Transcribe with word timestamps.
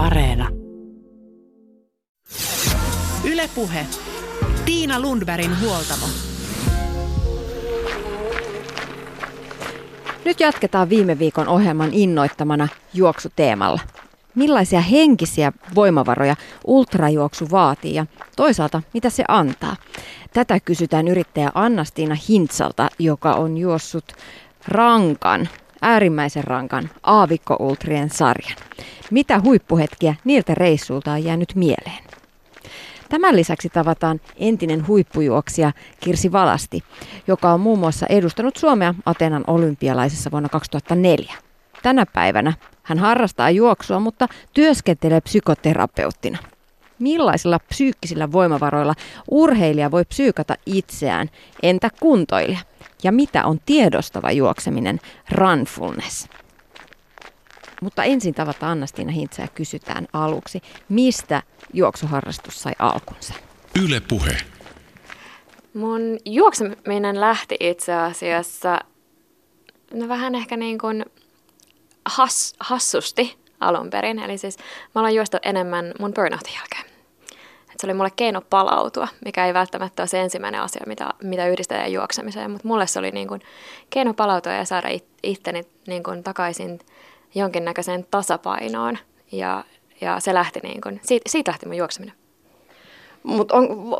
Areena. 0.00 0.48
Ylepuhe. 3.24 3.86
Tiina 4.64 5.00
Lundbergin 5.00 5.60
huoltamo. 5.60 6.06
Nyt 10.24 10.40
jatketaan 10.40 10.88
viime 10.88 11.18
viikon 11.18 11.48
ohjelman 11.48 11.88
innoittamana 11.92 12.68
juoksuteemalla. 12.94 13.80
Millaisia 14.34 14.80
henkisiä 14.80 15.52
voimavaroja 15.74 16.36
ultrajuoksu 16.64 17.50
vaatii 17.50 17.94
ja 17.94 18.06
toisaalta 18.36 18.82
mitä 18.94 19.10
se 19.10 19.24
antaa? 19.28 19.76
Tätä 20.32 20.60
kysytään 20.60 21.08
yrittäjä 21.08 21.50
Annastiina 21.54 22.16
Hintsalta, 22.28 22.88
joka 22.98 23.32
on 23.32 23.58
juossut 23.58 24.12
rankan, 24.68 25.48
äärimmäisen 25.82 26.44
rankan 26.44 26.90
Aavikko 27.02 27.56
Ultrien 27.60 28.10
sarjan. 28.10 28.56
Mitä 29.10 29.40
huippuhetkiä 29.40 30.14
niiltä 30.24 30.54
reissulta 30.54 31.12
on 31.12 31.24
jäänyt 31.24 31.54
mieleen? 31.54 32.04
Tämän 33.08 33.36
lisäksi 33.36 33.68
tavataan 33.68 34.20
entinen 34.36 34.86
huippujuoksija 34.86 35.72
Kirsi 36.00 36.32
Valasti, 36.32 36.84
joka 37.26 37.52
on 37.52 37.60
muun 37.60 37.78
muassa 37.78 38.06
edustanut 38.06 38.56
Suomea 38.56 38.94
Atenan 39.06 39.44
olympialaisissa 39.46 40.30
vuonna 40.30 40.48
2004. 40.48 41.34
Tänä 41.82 42.06
päivänä 42.06 42.52
hän 42.82 42.98
harrastaa 42.98 43.50
juoksua, 43.50 44.00
mutta 44.00 44.28
työskentelee 44.54 45.20
psykoterapeuttina. 45.20 46.38
Millaisilla 46.98 47.58
psyykkisillä 47.58 48.32
voimavaroilla 48.32 48.94
urheilija 49.30 49.90
voi 49.90 50.04
psyykata 50.04 50.54
itseään, 50.66 51.30
entä 51.62 51.90
kuntoilija? 52.00 52.58
Ja 53.02 53.12
mitä 53.12 53.44
on 53.44 53.60
tiedostava 53.66 54.32
juokseminen, 54.32 55.00
runfulness? 55.30 56.28
Mutta 57.82 58.04
ensin 58.04 58.34
tavataan 58.34 58.72
Annastiina 58.72 59.12
Hintsä 59.12 59.42
ja 59.42 59.48
kysytään 59.48 60.08
aluksi, 60.12 60.62
mistä 60.88 61.42
juoksuharrastus 61.72 62.62
sai 62.62 62.72
alkunsa? 62.78 63.34
Yle 63.84 64.00
Puhe. 64.00 64.36
Mun 65.74 66.18
juokseminen 66.24 67.20
lähti 67.20 67.56
itse 67.60 67.94
asiassa 67.94 68.78
no 69.94 70.08
vähän 70.08 70.34
ehkä 70.34 70.56
niin 70.56 70.78
kuin 70.78 71.04
has, 72.04 72.54
hassusti 72.60 73.38
alun 73.60 73.90
perin. 73.90 74.18
Eli 74.18 74.38
siis 74.38 74.56
mä 74.94 75.00
olen 75.00 75.14
juosta 75.14 75.38
enemmän 75.42 75.94
mun 75.98 76.14
burnoutin 76.14 76.54
jälkeen. 76.54 76.89
Se 77.80 77.86
oli 77.86 77.94
mulle 77.94 78.10
keino 78.16 78.40
palautua, 78.50 79.08
mikä 79.24 79.46
ei 79.46 79.54
välttämättä 79.54 80.02
ole 80.02 80.08
se 80.08 80.20
ensimmäinen 80.20 80.60
asia, 80.60 80.82
mitä, 80.86 81.10
mitä 81.22 81.48
yhdistää 81.48 81.86
juoksemiseen. 81.86 82.50
Mutta 82.50 82.68
mulle 82.68 82.86
se 82.86 82.98
oli 82.98 83.10
niin 83.10 83.28
kuin 83.28 83.40
keino 83.90 84.14
palautua 84.14 84.52
ja 84.52 84.64
saada 84.64 84.88
it, 84.88 85.04
itteni 85.22 85.62
niin 85.86 86.02
kuin 86.02 86.22
takaisin 86.22 86.78
jonkinnäköiseen 87.34 88.06
tasapainoon. 88.10 88.98
Ja, 89.32 89.64
ja 90.00 90.20
se 90.20 90.34
lähti 90.34 90.60
niin 90.62 90.80
kuin, 90.80 91.00
siitä, 91.02 91.30
siitä 91.30 91.50
lähti 91.50 91.66
mun 91.66 91.76
juokseminen. 91.76 92.14
Mutta 93.22 93.54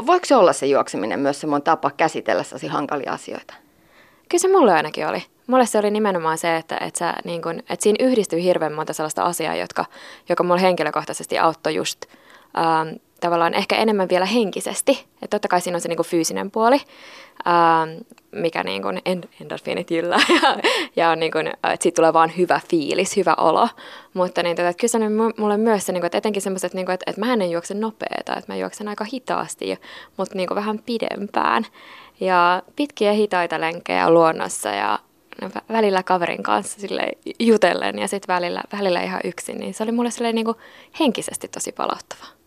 voiko 0.06 0.26
se 0.26 0.36
olla 0.36 0.52
se 0.52 0.66
juokseminen 0.66 1.20
myös 1.20 1.40
semmoinen 1.40 1.64
tapa 1.64 1.90
käsitellä 1.90 2.42
hankalia 2.68 3.12
asioita? 3.12 3.54
Kyllä 4.28 4.42
se 4.42 4.48
mulle 4.48 4.72
ainakin 4.72 5.06
oli. 5.06 5.22
Mulle 5.46 5.66
se 5.66 5.78
oli 5.78 5.90
nimenomaan 5.90 6.38
se, 6.38 6.56
että, 6.56 6.78
että, 6.80 6.98
sä, 6.98 7.14
niin 7.24 7.42
kun, 7.42 7.58
että 7.58 7.82
siinä 7.82 8.06
yhdistyy 8.06 8.42
hirveän 8.42 8.72
monta 8.72 8.92
sellaista 8.92 9.22
asiaa, 9.22 9.54
jotka, 9.54 9.84
joka 10.28 10.42
mulle 10.42 10.60
henkilökohtaisesti 10.62 11.38
auttoi 11.38 11.74
just 11.74 12.04
ähm, 12.58 12.88
tavallaan 13.20 13.54
ehkä 13.54 13.76
enemmän 13.76 14.08
vielä 14.08 14.24
henkisesti. 14.24 15.06
Että 15.22 15.28
totta 15.36 15.48
kai 15.48 15.60
siinä 15.60 15.76
on 15.76 15.80
se 15.80 15.88
niin 15.88 15.96
kuin 15.96 16.06
fyysinen 16.06 16.50
puoli, 16.50 16.80
ähm, 17.46 17.98
mikä 18.32 18.64
niin 18.64 18.82
kuin 18.82 19.00
endorfiinit 19.40 19.90
jyllää 19.90 20.20
ja, 20.42 20.56
ja 20.96 21.10
on 21.10 21.20
niin 21.20 21.32
kuin, 21.32 21.46
että 21.46 21.82
siitä 21.82 21.96
tulee 21.96 22.12
vaan 22.12 22.32
hyvä 22.36 22.60
fiilis, 22.70 23.16
hyvä 23.16 23.34
olo. 23.34 23.68
Mutta 24.14 24.42
niin, 24.42 24.50
että 24.50 24.74
kyllä 24.80 24.90
se 24.90 24.98
on 24.98 25.32
mulle 25.38 25.56
myös 25.56 25.86
se, 25.86 25.92
niin 25.92 26.00
kuin, 26.00 26.06
että 26.06 26.18
etenkin 26.18 26.42
semmoiset, 26.42 26.74
niin 26.74 26.86
kuin, 26.86 26.94
että, 26.94 27.10
että 27.10 27.20
mä 27.20 27.32
en 27.32 27.50
juokse 27.50 27.74
nopeeta, 27.74 28.36
että 28.36 28.52
mä 28.52 28.56
juoksen 28.56 28.88
aika 28.88 29.04
hitaasti, 29.12 29.78
mutta 30.16 30.36
niin 30.36 30.48
kuin 30.48 30.56
vähän 30.56 30.78
pidempään. 30.78 31.66
Ja 32.20 32.62
pitkiä 32.76 33.12
hitaita 33.12 33.60
lenkkejä 33.60 34.10
luonnossa 34.10 34.68
ja 34.68 34.98
välillä 35.72 36.02
kaverin 36.02 36.42
kanssa 36.42 36.80
sille 36.80 37.08
jutellen 37.38 37.98
ja 37.98 38.08
sitten 38.08 38.34
välillä, 38.34 38.62
välillä 38.72 39.02
ihan 39.02 39.20
yksin, 39.24 39.58
niin 39.58 39.74
se 39.74 39.82
oli 39.82 39.92
mulle 39.92 40.32
niin 40.32 40.44
kuin 40.44 40.56
henkisesti 41.00 41.48
tosi 41.48 41.72
palauttavaa. 41.72 42.39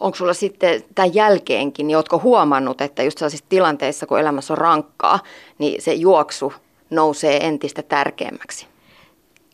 Onko 0.00 0.16
sulla 0.16 0.34
sitten 0.34 0.84
tämän 0.94 1.14
jälkeenkin, 1.14 1.86
niin 1.86 1.96
ootko 1.96 2.18
huomannut, 2.18 2.80
että 2.80 3.02
just 3.02 3.18
sellaisissa 3.18 3.46
tilanteissa, 3.48 4.06
kun 4.06 4.20
elämässä 4.20 4.54
on 4.54 4.58
rankkaa, 4.58 5.18
niin 5.58 5.82
se 5.82 5.92
juoksu 5.92 6.52
nousee 6.90 7.46
entistä 7.46 7.82
tärkeämmäksi? 7.82 8.66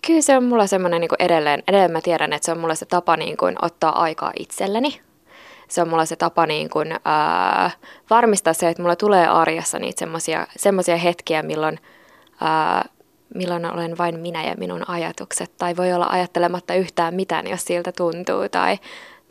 Kyllä 0.06 0.20
se 0.20 0.36
on 0.36 0.44
mulla 0.44 0.66
semmoinen 0.66 1.00
niin 1.00 1.10
edelleen, 1.18 1.62
edelleen 1.68 1.92
mä 1.92 2.00
tiedän, 2.00 2.32
että 2.32 2.46
se 2.46 2.52
on 2.52 2.58
mulla 2.58 2.74
se 2.74 2.86
tapa 2.86 3.16
niin 3.16 3.36
kuin 3.36 3.56
ottaa 3.62 4.02
aikaa 4.02 4.32
itselleni. 4.38 5.00
Se 5.68 5.82
on 5.82 5.88
mulla 5.88 6.04
se 6.04 6.16
tapa 6.16 6.46
niin 6.46 6.70
kuin, 6.70 6.94
ää, 7.04 7.70
varmistaa 8.10 8.52
se, 8.52 8.68
että 8.68 8.82
mulla 8.82 8.96
tulee 8.96 9.28
arjessa 9.28 9.78
niitä 9.78 10.06
semmoisia 10.56 10.96
hetkiä, 10.96 11.42
milloin– 11.42 11.78
ää, 12.40 12.88
milloin 13.34 13.72
olen 13.72 13.98
vain 13.98 14.20
minä 14.20 14.44
ja 14.44 14.54
minun 14.58 14.90
ajatukset, 14.90 15.56
tai 15.58 15.76
voi 15.76 15.92
olla 15.92 16.06
ajattelematta 16.06 16.74
yhtään 16.74 17.14
mitään, 17.14 17.46
jos 17.46 17.64
siltä 17.64 17.92
tuntuu, 17.92 18.48
tai, 18.50 18.78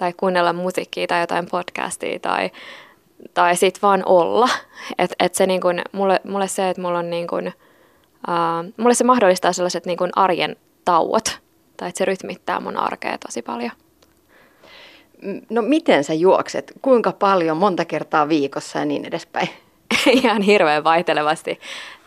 tai 0.04 0.14
kuunnella 0.18 0.54
musiikkia 0.54 1.08
tai 1.08 1.22
jotain 1.22 1.46
podcastia, 1.52 2.20
tai, 2.20 2.52
tai 3.34 3.56
sitten 3.56 3.82
vaan 3.82 4.04
olla. 4.06 4.50
Et, 4.98 5.14
et 5.20 5.36
se 5.36 5.46
niin 5.46 5.62
kun, 5.62 5.82
mulle, 5.92 6.20
mulle 6.24 6.48
se, 6.48 6.70
että 6.70 6.82
mulla 6.82 7.00
on 7.00 7.10
niin 7.10 7.28
kun, 7.28 7.52
ää, 8.28 8.64
mulle 8.78 8.94
se 8.94 9.04
mahdollistaa 9.04 9.54
sellaiset 9.54 9.86
niin 9.86 9.98
kun 9.98 10.10
arjen 10.16 10.56
tauot, 10.86 11.40
tai 11.78 11.90
että 11.90 11.98
se 11.98 12.06
rytmittää 12.06 12.60
mun 12.60 12.78
arkea 12.78 13.18
tosi 13.18 13.42
paljon. 13.42 13.72
No 15.50 15.62
miten 15.62 16.04
sä 16.04 16.14
juokset? 16.14 16.74
Kuinka 16.82 17.12
paljon, 17.12 17.58
monta 17.58 17.86
kertaa 17.86 18.30
viikossa 18.30 18.80
ja 18.80 18.86
niin 18.86 19.06
edespäin? 19.06 19.50
Ihan 20.24 20.42
hirveän 20.42 20.84
vaihtelevasti. 20.84 21.60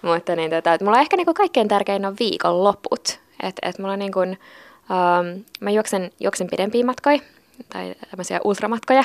Mutta 0.02 0.36
niin, 0.36 0.50
tota, 0.50 0.74
että 0.74 0.84
mulla 0.84 1.00
ehkä 1.00 1.16
niin 1.16 1.34
kaikkein 1.34 1.68
tärkein 1.68 2.06
on 2.06 2.16
viikonloput. 2.18 3.20
Että 3.42 3.68
et 3.68 3.78
mulla 3.78 3.96
niin 3.96 4.12
kuin, 4.12 4.38
um, 4.90 5.44
mä 5.60 5.70
juoksen, 5.70 6.10
juoksen 6.20 6.46
pidempiä 6.50 6.84
matkoja 6.84 7.18
tai 7.72 7.94
tämmöisiä 8.11 8.41
ultramatkoja. 8.44 9.05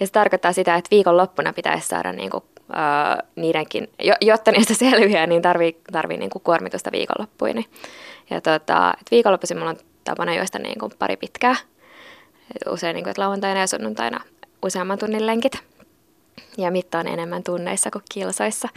Ja 0.00 0.06
se 0.06 0.12
tarkoittaa 0.12 0.52
sitä, 0.52 0.74
että 0.74 0.90
viikonloppuna 0.90 1.52
pitäisi 1.52 1.88
saada 1.88 2.12
niin 2.12 2.30
kuin, 2.30 2.44
uh, 2.60 3.28
niidenkin, 3.36 3.88
jotta 4.20 4.52
niistä 4.52 4.74
selviää, 4.74 5.26
niin 5.26 5.42
tarvii, 5.42 5.80
tarvii 5.92 6.16
niin 6.16 6.30
kuin 6.30 6.42
kuormitusta 6.42 6.92
viikonloppuihin. 6.92 7.64
Ja 8.30 8.40
tota, 8.40 8.94
että 9.00 9.10
viikonloppuisin 9.10 9.58
mulla 9.58 9.70
on 9.70 9.78
tapana 10.04 10.34
juosta 10.34 10.58
niin 10.58 10.78
kuin 10.78 10.92
pari 10.98 11.16
pitkää. 11.16 11.56
Usein 12.70 12.94
niin 12.94 13.04
kuin, 13.04 13.10
että 13.10 13.22
lauantaina 13.22 13.60
ja 13.60 13.66
sunnuntaina 13.66 14.20
useamman 14.62 14.98
tunnin 14.98 15.26
lenkit. 15.26 15.58
Ja 16.58 16.70
mittaan 16.70 17.06
enemmän 17.06 17.42
tunneissa 17.42 17.90
kuin 17.90 18.04
kilsoissa. 18.12 18.68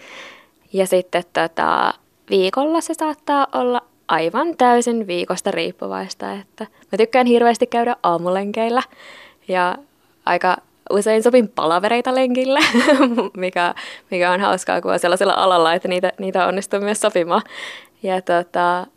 Ja 0.74 0.88
sitten 0.88 1.24
tota, 1.34 1.94
viikolla 2.30 2.82
se 2.82 2.94
saattaa 2.94 3.48
olla 3.54 3.85
aivan 4.08 4.58
täysin 4.58 5.08
viikosta 5.08 5.52
riippuvaista, 5.52 6.32
että 6.32 6.68
mä 6.92 6.98
tykkään 6.98 7.28
hirveästi 7.28 7.68
käydä 7.68 7.96
aamulenkeillä 8.04 8.82
ja 9.48 9.78
aika 10.26 10.58
usein 10.90 11.24
sopin 11.24 11.50
palavereita 11.50 12.16
lenkille, 12.16 12.60
mikä, 13.38 13.76
mikä 14.12 14.32
on 14.32 14.42
hauskaa, 14.42 14.82
kun 14.82 14.92
on 14.94 15.00
sellaisella 15.00 15.34
alalla, 15.34 15.74
että 15.74 15.88
niitä, 15.88 16.14
niitä 16.20 16.48
onnistuu 16.48 16.80
myös 16.80 17.00
sopimaan. 17.00 17.42
Ja 18.04 18.22
tota, 18.22 18.88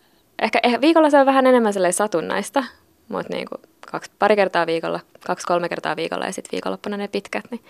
ehkä, 0.42 0.60
ehkä 0.62 0.80
viikolla 0.80 1.10
se 1.10 1.18
on 1.18 1.26
vähän 1.26 1.46
enemmän 1.46 1.72
satunnaista, 1.90 2.64
mutta 3.08 3.34
niin 3.34 3.48
kuin 3.48 3.60
kaksi, 3.90 4.10
pari 4.18 4.36
kertaa 4.36 4.66
viikolla, 4.66 5.00
kaksi-kolme 5.26 5.68
kertaa 5.68 5.96
viikolla 5.96 6.26
ja 6.26 6.32
sitten 6.32 6.52
viikonloppuna 6.52 6.96
ne 6.96 7.08
pitkät, 7.08 7.44
niin 7.50 7.60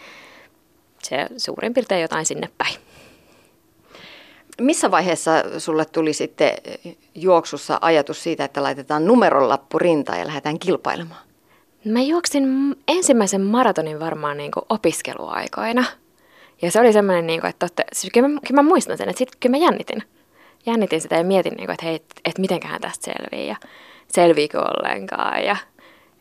se 1.02 1.26
suurin 1.36 1.74
piirtein 1.74 2.02
jotain 2.02 2.26
sinne 2.26 2.48
päin. 2.58 2.74
Missä 4.60 4.90
vaiheessa 4.90 5.30
sulle 5.58 5.84
tuli 5.84 6.12
sitten 6.12 6.52
juoksussa 7.14 7.78
ajatus 7.80 8.22
siitä, 8.22 8.44
että 8.44 8.62
laitetaan 8.62 9.06
numeronlappu 9.06 9.78
rintaan 9.78 10.18
ja 10.18 10.26
lähdetään 10.26 10.58
kilpailemaan? 10.58 11.20
Mä 11.84 12.00
juoksin 12.00 12.76
ensimmäisen 12.88 13.40
maratonin 13.40 14.00
varmaan 14.00 14.36
niin 14.36 14.50
kuin 14.50 14.64
opiskeluaikoina. 14.68 15.84
Ja 16.62 16.70
se 16.70 16.80
oli 16.80 16.92
semmoinen, 16.92 17.26
niin 17.26 17.40
kuin, 17.40 17.50
että 17.50 17.66
totta, 17.66 17.82
siis 17.92 18.12
kyllä, 18.12 18.28
mä, 18.28 18.40
kyllä 18.46 18.62
mä 18.62 18.68
muistan 18.68 18.98
sen, 18.98 19.08
että 19.08 19.18
sit, 19.18 19.36
kyllä 19.40 19.56
mä 19.56 19.64
jännitin. 19.64 20.02
Jännitin 20.66 21.00
sitä 21.00 21.16
ja 21.16 21.24
mietin, 21.24 21.52
niin 21.54 21.66
kuin, 21.66 21.74
että 21.74 21.86
hei, 21.86 21.94
että, 21.94 22.14
että 22.24 22.40
mitenköhän 22.40 22.80
tästä 22.80 23.04
selvii 23.04 23.48
ja 23.48 23.56
selviikö 24.08 24.58
ollenkaan. 24.60 25.44
Ja 25.44 25.56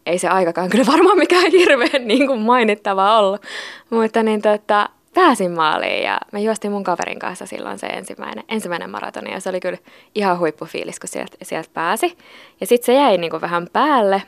ei 0.06 0.20
se 0.20 0.28
aikakaan 0.28 0.70
kyllä 0.70 0.86
varmaan 0.86 1.18
mikään 1.18 1.52
hirveän 1.60 2.08
niin 2.08 2.28
kuin 2.28 2.42
mainittavaa 2.42 3.20
ollut. 3.20 3.42
Mutta 3.90 4.24
niin, 4.24 4.42
tota, 4.42 4.90
pääsin 5.18 5.52
maaliin 5.52 6.04
ja 6.04 6.18
mä 6.32 6.40
juostin 6.40 6.72
mun 6.72 6.84
kaverin 6.84 7.20
kanssa 7.20 7.46
silloin 7.46 7.80
se 7.80 7.88
ensimmäinen, 7.88 8.44
ensimmäinen 8.50 8.90
maratoni 8.90 9.32
ja 9.32 9.40
se 9.40 9.50
oli 9.50 9.60
kyllä 9.60 9.78
ihan 10.16 10.40
huippufiilis, 10.40 11.00
kun 11.00 11.10
sieltä, 11.10 11.38
sieltä 11.44 11.70
pääsi. 11.74 12.18
Ja 12.62 12.68
sitten 12.68 12.86
se 12.86 12.94
jäi 12.94 13.18
niin 13.18 13.32
kuin 13.32 13.42
vähän 13.42 13.68
päälle. 13.74 14.24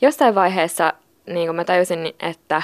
Jossain 0.00 0.34
vaiheessa 0.34 0.92
niin 1.26 1.46
kuin 1.46 1.56
mä 1.56 1.64
tajusin, 1.64 2.06
että, 2.20 2.62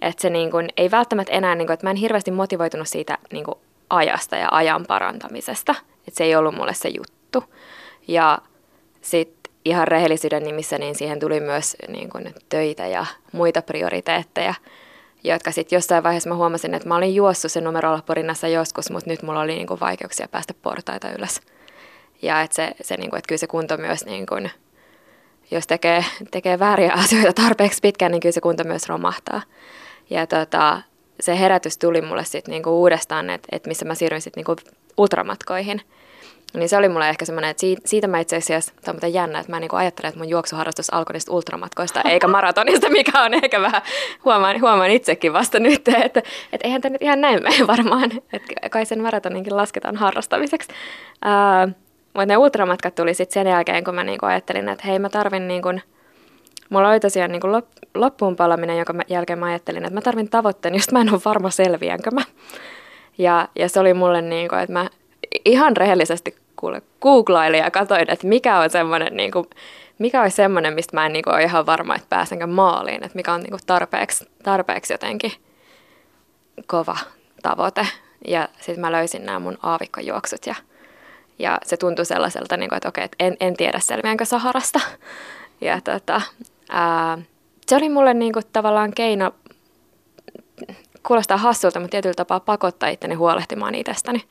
että 0.00 0.22
se 0.22 0.30
niin 0.30 0.50
kuin, 0.50 0.68
ei 0.76 0.90
välttämättä 0.90 1.32
enää, 1.32 1.54
niin 1.54 1.66
kuin, 1.66 1.74
että 1.74 1.86
mä 1.86 1.90
en 1.90 1.96
hirveästi 1.96 2.30
motivoitunut 2.30 2.88
siitä 2.88 3.18
niin 3.32 3.44
kuin 3.44 3.58
ajasta 3.90 4.36
ja 4.36 4.48
ajan 4.50 4.84
parantamisesta. 4.88 5.74
Että 6.08 6.18
se 6.18 6.24
ei 6.24 6.36
ollut 6.36 6.54
mulle 6.54 6.74
se 6.74 6.88
juttu. 6.88 7.44
Ja 8.08 8.38
sitten 9.00 9.52
ihan 9.64 9.88
rehellisyyden 9.88 10.42
nimissä, 10.42 10.78
niin 10.78 10.94
siihen 10.94 11.20
tuli 11.20 11.40
myös 11.40 11.76
niin 11.88 12.10
kuin, 12.10 12.34
töitä 12.48 12.86
ja 12.86 13.06
muita 13.32 13.62
prioriteetteja, 13.62 14.54
jotka 15.24 15.52
sitten 15.52 15.76
jossain 15.76 16.02
vaiheessa 16.02 16.28
mä 16.28 16.36
huomasin, 16.36 16.74
että 16.74 16.88
mä 16.88 16.96
olin 16.96 17.14
juossut 17.14 17.52
sen 17.52 17.64
numerolapurinnassa 17.64 18.48
joskus, 18.48 18.90
mutta 18.90 19.10
nyt 19.10 19.22
mulla 19.22 19.40
oli 19.40 19.54
niin 19.54 19.66
kuin, 19.66 19.80
vaikeuksia 19.80 20.28
päästä 20.28 20.54
portaita 20.62 21.10
ylös. 21.10 21.40
Ja 22.22 22.40
että 22.40 22.54
se, 22.54 22.72
se 22.80 22.96
niin 22.96 23.10
kuin, 23.10 23.18
että 23.18 23.28
kyllä 23.28 23.38
se 23.38 23.46
kunto 23.46 23.76
myös, 23.76 24.04
niin 24.04 24.26
kuin, 24.26 24.50
jos 25.50 25.66
tekee, 25.66 26.04
tekee 26.30 26.58
vääriä 26.58 26.92
asioita 27.04 27.42
tarpeeksi 27.42 27.78
pitkään, 27.82 28.12
niin 28.12 28.20
kyllä 28.20 28.32
se 28.32 28.40
kunto 28.40 28.64
myös 28.64 28.88
romahtaa. 28.88 29.42
Ja 30.10 30.26
tota, 30.26 30.82
se 31.20 31.38
herätys 31.38 31.78
tuli 31.78 32.00
mulle 32.00 32.24
sitten 32.24 32.52
niinku 32.52 32.70
uudestaan, 32.70 33.30
että 33.30 33.48
et 33.52 33.66
missä 33.66 33.84
mä 33.84 33.94
siirryin 33.94 34.22
sitten 34.22 34.44
niinku 34.46 34.56
ultramatkoihin. 34.98 35.80
Niin 36.54 36.68
se 36.68 36.76
oli 36.76 36.88
mulle 36.88 37.08
ehkä 37.08 37.24
semmoinen, 37.24 37.50
että 37.50 37.60
siitä, 37.60 37.82
siitä 37.84 38.06
mä 38.06 38.18
itse 38.18 38.36
asiassa, 38.36 38.72
tämä 38.84 38.98
on 39.02 39.12
jännä, 39.12 39.38
että 39.38 39.52
mä 39.52 39.60
niinku 39.60 39.76
ajattelen, 39.76 40.08
että 40.08 40.18
mun 40.18 40.28
juoksuharrastus 40.28 40.92
alkoi 40.92 41.12
niistä 41.12 41.32
ultramatkoista 41.32 42.00
eikä 42.10 42.28
maratonista, 42.28 42.90
mikä 42.90 43.22
on 43.22 43.34
ehkä 43.34 43.60
vähän, 43.60 43.82
huomaan, 44.24 44.60
huomaan 44.60 44.90
itsekin 44.90 45.32
vasta 45.32 45.60
nyt, 45.60 45.88
että, 45.88 46.22
että 46.52 46.64
eihän 46.64 46.80
tämä 46.80 46.92
nyt 46.92 47.02
ihan 47.02 47.20
näin 47.20 47.42
mene 47.42 47.66
varmaan, 47.66 48.10
että 48.32 48.68
kai 48.70 48.86
sen 48.86 49.02
maratoninkin 49.02 49.56
lasketaan 49.56 49.96
harrastamiseksi. 49.96 50.68
Uh, 51.26 51.72
mutta 52.14 52.26
ne 52.26 52.36
ultramatkat 52.36 52.94
tuli 52.94 53.14
sitten 53.14 53.34
sen 53.34 53.46
jälkeen, 53.46 53.84
kun 53.84 53.94
mä 53.94 54.04
niinku 54.04 54.26
ajattelin, 54.26 54.68
että 54.68 54.86
hei 54.86 54.98
mä 54.98 55.08
tarvin 55.08 55.48
niinku, 55.48 55.68
mulla 56.70 56.90
oli 56.90 57.00
tosiaan 57.00 57.32
niinku 57.32 57.52
lop, 57.52 57.66
loppuun 57.94 58.36
palaminen, 58.36 58.76
jonka 58.76 58.92
mä, 58.92 59.02
jälkeen 59.08 59.38
mä 59.38 59.46
ajattelin, 59.46 59.84
että 59.84 59.94
mä 59.94 60.00
tarvin 60.00 60.30
tavoitteen, 60.30 60.74
josta 60.74 60.92
mä 60.92 61.00
en 61.00 61.12
ole 61.12 61.20
varma 61.24 61.50
selviänkö 61.50 62.10
mä. 62.10 62.22
Ja, 63.18 63.48
ja 63.56 63.68
se 63.68 63.80
oli 63.80 63.94
mulle 63.94 64.22
niin 64.22 64.48
kuin, 64.48 64.60
että 64.60 64.72
mä 64.72 64.88
ihan 65.44 65.76
rehellisesti 65.76 66.41
kuule, 66.62 66.82
googlailin 67.00 67.58
ja 67.58 67.70
katsoin, 67.70 68.10
että 68.10 68.26
mikä 68.26 68.58
on 68.58 68.70
semmoinen, 68.70 69.16
niin 69.16 69.30
kuin, 69.30 69.46
mikä 69.98 70.22
olisi 70.22 70.36
semmoinen, 70.36 70.74
mistä 70.74 70.96
mä 70.96 71.06
en 71.06 71.12
niin 71.12 71.22
kuin, 71.22 71.34
ole 71.34 71.42
ihan 71.42 71.66
varma, 71.66 71.94
että 71.94 72.06
pääsenkö 72.08 72.46
maaliin, 72.46 73.04
että 73.04 73.16
mikä 73.16 73.32
on 73.32 73.40
niin 73.40 73.50
kuin, 73.50 73.60
tarpeeksi, 73.66 74.28
tarpeeksi 74.42 74.92
jotenkin 74.92 75.32
kova 76.66 76.96
tavoite. 77.42 77.86
Ja 78.28 78.48
sitten 78.56 78.80
mä 78.80 78.92
löysin 78.92 79.26
nämä 79.26 79.38
mun 79.38 79.58
aavikkojuoksut 79.62 80.46
ja, 80.46 80.54
ja 81.38 81.58
se 81.64 81.76
tuntui 81.76 82.04
sellaiselta, 82.04 82.56
niin 82.56 82.68
kuin, 82.68 82.76
että 82.76 82.88
okei, 82.88 83.04
että 83.04 83.16
en, 83.20 83.36
en 83.40 83.56
tiedä 83.56 83.78
selviänkö 83.78 84.24
Saharasta. 84.24 84.80
Ja 85.60 85.80
tota, 85.80 86.20
ää, 86.68 87.18
se 87.66 87.76
oli 87.76 87.88
mulle 87.88 88.14
niin 88.14 88.32
kuin, 88.32 88.44
tavallaan 88.52 88.92
keino, 88.94 89.34
kuulostaa 91.06 91.36
hassulta, 91.36 91.80
mutta 91.80 91.90
tietyllä 91.90 92.14
tapaa 92.14 92.40
pakottaa 92.40 92.88
itteni 92.88 93.14
huolehtimaan 93.14 93.74
itsestäni. 93.74 94.24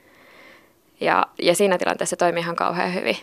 Ja, 1.02 1.26
ja 1.42 1.56
siinä 1.56 1.78
tilanteessa 1.78 2.10
se 2.10 2.16
toimii 2.16 2.42
ihan 2.42 2.56
kauhean 2.56 2.94
hyvin. 2.94 3.18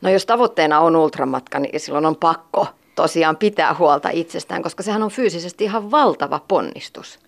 No 0.00 0.10
jos 0.10 0.26
tavoitteena 0.26 0.80
on 0.80 0.96
ultramatka, 0.96 1.58
niin 1.58 1.80
silloin 1.80 2.06
on 2.06 2.16
pakko 2.16 2.66
tosiaan 2.94 3.36
pitää 3.36 3.74
huolta 3.74 4.08
itsestään, 4.12 4.62
koska 4.62 4.82
sehän 4.82 5.02
on 5.02 5.10
fyysisesti 5.10 5.64
ihan 5.64 5.90
valtava 5.90 6.40
ponnistus. 6.48 7.18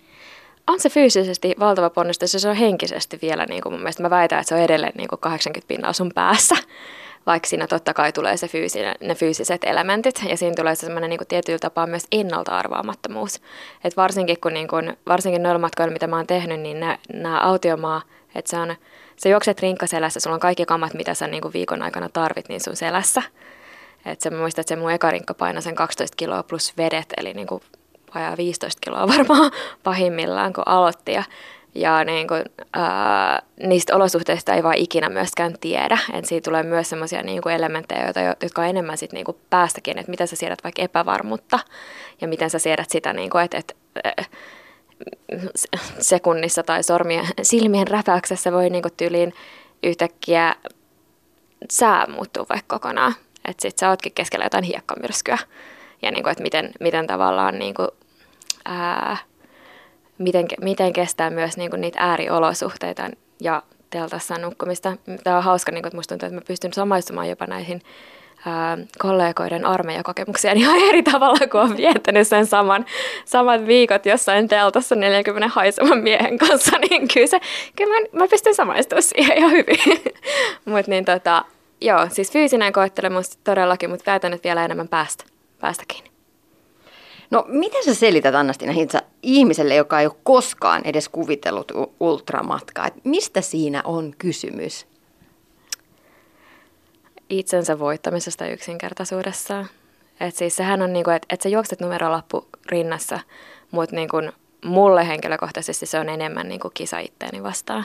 On 0.67 0.81
se 0.81 0.91
fyysisesti 0.91 1.55
valtava 1.61 1.91
ponnistus 1.91 2.35
ja 2.35 2.41
se 2.41 2.49
on 2.49 2.57
henkisesti 2.57 3.19
vielä, 3.23 3.47
niin 3.47 3.63
kuin 3.63 3.73
mun 3.73 3.81
mielestä 3.81 4.03
mä 4.03 4.11
väitän, 4.11 4.41
että 4.41 4.49
se 4.49 4.55
on 4.55 4.61
edelleen 4.61 4.93
niin 4.97 5.09
kuin 5.09 5.21
80 5.21 5.69
pinnaa 5.69 5.93
sun 5.93 6.11
päässä 6.15 6.57
vaikka 7.29 7.49
siinä 7.49 7.67
totta 7.67 7.95
kai 7.95 8.13
tulee 8.13 8.37
se 8.37 8.49
fyysinen, 8.49 8.95
ne 9.01 9.15
fyysiset 9.15 9.65
elementit 9.65 10.23
ja 10.29 10.37
siinä 10.37 10.55
tulee 10.55 10.75
se 10.75 10.81
semmoinen 10.81 11.11
niin 11.11 11.21
tietyllä 11.29 11.59
tapaa 11.59 11.87
myös 11.87 12.07
ennalta-arvaamattomuus. 12.13 13.41
Et 13.85 13.97
varsinkin, 13.97 14.41
kun 14.41 14.55
niin 14.55 14.69
kuin, 14.69 14.97
varsinkin 15.07 15.43
noilla 15.43 15.59
matkoilla, 15.59 15.93
mitä 15.93 16.07
mä 16.07 16.17
oon 16.17 16.27
tehnyt, 16.27 16.61
niin 16.61 16.81
nämä 17.13 17.41
autiomaa, 17.41 18.03
että 18.35 18.51
se 18.51 18.57
on, 18.57 18.77
se 19.19 19.29
juokset 19.29 19.61
rinkkaselässä, 19.61 20.20
sulla 20.20 20.35
on 20.35 20.41
kaikki 20.41 20.67
kamat, 20.67 20.94
mitä 20.94 21.15
sä 21.15 21.26
niin 21.26 21.43
kuin 21.43 21.53
viikon 21.53 21.82
aikana 21.82 22.09
tarvit, 22.09 22.49
niin 22.49 22.61
sun 22.61 22.76
selässä. 22.76 23.23
Et 24.06 24.20
se, 24.20 24.31
mä 24.31 24.38
muistan, 24.38 24.61
että 24.61 24.75
se 24.75 24.81
mun 24.81 24.93
eka 24.93 25.11
rinkka 25.11 25.35
painoi 25.35 25.62
sen 25.62 25.75
12 25.75 26.17
kiloa 26.17 26.43
plus 26.43 26.76
vedet, 26.76 27.15
eli 27.17 27.35
niin 27.35 27.47
kuin 27.47 27.62
vajaa 28.15 28.37
15 28.37 28.81
kiloa 28.85 29.09
varmaan 29.17 29.53
pahimmillaan, 29.82 30.53
kun 30.53 30.65
aloitti. 30.67 31.12
Ja 31.12 31.25
ja 31.75 32.05
niin 32.05 32.29
kuin, 32.29 32.44
ää, 32.73 33.43
niistä 33.67 33.97
olosuhteista 33.97 34.55
ei 34.55 34.62
vaan 34.62 34.76
ikinä 34.76 35.09
myöskään 35.09 35.55
tiedä. 35.61 35.99
Et 36.12 36.25
siitä 36.25 36.50
tulee 36.50 36.62
myös 36.62 36.91
sellaisia 36.91 37.23
niin 37.23 37.43
kuin 37.43 37.55
elementtejä, 37.55 38.05
joita, 38.05 38.21
jotka 38.21 38.62
on 38.62 38.69
enemmän 38.69 38.99
sit 38.99 39.12
niin 39.12 39.25
kuin 39.25 39.37
päästäkin, 39.50 39.99
että 39.99 40.11
miten 40.11 40.29
sä 40.29 40.37
siedät 40.37 40.64
vaikka 40.64 40.82
epävarmuutta 40.82 41.59
ja 42.21 42.29
miten 42.29 42.50
sä 42.50 42.59
siedät 42.59 42.91
sitä, 42.91 43.12
niin 43.12 43.31
kuin, 43.31 43.44
että, 43.44 43.59
että 43.59 43.75
sekunnissa 46.00 46.62
tai 46.62 46.83
sormien, 46.83 47.27
silmien 47.43 47.89
räpäyksessä 47.89 48.53
voi 48.53 48.71
niin 48.71 48.83
kuin 48.83 48.95
tyyliin 48.97 49.35
yhtäkkiä 49.83 50.55
sää 51.71 52.06
muuttuu 52.06 52.47
vaikka 52.49 52.79
kokonaan. 52.79 53.15
Että 53.49 53.62
sit 53.62 53.79
sä 53.79 53.91
ootkin 53.91 54.12
keskellä 54.12 54.45
jotain 54.45 54.65
hiekkamyrskyä. 54.65 55.39
Ja 56.03 56.11
niin 56.11 56.23
kuin, 56.23 56.33
että 56.33 56.43
miten, 56.43 56.71
miten 56.81 57.06
tavallaan 57.06 57.59
niin 57.59 57.75
kuin, 57.75 57.89
ää, 58.65 59.17
miten, 60.19 60.47
miten 60.61 60.93
kestää 60.93 61.31
myös 61.31 61.56
niin 61.56 61.71
kuin 61.71 61.81
niitä 61.81 61.99
ääriolosuhteita 62.00 63.11
ja 63.41 63.62
teltassa 63.91 64.39
nukkumista. 64.39 64.97
Tämä 65.25 65.37
on 65.37 65.45
hauska, 65.45 65.73
niin 65.73 65.83
kuin, 65.83 65.89
että 65.89 65.97
musta 65.97 66.15
tuntuu, 66.15 66.27
että 66.27 66.41
mä 66.41 66.47
pystyn 66.47 66.73
samaistumaan 66.73 67.29
jopa 67.29 67.47
näihin 67.47 67.83
kollegoiden 68.99 69.67
armeijakokemuksia 69.67 70.52
ihan 70.62 70.81
eri 70.88 71.02
tavalla, 71.02 71.46
kun 71.50 71.61
on 71.61 71.76
viettänyt 71.76 72.29
sen 72.29 72.46
saman, 72.46 72.87
samat 73.25 73.67
viikot 73.67 74.06
jossain 74.06 74.49
teltassa 74.49 74.94
40 74.94 75.49
haisevan 75.49 75.99
miehen 75.99 76.38
kanssa, 76.38 76.79
niin 76.90 77.08
kyllä, 77.14 77.26
se, 77.26 77.40
kyllä 77.76 78.00
mä, 78.00 78.06
mä 78.12 78.29
pystyn 78.29 78.55
samaistumaan 78.55 79.02
siihen 79.02 79.38
ihan 79.38 79.50
hyvin. 79.50 79.79
mutta 80.64 80.90
niin 80.90 81.05
tota, 81.05 81.44
joo, 81.81 82.06
siis 82.11 82.32
fyysinen 82.32 82.73
koettelemus 82.73 83.37
todellakin, 83.37 83.90
mutta 83.90 84.11
väitän, 84.11 84.32
että 84.32 84.49
vielä 84.49 84.64
enemmän 84.64 84.88
päästä, 84.88 85.25
päästäkin. 85.61 86.05
No 87.31 87.44
miten 87.49 87.85
sä 87.85 87.94
selität 87.94 88.35
Annastina 88.35 88.73
Hintsa 88.73 89.02
ihmiselle, 89.23 89.75
joka 89.75 90.00
ei 90.00 90.06
ole 90.06 90.14
koskaan 90.23 90.82
edes 90.85 91.08
kuvitellut 91.08 91.73
ultramatkaa? 92.00 92.87
Et 92.87 92.94
mistä 93.05 93.40
siinä 93.40 93.82
on 93.85 94.14
kysymys? 94.19 94.87
Itsensä 97.31 97.79
voittamisesta 97.79 98.47
yksinkertaisuudessaan. 98.47 99.67
Et 100.21 100.37
siis 100.37 100.57
sehän 100.57 100.83
on 100.83 100.93
niinku, 100.93 101.11
että 101.11 101.27
et 101.31 101.41
sä 101.41 101.49
juokset 101.49 101.81
numerolappu 101.81 102.49
rinnassa, 102.67 103.21
mutta 103.71 103.97
niinku 103.97 104.17
mulle 104.65 105.09
henkilökohtaisesti 105.09 105.87
se 105.87 105.99
on 105.99 106.09
enemmän 106.09 106.49
niinku 106.49 106.71
kisa 106.75 106.99
itteeni 106.99 107.43
vastaan. 107.43 107.85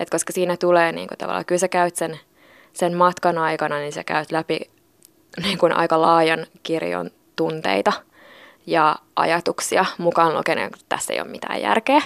Et 0.00 0.10
koska 0.10 0.32
siinä 0.32 0.56
tulee 0.56 0.92
niinku 0.92 1.14
tavallaan, 1.18 1.44
kyllä 1.44 1.58
sä 1.58 1.68
käyt 1.68 1.96
sen, 1.96 2.20
sen 2.72 2.94
matkan 2.94 3.38
aikana, 3.38 3.78
niin 3.78 3.92
sä 3.92 4.04
käyt 4.04 4.32
läpi 4.32 4.60
niinku 5.42 5.68
aika 5.74 6.00
laajan 6.00 6.46
kirjon 6.62 7.10
tunteita– 7.36 7.92
ja 8.66 8.96
ajatuksia 9.16 9.84
mukaan 9.98 10.34
lukien, 10.34 10.58
että 10.58 10.78
tässä 10.88 11.12
ei 11.12 11.20
ole 11.20 11.28
mitään 11.28 11.62
järkeä. 11.62 12.00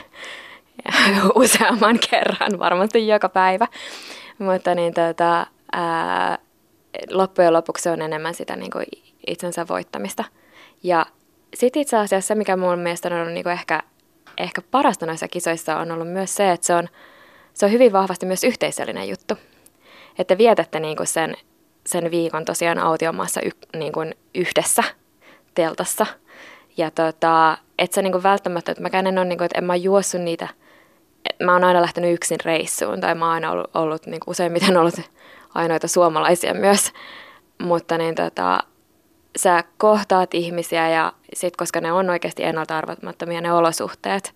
Useamman 1.34 1.98
kerran, 2.10 2.58
varmasti 2.58 3.08
joka 3.08 3.28
päivä. 3.28 3.66
Mutta 4.38 4.74
niin, 4.74 4.94
tota, 4.94 5.46
ää, 5.72 6.38
loppujen 7.10 7.52
lopuksi 7.52 7.82
se 7.82 7.90
on 7.90 8.02
enemmän 8.02 8.34
sitä 8.34 8.56
niin 8.56 8.70
kuin 8.70 8.86
itsensä 9.26 9.68
voittamista. 9.68 10.24
Ja 10.82 11.06
sitten 11.54 11.82
itse 11.82 11.96
asiassa 11.96 12.28
se, 12.28 12.34
mikä 12.34 12.56
mun 12.56 12.78
mielestä 12.78 13.08
on 13.08 13.20
ollut 13.20 13.32
niin 13.32 13.44
kuin 13.44 13.52
ehkä, 13.52 13.82
ehkä 14.38 14.62
parasta 14.70 15.06
noissa 15.06 15.28
kisoissa, 15.28 15.76
on 15.76 15.90
ollut 15.90 16.12
myös 16.12 16.34
se, 16.34 16.52
että 16.52 16.66
se 16.66 16.74
on, 16.74 16.88
se 17.54 17.66
on 17.66 17.72
hyvin 17.72 17.92
vahvasti 17.92 18.26
myös 18.26 18.44
yhteisöllinen 18.44 19.08
juttu. 19.08 19.34
Että 20.18 20.38
vietätte 20.38 20.80
niin 20.80 20.96
kuin 20.96 21.06
sen, 21.06 21.36
sen 21.86 22.10
viikon 22.10 22.44
tosiaan 22.44 22.78
autiomaassa 22.78 23.40
y, 23.44 23.50
niin 23.76 23.92
kuin 23.92 24.14
yhdessä 24.34 24.84
teltassa– 25.54 26.06
ja 26.76 26.90
tota, 26.90 27.58
et 27.78 27.92
sä 27.92 28.02
niinku 28.02 28.22
välttämättä, 28.22 28.72
että 28.72 28.82
mäkään 28.82 29.06
en 29.06 29.18
ole, 29.18 29.26
niinku, 29.26 29.44
että 29.44 29.58
en 29.58 29.64
mä 29.64 29.76
juossut 29.76 30.20
niitä, 30.20 30.48
mä 31.42 31.52
oon 31.52 31.64
aina 31.64 31.82
lähtenyt 31.82 32.14
yksin 32.14 32.38
reissuun, 32.44 33.00
tai 33.00 33.14
mä 33.14 33.24
oon 33.24 33.34
aina 33.34 33.50
ollut, 33.50 33.70
ollut 33.76 34.06
niinku, 34.06 34.30
useimmiten 34.30 34.76
ollut 34.76 35.00
ainoita 35.54 35.88
suomalaisia 35.88 36.54
myös, 36.54 36.92
mutta 37.58 37.98
niin 37.98 38.14
tota, 38.14 38.58
sä 39.38 39.64
kohtaat 39.78 40.34
ihmisiä 40.34 40.88
ja 40.88 41.12
sit 41.34 41.56
koska 41.56 41.80
ne 41.80 41.92
on 41.92 42.10
oikeasti 42.10 42.44
ennalta 42.44 42.78
arvatmattomia 42.78 43.40
ne 43.40 43.52
olosuhteet, 43.52 44.34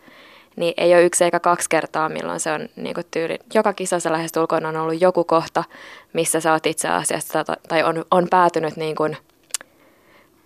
niin 0.56 0.74
ei 0.76 0.94
ole 0.94 1.04
yksi 1.04 1.24
eikä 1.24 1.40
kaksi 1.40 1.68
kertaa, 1.68 2.08
milloin 2.08 2.40
se 2.40 2.52
on 2.52 2.68
niin 2.76 2.96
tyyli. 3.10 3.38
Joka 3.54 3.72
kisassa 3.72 4.12
lähestulkoon 4.12 4.66
on 4.66 4.76
ollut 4.76 5.00
joku 5.00 5.24
kohta, 5.24 5.64
missä 6.12 6.40
sä 6.40 6.52
oot 6.52 6.66
itse 6.66 6.88
asiassa 6.88 7.44
tai 7.68 7.82
on, 7.82 8.04
on 8.10 8.26
päätynyt 8.30 8.76
niin 8.76 8.96
kuin 8.96 9.16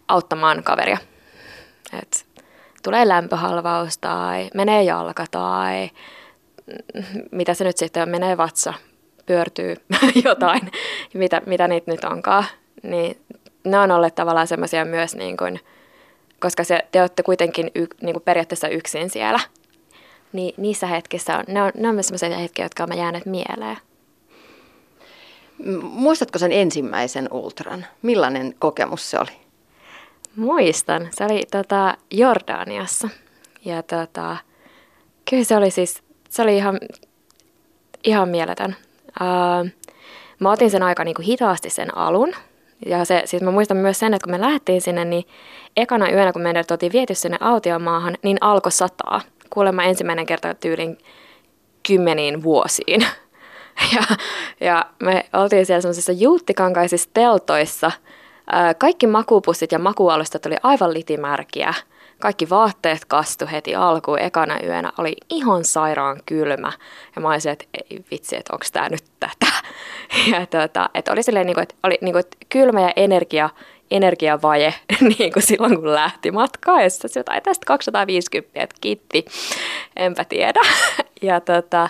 auttamaan 0.09 0.63
kaveria. 0.63 0.99
Et 2.03 2.27
tulee 2.83 3.09
lämpöhalvaus 3.09 3.99
tai 3.99 4.51
menee 4.55 4.83
jalka 4.83 5.25
tai 5.31 5.91
mitä 7.31 7.55
se 7.55 7.65
nyt 7.65 7.77
sitten 7.77 8.03
on, 8.03 8.09
menee 8.09 8.37
vatsa, 8.37 8.75
pyörtyy 9.29 9.77
jotain, 10.25 10.71
mitä, 11.15 11.43
mitä 11.47 11.69
niitä 11.69 11.91
nyt 11.91 12.05
onkaan. 12.05 12.45
Niin 12.83 13.21
ne 13.65 13.79
on 13.79 13.91
olleet 13.91 14.15
tavallaan 14.15 14.47
semmoisia 14.47 14.85
myös, 14.85 15.15
niin 15.15 15.37
kuin, 15.37 15.61
koska 16.41 16.65
se, 16.65 16.87
te 16.93 17.01
olette 17.01 17.23
kuitenkin 17.23 17.71
y, 17.75 17.87
niin 18.01 18.13
kuin 18.13 18.23
periaatteessa 18.23 18.69
yksin 18.69 19.11
siellä. 19.11 19.41
Niin 20.33 20.55
niissä 20.57 20.87
hetkissä 20.87 21.39
on, 21.39 21.45
ne 21.49 21.63
on, 21.63 21.71
ne 21.75 21.89
on 21.89 21.95
myös 21.95 22.07
semmoisia 22.07 22.39
hetkiä, 22.39 22.65
jotka 22.65 22.83
on 22.83 22.99
jääneet 22.99 23.27
mieleen. 23.27 23.77
Muistatko 25.83 26.39
sen 26.39 26.53
ensimmäisen 26.53 27.29
ultran? 27.31 27.87
Millainen 28.03 28.55
kokemus 28.59 29.11
se 29.11 29.19
oli? 29.19 29.31
Muistan. 30.37 31.09
Se 31.11 31.25
oli 31.25 31.43
tota, 31.51 31.97
Jordaniassa. 32.11 33.09
Ja 33.65 33.83
tota, 33.83 34.37
kyllä 35.31 35.45
se 35.45 35.57
oli 35.57 35.71
siis, 35.71 36.03
se 36.29 36.43
oli 36.43 36.57
ihan, 36.57 36.81
ihan 38.05 38.29
mieletön. 38.29 38.77
Uh, 39.21 39.71
mä 40.41 40.53
otin 40.53 40.71
sen 40.71 40.83
aika 40.83 41.05
niinku 41.05 41.23
hitaasti 41.23 41.71
sen 41.71 41.97
alun. 41.97 42.35
Ja 42.87 43.05
se, 43.05 43.23
siis 43.25 43.43
mä 43.43 43.51
muistan 43.51 43.77
myös 43.77 43.99
sen, 43.99 44.15
että 44.15 44.25
kun 44.25 44.31
me 44.31 44.41
lähdettiin 44.41 44.81
sinne, 44.81 45.05
niin 45.05 45.25
ekana 45.77 46.11
yönä, 46.11 46.33
kun 46.33 46.43
meidät 46.43 46.71
oltiin 46.71 46.93
viety 46.93 47.15
sinne 47.15 47.39
autiomaahan, 47.41 48.17
niin 48.23 48.39
alkoi 48.41 48.73
sataa. 48.73 49.21
Kuulemma 49.51 49.83
ensimmäinen 49.83 50.27
kerta 50.27 50.55
tyylin 50.55 50.99
kymmeniin 51.89 52.43
vuosiin. 52.43 53.07
Ja, 53.95 54.17
ja 54.61 54.87
me 55.03 55.27
oltiin 55.33 55.67
siellä 55.67 55.81
semmoisissa 55.81 56.13
juuttikankaisissa 56.13 57.11
teltoissa. 57.15 57.93
Kaikki 58.79 59.07
makupussit 59.07 59.73
ja 59.73 59.79
makualustat 59.79 60.47
oli 60.47 60.57
aivan 60.63 60.95
litimärkiä. 60.95 61.75
Kaikki 62.19 62.51
vaatteet 62.51 63.05
kastu 63.05 63.45
heti 63.53 63.75
alkuun 63.75 64.19
ekana 64.19 64.59
yönä. 64.65 64.93
Oli 64.99 65.17
ihan 65.31 65.65
sairaan 65.65 66.21
kylmä. 66.27 66.73
Ja 67.17 67.23
mä 67.23 67.29
olisin, 67.29 67.53
että 67.53 67.65
ei 67.75 68.05
vitsi, 68.11 68.37
että 68.37 68.53
onko 68.53 68.65
tämä 68.73 68.89
nyt 68.89 69.05
tätä. 69.21 69.53
Ja 70.33 70.47
tota, 70.47 70.91
että 70.95 71.13
oli 71.13 71.23
silleen, 71.23 71.47
niin 71.47 71.55
kuin, 71.55 71.63
että 71.63 71.75
oli 71.83 71.99
niin 72.01 72.13
kuin, 72.13 72.21
että 72.21 72.37
kylmä 72.49 72.81
ja 72.81 72.93
energia, 72.97 73.51
energiavaje 73.91 74.75
niin 75.19 75.33
kuin 75.33 75.43
silloin, 75.43 75.77
kun 75.77 75.95
lähti 75.95 76.31
matkaan. 76.31 76.83
Ja 76.83 76.91
sitten 76.91 77.11
jotain 77.21 77.43
tästä 77.43 77.67
250, 77.67 78.63
että 78.63 78.77
kiitti, 78.81 79.25
enpä 79.97 80.25
tiedä. 80.25 80.61
Ja 81.23 81.41
tota, 81.41 81.89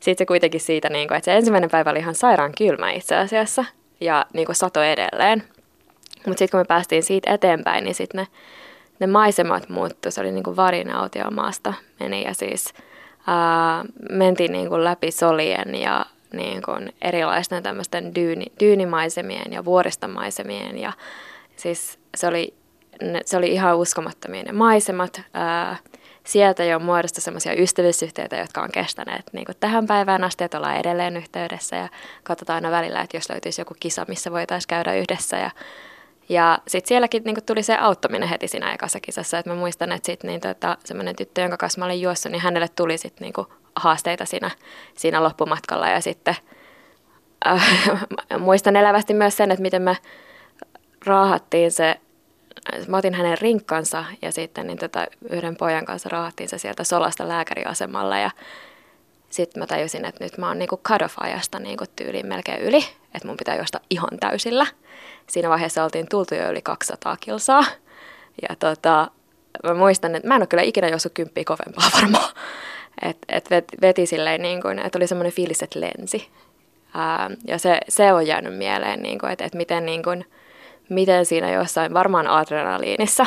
sitten 0.00 0.24
se 0.24 0.26
kuitenkin 0.26 0.60
siitä, 0.60 0.88
niin 0.88 1.08
kuin, 1.08 1.18
että 1.18 1.24
se 1.24 1.36
ensimmäinen 1.36 1.70
päivä 1.70 1.90
oli 1.90 1.98
ihan 1.98 2.14
sairaan 2.14 2.52
kylmä 2.58 2.90
itse 2.90 3.16
asiassa 3.16 3.64
ja 4.00 4.26
niin 4.32 4.46
kuin 4.46 4.56
sato 4.56 4.82
edelleen. 4.82 5.44
Mutta 6.26 6.38
sitten 6.38 6.50
kun 6.50 6.60
me 6.60 6.64
päästiin 6.64 7.02
siitä 7.02 7.34
eteenpäin, 7.34 7.84
niin 7.84 7.94
sitten 7.94 8.18
ne, 8.20 8.26
ne 9.00 9.06
maisemat 9.06 9.68
muuttu. 9.68 10.10
Se 10.10 10.20
oli 10.20 10.32
niin 10.32 10.44
kuin 10.44 10.56
varinautiomaasta 10.56 11.74
meni 12.00 12.24
ja 12.24 12.34
siis 12.34 12.74
ää, 13.26 13.84
mentiin 14.10 14.52
niin 14.52 14.68
kuin 14.68 14.84
läpi 14.84 15.10
solien 15.10 15.74
ja 15.74 16.06
niin 16.32 16.62
kuin 16.62 16.92
erilaisten 17.02 17.62
tämmöisten 17.62 18.14
dyyni, 18.14 18.46
dyynimaisemien 18.60 19.52
ja 19.52 19.64
vuoristomaisemien 19.64 20.78
ja 20.78 20.92
siis 21.56 21.98
se 22.16 22.26
oli, 22.26 22.54
ne, 23.02 23.20
se 23.24 23.36
oli 23.36 23.52
ihan 23.52 23.76
uskomattomia 23.76 24.42
ne 24.42 24.52
maisemat. 24.52 25.22
Ää, 25.34 25.76
sieltä 26.24 26.64
jo 26.64 26.78
muodosta 26.78 27.20
semmoisia 27.20 27.52
ystävyysyhteitä, 27.52 28.36
jotka 28.36 28.62
on 28.62 28.72
kestäneet 28.72 29.22
niin 29.32 29.44
kuin 29.44 29.56
tähän 29.60 29.86
päivään 29.86 30.24
asti, 30.24 30.44
että 30.44 30.58
ollaan 30.58 30.76
edelleen 30.76 31.16
yhteydessä 31.16 31.76
ja 31.76 31.88
katsotaan 32.22 32.54
aina 32.54 32.76
välillä, 32.76 33.00
että 33.00 33.16
jos 33.16 33.30
löytyisi 33.30 33.60
joku 33.60 33.74
kisa, 33.80 34.04
missä 34.08 34.32
voitaisiin 34.32 34.68
käydä 34.68 34.94
yhdessä 34.94 35.36
ja 35.36 35.50
ja 36.28 36.58
sitten 36.68 36.88
sielläkin 36.88 37.22
niin 37.24 37.36
tuli 37.46 37.62
se 37.62 37.76
auttaminen 37.76 38.28
heti 38.28 38.48
siinä 38.48 38.72
ekassa 38.72 39.00
kisassa, 39.00 39.38
että 39.38 39.50
mä 39.50 39.56
muistan, 39.56 39.92
että 39.92 40.06
sitten 40.06 40.28
niin 40.28 40.40
tota, 40.40 40.78
semmoinen 40.84 41.16
tyttö, 41.16 41.40
jonka 41.40 41.56
kanssa 41.56 41.78
mä 41.78 41.84
olin 41.84 42.00
juossut, 42.00 42.32
niin 42.32 42.42
hänelle 42.42 42.68
tuli 42.68 42.98
sitten 42.98 43.24
niin 43.24 43.46
haasteita 43.76 44.24
siinä, 44.24 44.50
siinä 44.94 45.22
loppumatkalla 45.22 45.88
ja 45.88 46.00
sitten 46.00 46.36
äh, 47.46 47.90
muistan 48.38 48.76
elävästi 48.76 49.14
myös 49.14 49.36
sen, 49.36 49.50
että 49.50 49.62
miten 49.62 49.82
me 49.82 49.96
raahattiin 51.06 51.72
se 51.72 52.00
mä 52.88 52.96
otin 52.96 53.14
hänen 53.14 53.38
rinkkansa 53.38 54.04
ja 54.22 54.32
sitten 54.32 54.66
niin 54.66 54.78
tota, 54.78 55.06
yhden 55.30 55.56
pojan 55.56 55.84
kanssa 55.84 56.08
raahattiin 56.08 56.48
se 56.48 56.58
sieltä 56.58 56.84
solasta 56.84 57.28
lääkäriasemalla 57.28 58.18
ja 58.18 58.30
sitten 59.30 59.62
mä 59.62 59.66
tajusin, 59.66 60.04
että 60.04 60.24
nyt 60.24 60.38
mä 60.38 60.48
oon 60.48 60.58
niinku 60.58 60.80
cut-off-ajasta 60.88 61.58
niinku 61.58 61.84
tyyliin 61.96 62.26
melkein 62.26 62.60
yli, 62.60 62.84
että 63.14 63.28
mun 63.28 63.36
pitää 63.36 63.56
juosta 63.56 63.80
ihan 63.90 64.18
täysillä. 64.20 64.66
Siinä 65.26 65.48
vaiheessa 65.48 65.84
oltiin 65.84 66.08
tultu 66.10 66.34
jo 66.34 66.50
yli 66.50 66.62
200 66.62 67.16
kilsaa. 67.20 67.64
Ja 68.48 68.56
tota, 68.58 69.10
mä 69.64 69.74
muistan, 69.74 70.14
että 70.14 70.28
mä 70.28 70.34
en 70.34 70.42
ole 70.42 70.46
kyllä 70.46 70.62
ikinä 70.62 70.88
juossut 70.88 71.12
kymppiä 71.12 71.44
kovempaa 71.46 71.88
varmaan. 72.00 72.34
Että 73.02 73.56
et 73.56 73.64
veti, 73.80 74.06
silleen, 74.06 74.42
niin 74.42 74.62
kuin, 74.62 74.78
että 74.78 74.98
oli 74.98 75.06
semmoinen 75.06 75.32
fiilis, 75.32 75.62
että 75.62 75.80
lensi. 75.80 76.28
Ää, 76.94 77.30
ja 77.46 77.58
se, 77.58 77.80
se 77.88 78.12
on 78.12 78.26
jäänyt 78.26 78.56
mieleen, 78.56 79.02
niin 79.02 79.18
kuin, 79.18 79.32
että, 79.32 79.44
että 79.44 79.58
miten 79.58 79.86
niin 79.86 80.02
kuin, 80.02 80.24
miten 80.88 81.26
siinä 81.26 81.52
jossain, 81.52 81.94
varmaan 81.94 82.26
adrenaliinissa, 82.26 83.26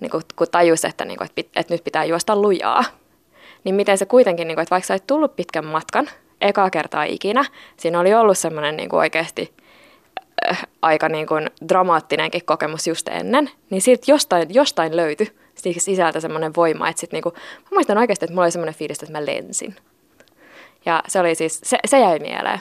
niin 0.00 0.10
kun, 0.10 0.22
kun 0.36 0.46
tajus, 0.50 0.84
että, 0.84 1.04
niin 1.04 1.18
kun, 1.18 1.26
että, 1.26 1.60
että 1.60 1.74
nyt 1.74 1.84
pitää 1.84 2.04
juosta 2.04 2.36
lujaa, 2.36 2.84
niin 3.64 3.74
miten 3.74 3.98
se 3.98 4.06
kuitenkin, 4.06 4.48
niin 4.48 4.56
kun, 4.56 4.62
että 4.62 4.74
vaikka 4.74 4.86
sä 4.86 4.98
tullut 5.06 5.36
pitkän 5.36 5.66
matkan, 5.66 6.10
ekaa 6.40 6.70
kertaa 6.70 7.04
ikinä, 7.04 7.44
siinä 7.76 8.00
oli 8.00 8.14
ollut 8.14 8.38
semmoinen 8.38 8.76
niin 8.76 8.94
oikeasti 8.94 9.54
aika 10.82 11.08
niin 11.08 11.26
kuin 11.26 11.50
dramaattinenkin 11.68 12.44
kokemus 12.44 12.86
just 12.86 13.08
ennen, 13.08 13.50
niin 13.70 13.82
siitä 13.82 14.10
jostain, 14.10 14.54
jostain 14.54 14.96
löytyi 14.96 15.32
sisältä 15.78 16.20
semmoinen 16.20 16.52
voima, 16.56 16.88
että 16.88 17.00
sit 17.00 17.12
niinku, 17.12 17.32
mä 17.34 17.68
muistan 17.72 17.98
oikeasti, 17.98 18.24
että 18.24 18.34
mulla 18.34 18.44
oli 18.44 18.50
semmoinen 18.50 18.74
fiilis, 18.74 19.02
että 19.02 19.12
mä 19.12 19.26
lensin. 19.26 19.76
Ja 20.86 21.02
se 21.08 21.20
oli 21.20 21.34
siis, 21.34 21.60
se, 21.64 21.78
se 21.86 22.00
jäi 22.00 22.18
mieleen 22.18 22.60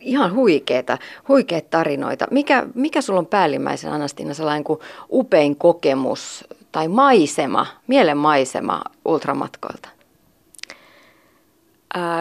ihan 0.00 0.34
huikeita, 0.34 0.98
huikeita 1.28 1.68
tarinoita. 1.70 2.26
Mikä, 2.30 2.66
mikä 2.74 3.00
sulla 3.00 3.18
on 3.18 3.26
päällimmäisen 3.26 3.92
Anastina 3.92 4.34
sellainen 4.34 4.64
kuin 4.64 4.80
upein 5.12 5.56
kokemus 5.56 6.44
tai 6.72 6.88
maisema, 6.88 7.66
mielen 7.86 8.16
maisema 8.16 8.82
ultramatkoilta? 9.04 9.88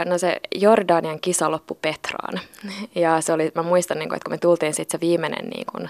No 0.05 0.17
se 0.17 0.37
Jordanian 0.55 1.19
kisa 1.19 1.51
loppui 1.51 1.77
Petraan. 1.81 2.39
Ja 2.95 3.21
se 3.21 3.33
oli, 3.33 3.51
mä 3.55 3.63
muistan, 3.63 3.99
niin 3.99 4.09
kun, 4.09 4.15
että 4.15 4.25
kun 4.25 4.33
me 4.33 4.37
tultiin 4.37 4.73
sitten 4.73 4.99
se 4.99 5.07
viimeinen, 5.07 5.49
niin 5.49 5.65
kun, 5.71 5.89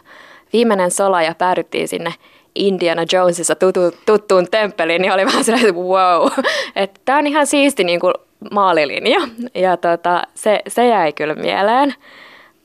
viimeinen 0.53 0.91
sola 0.91 1.21
ja 1.21 1.35
päädyttiin 1.35 1.87
sinne 1.87 2.13
Indiana 2.55 3.05
Jonesissa 3.13 3.55
tutu, 3.55 3.79
tuttuun 4.05 4.47
temppeliin, 4.51 5.01
niin 5.01 5.13
oli 5.13 5.25
vähän 5.25 5.43
sellainen, 5.43 5.75
wow, 5.75 6.27
että 6.75 7.01
tämä 7.05 7.17
on 7.17 7.27
ihan 7.27 7.47
siisti 7.47 7.83
niin 7.83 7.99
kuin 7.99 8.13
maalilinja. 8.51 9.19
Ja 9.55 9.77
tota, 9.77 10.21
se, 10.35 10.59
se 10.67 10.87
jäi 10.87 11.13
kyllä 11.13 11.35
mieleen. 11.35 11.95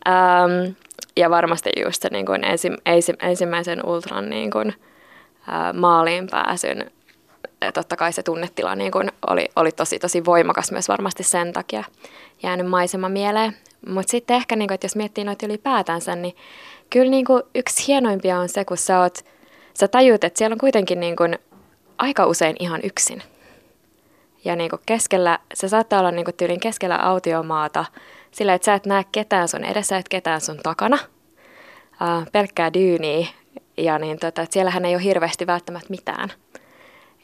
Ähm, 0.09 0.75
ja 1.17 1.31
varmasti 1.31 1.71
just 1.85 2.03
se 2.03 2.09
niin 2.13 2.27
kuin 2.27 2.45
ensi, 2.45 2.73
ensi, 2.87 3.15
ensimmäisen 3.23 3.87
ultran 3.87 4.31
niin 4.31 4.51
kuin, 4.51 4.69
äh, 5.49 5.75
maaliin 5.75 6.27
pääsyn, 6.31 6.91
totta 7.75 7.97
kai 7.97 8.13
se 8.13 8.23
tunnetila 8.23 8.75
niin 8.75 8.93
kuin 8.93 9.13
oli, 9.27 9.49
oli 9.57 9.73
tosi 9.73 9.99
tosi 9.99 10.25
voimakas 10.25 10.73
myös 10.73 10.89
varmasti 10.89 11.23
sen 11.23 11.53
takia 11.53 11.85
jäänyt 12.43 12.67
maisema 12.67 13.09
mieleen. 13.09 13.57
Mutta 13.89 14.11
sitten 14.11 14.37
ehkä, 14.37 14.57
niin 14.57 14.69
kuin, 14.69 14.75
että 14.75 14.85
jos 14.85 14.97
miettii 14.97 15.25
noita 15.25 15.47
ylipäätänsä, 15.47 16.17
niin 16.17 16.37
kyllä 16.91 17.11
niin 17.11 17.25
kuin 17.25 17.43
yksi 17.55 17.87
hienoimpia 17.87 18.39
on 18.39 18.49
se, 18.49 18.65
kun 18.65 18.77
sä, 18.77 19.01
oot, 19.01 19.25
sä 19.75 19.89
tajut, 19.89 20.25
että 20.25 20.39
siellä 20.39 20.55
on 20.55 20.59
kuitenkin 20.59 21.01
niin 21.01 21.17
kuin 21.17 21.39
aika 21.99 22.27
usein 22.27 22.57
ihan 22.59 22.81
yksin. 22.85 23.23
Ja 24.45 24.57
niin 24.57 24.71
kuin 24.71 24.83
keskellä, 24.87 25.39
se 25.55 25.69
saattaa 25.69 26.01
olla 26.01 26.11
niin 26.11 26.25
kuin 26.25 26.35
tyylin 26.35 26.61
keskellä 26.61 26.97
autiomaata 26.97 27.85
sillä, 28.31 28.55
että 28.55 28.67
sä 28.67 28.75
et 28.75 28.87
näe 28.87 29.05
ketään 29.13 29.49
sun 29.49 29.65
edessä, 29.65 29.99
et 29.99 30.09
ketään 30.09 30.41
sun 30.41 30.59
takana. 30.63 30.99
Uh, 31.93 32.27
pelkkää 32.33 32.73
dyyniä. 32.73 33.27
Ja 33.77 33.99
niin 33.99 34.19
tota, 34.19 34.43
että 34.43 34.53
siellähän 34.55 34.85
ei 34.85 34.95
ole 34.95 35.03
hirveästi 35.03 35.47
välttämättä 35.47 35.91
mitään. 35.91 36.33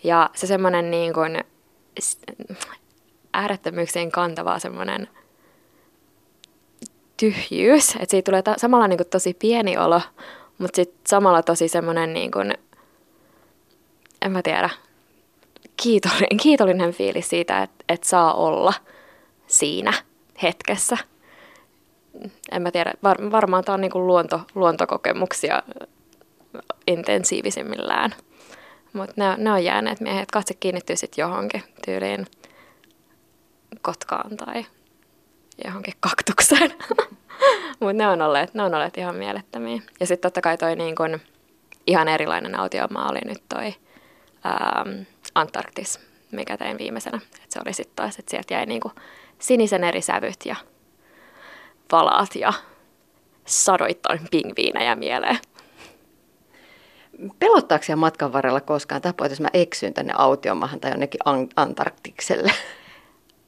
Ja 0.05 0.31
se 0.35 0.47
semmoinen 0.47 0.91
niin 0.91 1.13
kuin 1.13 1.45
äärettömyyksien 3.33 4.13
kantavaa 4.13 4.59
semmoinen 4.59 5.09
tyhjyys, 7.17 7.91
että 7.95 8.07
siitä 8.11 8.31
tulee 8.31 8.43
ta- 8.43 8.55
samalla 8.59 8.89
niin 8.89 8.97
kuin 8.97 9.09
tosi 9.09 9.35
pieni 9.35 9.79
olo, 9.79 10.01
mutta 10.59 10.77
sitten 10.77 11.01
samalla 11.07 11.43
tosi 11.43 11.69
semmoinen 11.69 12.15
niin 12.15 12.31
kuin, 12.31 12.55
en 14.23 14.33
mä 14.33 14.43
tiedä, 14.43 14.71
kiitollinen, 15.83 16.37
kiitollinen 16.43 16.93
fiilis 16.93 17.29
siitä, 17.29 17.63
että, 17.63 17.85
että 17.89 18.09
saa 18.09 18.35
olla 18.35 18.73
siinä 19.47 19.93
hetkessä. 20.43 20.97
En 22.53 22.63
mä 22.63 22.71
tiedä, 22.71 22.93
var, 23.03 23.31
varmaan 23.31 23.65
tämä 23.65 23.75
on 23.75 23.81
niin 23.81 23.91
kuin 23.91 24.07
luonto, 24.07 24.41
luontokokemuksia 24.55 25.63
intensiivisimmillään. 26.87 28.15
Mutta 28.93 29.15
ne, 29.17 29.37
ne 29.39 29.53
on 29.53 29.65
jääneet 29.65 30.01
miehet, 30.01 30.31
katse 30.31 30.55
kiinnittyy 30.55 30.97
sitten 30.97 31.23
johonkin 31.23 31.63
tyyliin 31.85 32.27
kotkaan 33.83 34.37
tai 34.37 34.67
johonkin 35.65 35.95
kaktukseen. 36.01 36.75
Mutta 37.81 37.93
ne 37.93 38.09
on 38.09 38.23
olleet, 38.23 38.55
ne 38.55 38.63
on 38.63 38.75
olleet 38.75 38.99
ihan 38.99 39.17
mielettömiä. 39.17 39.83
Ja 40.01 40.07
sitten 40.07 40.29
totta 40.29 40.41
kai 40.41 40.59
toi 40.59 40.77
niin 40.77 40.97
kun, 40.97 41.21
ihan 41.87 42.09
erilainen 42.09 42.59
autiomaa 42.59 43.11
oli 43.11 43.21
nyt 43.25 43.43
toi 43.49 43.75
ähm, 44.47 45.03
Antarktis, 45.35 46.01
mikä 46.31 46.57
tein 46.57 46.79
viimeisenä. 46.79 47.21
Et 47.45 47.51
se 47.51 47.61
oli 47.65 47.73
sitten 47.73 47.97
taas, 47.97 48.19
että 48.19 48.31
sieltä 48.31 48.55
jäi 48.55 48.67
niinku 48.67 48.93
sinisen 49.39 49.85
eri 49.85 50.01
sävyt 50.01 50.41
ja 50.45 50.57
valaat 51.93 52.35
ja 52.35 52.53
sadoittain 53.45 54.21
pingviinejä 54.31 54.95
mieleen. 54.95 55.39
Pelottaako 57.39 57.85
siellä 57.85 58.01
matkan 58.01 58.33
varrella 58.33 58.61
koskaan 58.61 59.03
tapaa, 59.03 59.27
jos 59.27 59.41
mä 59.41 59.49
eksyn 59.53 59.95
tänne 59.95 60.13
autiomahan 60.17 60.81
tai 60.81 60.91
jonnekin 60.91 61.21
Antarktikselle? 61.57 62.53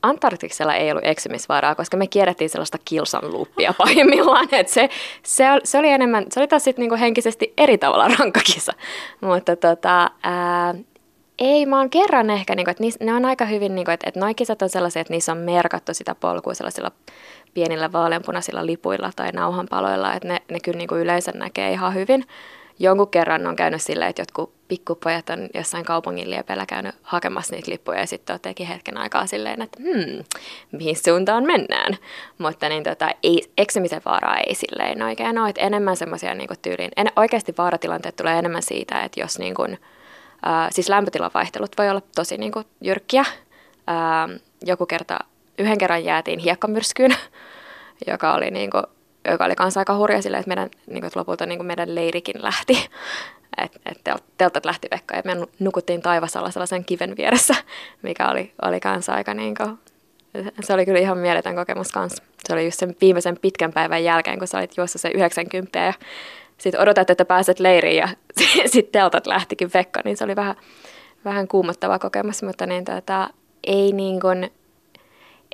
Antarktiksella 0.02 0.74
ei 0.74 0.90
ollut 0.90 1.04
eksymisvaaraa, 1.04 1.74
koska 1.74 1.96
me 1.96 2.06
kierrettiin 2.06 2.50
sellaista 2.50 2.78
kilsan 2.84 3.32
luuppia 3.32 3.74
pahimmillaan. 3.78 4.48
Et 4.52 4.68
se, 4.68 4.88
se, 5.22 5.44
se, 5.64 5.78
oli 5.78 5.88
enemmän, 5.88 6.26
se 6.30 6.40
oli 6.40 6.48
taas 6.48 6.64
sitten 6.64 6.82
niinku 6.82 6.96
henkisesti 6.96 7.52
eri 7.58 7.78
tavalla 7.78 8.08
rankka 8.18 8.40
kisa. 8.40 8.72
Mutta 9.20 9.56
tota, 9.56 10.10
ää, 10.22 10.74
ei, 11.38 11.66
mä 11.66 11.78
oon 11.78 11.90
kerran 11.90 12.30
ehkä, 12.30 12.54
niinku, 12.54 12.70
että 12.70 12.84
ne 13.00 13.14
on 13.14 13.24
aika 13.24 13.44
hyvin, 13.44 13.74
niinku, 13.74 13.90
että, 13.90 14.08
että 14.08 14.20
noi 14.20 14.34
kisat 14.34 14.62
on 14.62 14.68
sellaisia, 14.68 15.00
että 15.00 15.12
niissä 15.12 15.32
on 15.32 15.38
merkattu 15.38 15.94
sitä 15.94 16.14
polkua 16.14 16.54
sellaisilla 16.54 16.90
pienillä 17.54 17.92
vaaleanpunaisilla 17.92 18.66
lipuilla 18.66 19.10
tai 19.16 19.32
nauhanpaloilla, 19.32 20.14
että 20.14 20.28
ne, 20.28 20.42
ne 20.50 20.60
kyllä 20.60 20.78
niinku 20.78 20.94
yleensä 20.94 21.32
näkee 21.34 21.72
ihan 21.72 21.94
hyvin 21.94 22.24
jonkun 22.78 23.10
kerran 23.10 23.46
on 23.46 23.56
käynyt 23.56 23.82
silleen, 23.82 24.10
että 24.10 24.22
jotkut 24.22 24.54
pikkupojat 24.68 25.30
on 25.30 25.48
jossain 25.54 25.84
kaupungin 25.84 26.30
liepeillä 26.30 26.66
käynyt 26.66 26.94
hakemassa 27.02 27.54
niitä 27.54 27.70
lippuja 27.70 28.00
ja 28.00 28.06
sitten 28.06 28.40
teki 28.40 28.68
hetken 28.68 28.96
aikaa 28.96 29.26
silleen, 29.26 29.62
että 29.62 29.78
hmm, 29.82 30.24
mihin 30.72 30.96
suuntaan 30.96 31.44
mennään. 31.44 31.96
Mutta 32.38 32.68
niin 32.68 32.82
tota, 32.82 33.10
ei, 33.22 33.52
eksymisen 33.58 34.02
vaaraa 34.04 34.38
ei 34.38 34.54
silleen 34.54 35.02
oikein 35.02 35.38
ole, 35.38 35.48
että 35.48 35.62
enemmän 35.62 35.96
semmoisia 35.96 36.34
niin 36.34 36.48
tyyliin, 36.62 36.90
en, 36.96 37.12
oikeasti 37.16 37.54
vaaratilanteet 37.58 38.16
tulee 38.16 38.38
enemmän 38.38 38.62
siitä, 38.62 39.02
että 39.02 39.20
jos 39.20 39.38
niin 39.38 39.54
kuin, 39.54 39.78
äh, 40.46 40.68
siis 40.70 40.88
lämpötilan 40.88 41.30
vaihtelut 41.34 41.78
voi 41.78 41.90
olla 41.90 42.02
tosi 42.14 42.38
niin 42.38 42.52
kuin 42.52 42.66
jyrkkiä. 42.80 43.20
Äh, 43.20 44.40
joku 44.66 44.86
kerta, 44.86 45.18
yhden 45.58 45.78
kerran 45.78 46.04
jäätiin 46.04 46.38
hiekkamyrskyyn, 46.38 47.16
joka 48.10 48.34
oli 48.34 48.50
niin 48.50 48.70
kuin 48.70 48.84
joka 49.30 49.44
oli 49.44 49.54
kanssa 49.54 49.80
aika 49.80 49.96
hurja 49.96 50.22
silleen, 50.22 50.40
että, 50.40 50.48
meidän, 50.48 50.70
niin 50.86 51.00
kuin, 51.00 51.04
että 51.04 51.20
lopulta 51.20 51.46
niin 51.46 51.58
kuin 51.58 51.66
meidän 51.66 51.94
leirikin 51.94 52.42
lähti. 52.42 52.88
Että 53.56 53.80
et 54.16 54.24
teltat 54.38 54.64
lähti 54.64 54.88
vekkaan 54.90 55.22
ja 55.24 55.34
me 55.34 55.46
nukuttiin 55.58 56.02
taivasalla 56.02 56.50
sellaisen 56.50 56.84
kiven 56.84 57.16
vieressä, 57.16 57.54
mikä 58.02 58.28
oli, 58.30 58.52
oli 58.62 58.80
kanssa 58.80 59.14
aika 59.14 59.34
niin 59.34 59.54
kuin, 59.54 59.78
se 60.60 60.74
oli 60.74 60.84
kyllä 60.84 60.98
ihan 60.98 61.18
mieletön 61.18 61.54
kokemus 61.54 61.92
kanssa. 61.92 62.22
Se 62.44 62.52
oli 62.52 62.64
just 62.64 62.78
sen 62.78 62.96
viimeisen 63.00 63.38
pitkän 63.42 63.72
päivän 63.72 64.04
jälkeen, 64.04 64.38
kun 64.38 64.48
sä 64.48 64.58
olit 64.58 64.76
juossa 64.76 64.98
se 64.98 65.10
90 65.14 65.78
ja 65.78 65.92
sitten 66.58 66.80
odotat, 66.80 67.10
että 67.10 67.24
pääset 67.24 67.60
leiriin 67.60 67.96
ja 67.96 68.08
sitten 68.66 68.92
teltat 68.92 69.26
lähtikin 69.26 69.70
vekka, 69.74 70.00
niin 70.04 70.16
se 70.16 70.24
oli 70.24 70.36
vähän, 70.36 70.56
vähän 71.24 71.48
kuumottava 71.48 71.98
kokemus, 71.98 72.42
mutta 72.42 72.66
niin, 72.66 72.84
tota, 72.84 73.28
ei 73.66 73.92
niin 73.92 74.20
kuin, 74.20 74.50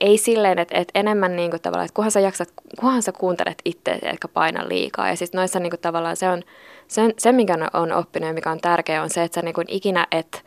ei 0.00 0.19
silleen, 0.19 0.59
että, 0.59 0.78
että 0.78 0.99
enemmän 1.00 1.37
niin 1.37 1.50
kuin 1.50 1.62
tavallaan, 1.62 1.85
että 1.85 1.95
kunhan 1.95 2.11
sä 2.11 2.21
jaksat, 2.21 2.49
kunhan 2.80 3.02
sä 3.02 3.12
kuuntelet 3.12 3.59
itse, 3.64 3.99
etkä 4.02 4.28
paina 4.28 4.69
liikaa. 4.69 5.09
Ja 5.09 5.16
siis 5.16 5.33
noissa 5.33 5.61
niin 5.61 5.71
kuin 5.71 5.80
tavallaan 5.80 6.16
se 6.16 6.28
on, 6.28 6.42
se, 6.88 7.02
se 7.19 7.33
mikä 7.33 7.59
on 7.73 7.92
oppinut 7.92 8.26
ja 8.26 8.35
mikä 8.35 8.50
on 8.50 8.61
tärkeää 8.61 9.02
on 9.02 9.11
se, 9.11 9.23
että 9.23 9.35
sä 9.35 9.42
niin 9.42 9.54
kuin 9.54 9.66
ikinä 9.69 10.07
et, 10.12 10.45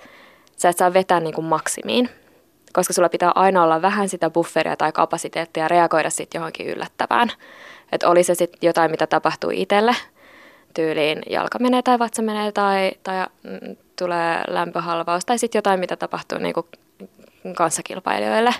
sä 0.57 0.69
et 0.69 0.77
saa 0.77 0.93
vetää 0.93 1.19
niin 1.19 1.33
kuin 1.33 1.45
maksimiin. 1.45 2.09
Koska 2.73 2.93
sulla 2.93 3.09
pitää 3.09 3.31
aina 3.35 3.63
olla 3.63 3.81
vähän 3.81 4.09
sitä 4.09 4.29
bufferia 4.29 4.77
tai 4.77 4.91
kapasiteettia 4.91 5.67
reagoida 5.67 6.09
sitten 6.09 6.39
johonkin 6.39 6.67
yllättävään. 6.67 7.29
Että 7.91 8.09
oli 8.09 8.23
se 8.23 8.35
sitten 8.35 8.67
jotain, 8.67 8.91
mitä 8.91 9.07
tapahtuu 9.07 9.49
itselle, 9.53 9.95
tyyliin 10.73 11.21
jalka 11.29 11.59
menee 11.59 11.81
tai 11.81 11.99
vatsa 11.99 12.21
menee 12.21 12.51
tai, 12.51 12.91
tai 13.03 13.25
mm, 13.43 13.75
tulee 13.99 14.43
lämpöhalvaus 14.47 15.25
tai 15.25 15.37
sitten 15.37 15.59
jotain, 15.59 15.79
mitä 15.79 15.95
tapahtuu 15.95 16.37
niin 16.37 16.53
kuin 16.53 16.65
kanssakilpailijoille 17.55 18.53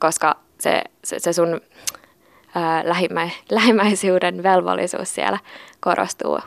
koska 0.00 0.36
se, 0.58 0.82
se, 1.04 1.18
se 1.18 1.32
sun 1.32 1.60
ää, 2.54 2.88
lähimmä, 2.88 3.28
lähimmäisyyden 3.50 4.42
velvollisuus 4.42 5.14
siellä 5.14 5.38
korostuu 5.80 6.38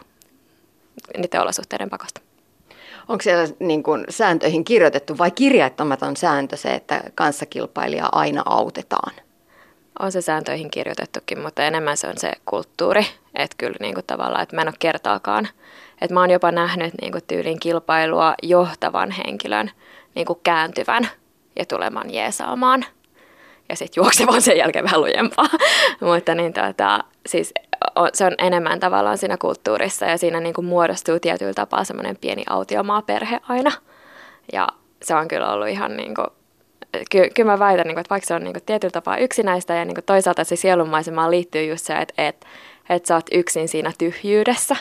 niiden 1.17 1.41
olosuhteiden 1.41 1.89
pakosta. 1.89 2.21
Onko 3.07 3.21
siellä 3.21 3.47
niin 3.59 3.83
kuin 3.83 4.05
sääntöihin 4.09 4.65
kirjoitettu 4.65 5.17
vai 5.17 5.31
kirjaittamaton 5.31 6.17
sääntö 6.17 6.57
se, 6.57 6.73
että 6.73 7.03
kanssakilpailija 7.15 8.09
aina 8.11 8.41
autetaan? 8.45 9.13
On 9.99 10.11
se 10.11 10.21
sääntöihin 10.21 10.71
kirjoitettukin, 10.71 11.39
mutta 11.39 11.63
enemmän 11.63 11.97
se 11.97 12.07
on 12.07 12.17
se 12.17 12.31
kulttuuri. 12.45 13.05
Että 13.35 13.55
kyllä 13.57 13.77
niin 13.79 13.93
kuin 13.93 14.05
tavallaan, 14.05 14.43
että 14.43 14.55
mä 14.55 14.61
en 14.61 14.67
ole 14.67 14.75
kertaakaan. 14.79 15.47
Että 16.01 16.13
mä 16.13 16.19
oon 16.19 16.29
jopa 16.29 16.51
nähnyt 16.51 16.93
niin 17.01 17.11
kuin 17.11 17.23
tyylin 17.27 17.59
kilpailua 17.59 18.33
johtavan 18.43 19.11
henkilön 19.11 19.71
niin 20.15 20.25
kuin 20.27 20.39
kääntyvän 20.43 21.09
ja 21.59 21.65
tulemaan 21.65 22.13
jeesaamaan– 22.13 22.85
ja 23.69 23.75
sitten 23.75 24.01
juoksemaan 24.01 24.41
sen 24.41 24.57
jälkeen 24.57 24.85
vähän 24.85 25.01
lujempaa. 25.01 25.49
Mutta 26.11 26.35
niin 26.35 26.53
tuota, 26.53 27.03
siis 27.25 27.53
se 28.13 28.25
on 28.25 28.35
enemmän 28.37 28.79
tavallaan 28.79 29.17
siinä 29.17 29.37
kulttuurissa 29.37 30.05
ja 30.05 30.17
siinä 30.17 30.39
niin 30.39 30.53
kuin 30.53 30.65
muodostuu 30.65 31.19
tietyllä 31.19 31.53
tapaa 31.53 31.83
semmoinen 31.83 32.17
pieni 32.21 32.43
autiomaaperhe 32.49 33.39
aina. 33.49 33.71
Ja 34.53 34.67
se 35.03 35.15
on 35.15 35.27
kyllä 35.27 35.53
ollut 35.53 35.67
ihan 35.67 35.97
niin 35.97 36.15
kuin, 36.15 36.27
ky- 37.09 37.29
kyllä 37.35 37.51
mä 37.51 37.59
väitän, 37.59 37.87
niin 37.87 37.95
kuin, 37.95 38.01
että 38.01 38.09
vaikka 38.09 38.27
se 38.27 38.33
on 38.33 38.43
niin 38.43 38.53
kuin 38.53 38.63
tietyllä 38.63 38.91
tapaa 38.91 39.17
yksinäistä 39.17 39.73
ja 39.73 39.85
niin 39.85 39.95
kuin 39.95 40.05
toisaalta 40.05 40.43
se 40.43 40.55
sielunmaisemaan 40.55 41.31
liittyy 41.31 41.65
just 41.65 41.85
se, 41.85 41.93
että, 41.93 42.13
että, 42.17 42.47
että 42.89 43.07
sä 43.07 43.15
oot 43.15 43.25
yksin 43.31 43.67
siinä 43.67 43.91
tyhjyydessä, 43.97 44.75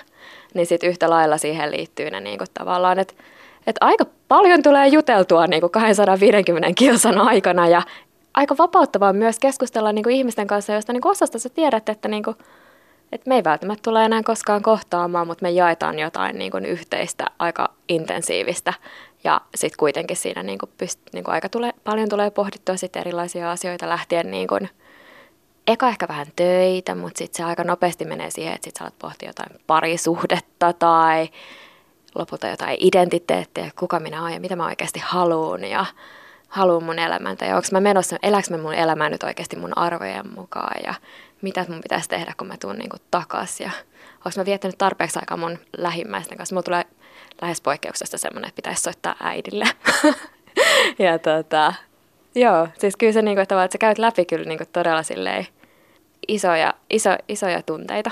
niin 0.55 0.67
sitten 0.67 0.91
yhtä 0.91 1.11
lailla 1.11 1.39
siihen 1.39 1.71
liittyy 1.71 2.11
ne 2.11 2.21
niin 2.21 2.39
kuin 2.39 2.49
tavallaan, 2.55 2.99
että 2.99 3.15
että 3.67 3.87
aika 3.87 4.07
paljon 4.29 4.63
tulee 4.63 4.89
juteltua 4.89 5.47
niin 5.47 5.61
kuin 5.61 5.71
250 5.71 6.69
kilsan 6.75 7.19
aikana 7.19 7.69
ja 7.69 7.83
aika 8.35 8.55
vapauttavaa 8.59 9.13
myös 9.13 9.39
keskustella 9.39 9.93
niin 9.93 10.03
kuin 10.03 10.17
ihmisten 10.17 10.47
kanssa, 10.47 10.73
joista 10.73 10.93
niin 10.93 11.01
kuin 11.01 11.11
osasta 11.11 11.39
sä 11.39 11.49
tiedät, 11.49 11.89
että, 11.89 12.09
niin 12.09 12.23
kuin, 12.23 12.37
että 13.13 13.29
me 13.29 13.35
ei 13.35 13.45
välttämättä 13.45 13.83
tule 13.83 14.05
enää 14.05 14.23
koskaan 14.23 14.63
kohtaamaan, 14.63 15.27
mutta 15.27 15.43
me 15.43 15.51
jaetaan 15.51 15.99
jotain 15.99 16.39
niin 16.39 16.51
kuin 16.51 16.65
yhteistä, 16.65 17.27
aika 17.39 17.73
intensiivistä. 17.89 18.75
Ja 19.25 19.41
sitten 19.55 19.77
kuitenkin 19.79 20.17
siinä 20.17 20.43
niin 20.43 20.59
kuin 20.59 20.71
pyst, 20.79 21.01
niin 21.13 21.25
kuin 21.25 21.35
aika 21.35 21.49
tule, 21.49 21.75
paljon 21.85 22.09
tulee 22.09 22.31
pohdittua 22.31 22.77
sit 22.77 22.97
erilaisia 22.97 23.51
asioita 23.51 23.89
lähtien 23.89 24.31
niin 24.31 24.49
kuin, 24.49 24.69
eka 25.67 25.89
ehkä 25.89 26.09
vähän 26.09 26.27
töitä, 26.37 26.95
mutta 26.95 27.19
sitten 27.19 27.37
se 27.37 27.45
aika 27.45 27.65
nopeasti 27.65 28.05
menee 28.05 28.31
siihen, 28.31 28.55
että 28.55 28.65
sitten 28.65 28.79
sä 28.79 28.85
alat 28.85 28.99
pohtia 28.99 29.29
jotain 29.29 29.61
parisuhdetta 29.67 30.73
tai 30.73 31.29
lopulta 32.15 32.49
jotain 32.49 32.77
identiteettiä, 32.81 33.71
kuka 33.79 34.01
minä 34.01 34.23
olen 34.23 34.35
ja 34.35 34.41
mitä 34.41 34.57
mä 34.57 34.67
oikeasti 34.67 35.01
haluan 35.05 35.65
ja 35.65 35.87
haluan 36.53 36.85
mun 36.85 36.99
elämään 36.99 37.37
tai 37.37 37.49
onko 37.49 37.69
mä 37.73 37.81
menossa, 37.81 38.17
eläks 38.23 38.51
mä 38.51 38.59
mun 38.59 38.75
elämää 38.75 39.11
nyt 39.11 39.23
oikeasti 39.23 39.57
mun 39.57 39.79
arvojen 39.79 40.35
mukaan 40.37 40.81
ja 40.87 40.95
mitä 41.43 41.65
mun 41.69 41.81
pitäisi 41.81 42.09
tehdä, 42.09 42.35
kun 42.39 42.47
mä 42.47 42.55
tuun 42.61 42.77
niinku 42.77 42.97
takas 43.11 43.61
ja 43.61 43.71
onko 44.17 44.31
mä 44.37 44.45
viettänyt 44.45 44.79
tarpeeksi 44.79 45.19
aikaa 45.19 45.37
mun 45.37 45.59
lähimmäisten 45.79 46.39
kanssa. 46.39 46.55
Mulla 46.55 46.63
tulee 46.63 46.85
lähes 47.43 47.61
poikkeuksesta 47.61 48.19
semmoinen, 48.19 48.49
että 48.49 48.57
pitäisi 48.57 48.83
soittaa 48.83 49.15
äidille. 49.21 49.65
ja 51.07 51.19
tota, 51.19 51.75
joo, 52.35 52.69
siis 52.79 52.97
kyllä 52.97 53.13
se 53.13 53.23
niinku, 53.23 53.41
että, 53.41 53.65
että 53.65 53.75
sä 53.75 53.79
käyt 53.79 53.99
läpi 53.99 54.25
kyllä 54.25 54.45
niinku 54.45 54.65
todella 54.73 55.03
silleen 55.03 55.47
isoja, 56.29 56.75
iso, 56.91 57.11
isoja 57.29 57.63
tunteita. 57.63 58.11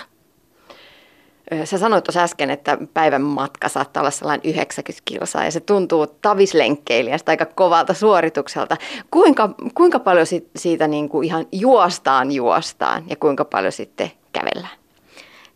Sä 1.64 1.78
sanoit 1.78 2.04
tuossa 2.04 2.22
äsken, 2.22 2.50
että 2.50 2.78
päivän 2.94 3.22
matka 3.22 3.68
saattaa 3.68 4.00
olla 4.00 4.10
sellainen 4.10 4.50
90 4.50 5.02
kilsaa 5.04 5.44
ja 5.44 5.50
se 5.50 5.60
tuntuu 5.60 6.06
tavislenkkeilijästä 6.06 7.32
aika 7.32 7.46
kovalta 7.46 7.94
suoritukselta. 7.94 8.76
Kuinka, 9.10 9.50
kuinka 9.74 9.98
paljon 9.98 10.26
siitä 10.56 10.88
niin 10.88 11.08
kuin 11.08 11.26
ihan 11.26 11.46
juostaan 11.52 12.32
juostaan 12.32 13.04
ja 13.10 13.16
kuinka 13.16 13.44
paljon 13.44 13.72
sitten 13.72 14.10
kävellään? 14.32 14.80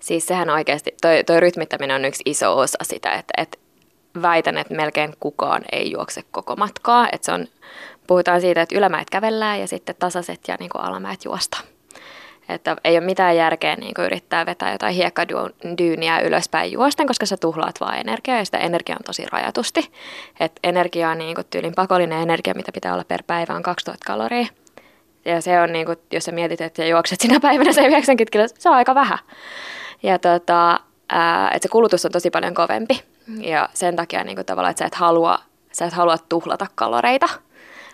Siis 0.01 0.27
sehän 0.27 0.51
oikeasti, 0.51 0.95
toi, 1.03 1.25
toi 1.25 1.41
rytmittäminen 1.41 1.97
on 1.97 2.05
yksi 2.05 2.23
iso 2.27 2.59
osa 2.59 2.79
sitä, 2.83 3.13
että, 3.13 3.35
että 3.37 3.59
väitän, 4.23 4.59
että 4.59 4.75
melkein 4.75 5.15
kukaan 5.21 5.63
ei 5.73 5.91
juokse 5.91 6.23
koko 6.31 6.57
matkaa. 6.57 7.09
Että 7.13 7.25
se 7.25 7.33
on, 7.33 7.47
puhutaan 8.07 8.41
siitä, 8.41 8.63
että 8.63 8.79
ylämäet 8.79 9.11
kävellään 9.11 9.61
ja 9.61 9.69
sitten 9.69 9.95
tasaiset 9.99 10.41
ja 10.49 10.57
niin 10.61 10.71
kuin 10.71 10.85
alamäet 10.85 11.25
juostaan. 11.25 11.65
Että 12.49 12.77
ei 12.85 12.99
ole 12.99 13.05
mitään 13.05 13.37
järkeä 13.37 13.77
niin 13.77 13.95
yrittää 13.99 14.47
vetää 14.47 14.73
jotain 14.73 14.95
hiekkadyyniä 14.95 16.21
ylöspäin 16.21 16.73
juosten, 16.73 17.07
koska 17.07 17.27
sä 17.27 17.37
tuhlaat 17.37 17.81
vaan 17.81 17.99
energiaa 17.99 18.39
ja 18.39 18.45
sitä 18.45 18.59
energiaa 18.59 18.97
on 19.01 19.05
tosi 19.05 19.27
rajatusti. 19.33 19.91
että 20.41 20.61
energia 20.65 21.11
on 21.11 21.19
niin 21.19 21.35
kuin, 21.35 21.47
tyylin 21.51 21.75
pakollinen 21.75 22.23
energia, 22.23 22.55
mitä 22.55 22.73
pitää 22.73 22.93
olla 22.93 23.05
per 23.05 23.23
päivä 23.27 23.55
on 23.55 23.63
2000 23.63 24.05
kaloria. 24.07 24.47
Ja 25.25 25.41
se 25.41 25.61
on, 25.61 25.73
niin 25.73 25.87
kuin, 25.87 25.99
jos 26.13 26.25
sä 26.25 26.33
mietit, 26.33 26.61
että 26.61 26.85
juokset 26.85 27.21
sinä 27.21 27.41
päivänä 27.41 27.73
se 27.73 27.87
90 27.87 28.33
kiloa, 28.33 28.47
se 28.59 28.69
on 28.69 28.75
aika 28.75 28.95
vähän. 28.95 29.19
Ja 30.03 30.19
tota, 30.19 30.81
että 31.55 31.63
se 31.63 31.69
kulutus 31.69 32.05
on 32.05 32.13
tosi 32.13 32.31
paljon 32.31 32.55
kovempi. 32.55 33.03
Ja 33.41 33.69
sen 33.75 33.97
takia 33.97 34.25
niin 34.25 34.37
kuin, 34.37 34.47
tavallaan, 34.47 34.71
että 34.71 34.79
sä 34.79 34.87
et 34.87 34.95
halua, 34.95 35.39
sä 35.73 35.85
et 35.85 35.93
halua 35.93 36.19
tuhlata 36.19 36.67
kaloreita, 36.75 37.29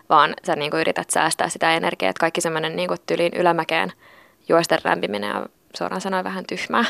vaan 0.09 0.35
sä 0.47 0.57
niin 0.57 0.71
kuin, 0.71 0.81
yrität 0.81 1.11
säästää 1.11 1.49
sitä 1.49 1.77
energiaa, 1.77 2.11
että 2.11 2.21
kaikki 2.21 2.41
semmoinen 2.41 2.77
niin 2.77 2.91
tyyliin 3.07 3.33
ylämäkeen– 3.37 3.93
juosten 4.51 4.79
rämpiminen 4.83 5.37
on 5.37 5.49
suoraan 5.77 6.01
sanoen 6.01 6.25
vähän 6.25 6.45
tyhmää. 6.47 6.85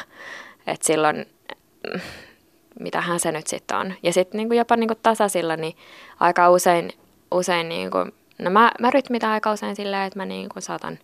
Että 0.67 0.87
silloin, 0.87 1.27
mitähän 2.81 3.21
se 3.21 3.33
nyt 3.33 3.47
sitten 3.47 3.77
on. 3.77 3.95
Ja 4.03 4.13
sitten 4.13 4.39
niinku 4.39 4.55
jopa 4.55 4.77
niinku 4.77 4.95
tasaisilla, 4.95 5.57
niin 5.57 5.77
aika 6.21 6.51
usein, 6.51 6.93
usein 7.31 7.69
niinku, 7.69 7.99
no 8.39 8.51
mä, 8.51 8.71
mä 8.81 8.91
rytmitän 8.91 9.31
aika 9.31 9.53
usein 9.53 9.77
silleen, 9.77 10.03
että 10.03 10.19
mä 10.19 10.27
niinku 10.27 10.61
saatan 10.61 10.99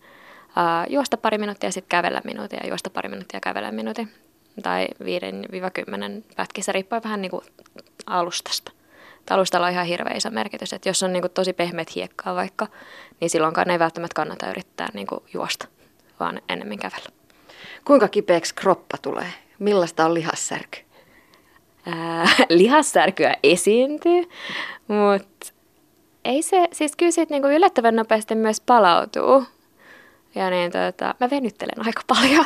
uh, 0.47 0.93
juosta 0.93 1.17
pari 1.17 1.39
minuuttia 1.39 1.73
sitten 1.73 1.89
kävellä 1.89 2.21
minuutin 2.25 2.59
ja 2.63 2.69
juosta 2.69 2.91
pari 2.91 3.09
minuuttia 3.09 3.41
kävellä 3.41 3.73
minuutin. 3.73 4.13
Tai 4.63 4.89
5-10 5.03 5.05
pätkissä, 6.37 6.73
riippuen 6.73 7.03
vähän 7.05 7.23
niinku 7.23 7.43
alustasta. 8.07 8.73
Alustalla 9.31 9.67
on 9.67 9.73
ihan 9.73 9.87
hirveä 9.87 10.15
iso 10.15 10.31
merkitys, 10.31 10.73
että 10.73 10.89
jos 10.89 11.03
on 11.03 11.13
niin 11.13 11.21
kuin 11.21 11.33
tosi 11.33 11.53
pehmeät 11.53 11.95
hiekkaa 11.95 12.35
vaikka, 12.35 12.67
niin 13.21 13.31
silloinkaan 13.31 13.71
ei 13.71 13.79
välttämättä 13.79 14.15
kannata 14.15 14.51
yrittää 14.51 14.89
niin 14.95 15.07
kuin 15.07 15.21
juosta, 15.35 15.69
vaan 16.21 16.41
ennemmin 16.49 16.79
kävellä. 16.79 17.09
Kuinka 17.85 18.09
kipeäksi 18.09 18.55
kroppa 18.55 18.97
tulee? 19.03 19.33
Millaista 19.59 20.05
on 20.05 20.15
lihassärky? 20.15 20.79
Lihassärkyä 22.49 23.35
esiintyy, 23.43 24.29
mutta 24.89 25.53
ei 26.25 26.43
se, 26.43 26.69
siis 26.73 26.97
kyllä 26.97 27.13
siitä 27.13 27.35
niinku 27.35 27.49
yllättävän 27.49 27.97
nopeasti 27.97 28.35
myös 28.35 28.61
palautuu. 28.61 29.45
Ja 30.35 30.51
niin 30.51 30.73
tota, 30.73 31.15
mä 31.21 31.31
venyttelen 31.31 31.87
aika 31.87 32.03
paljon. 32.07 32.45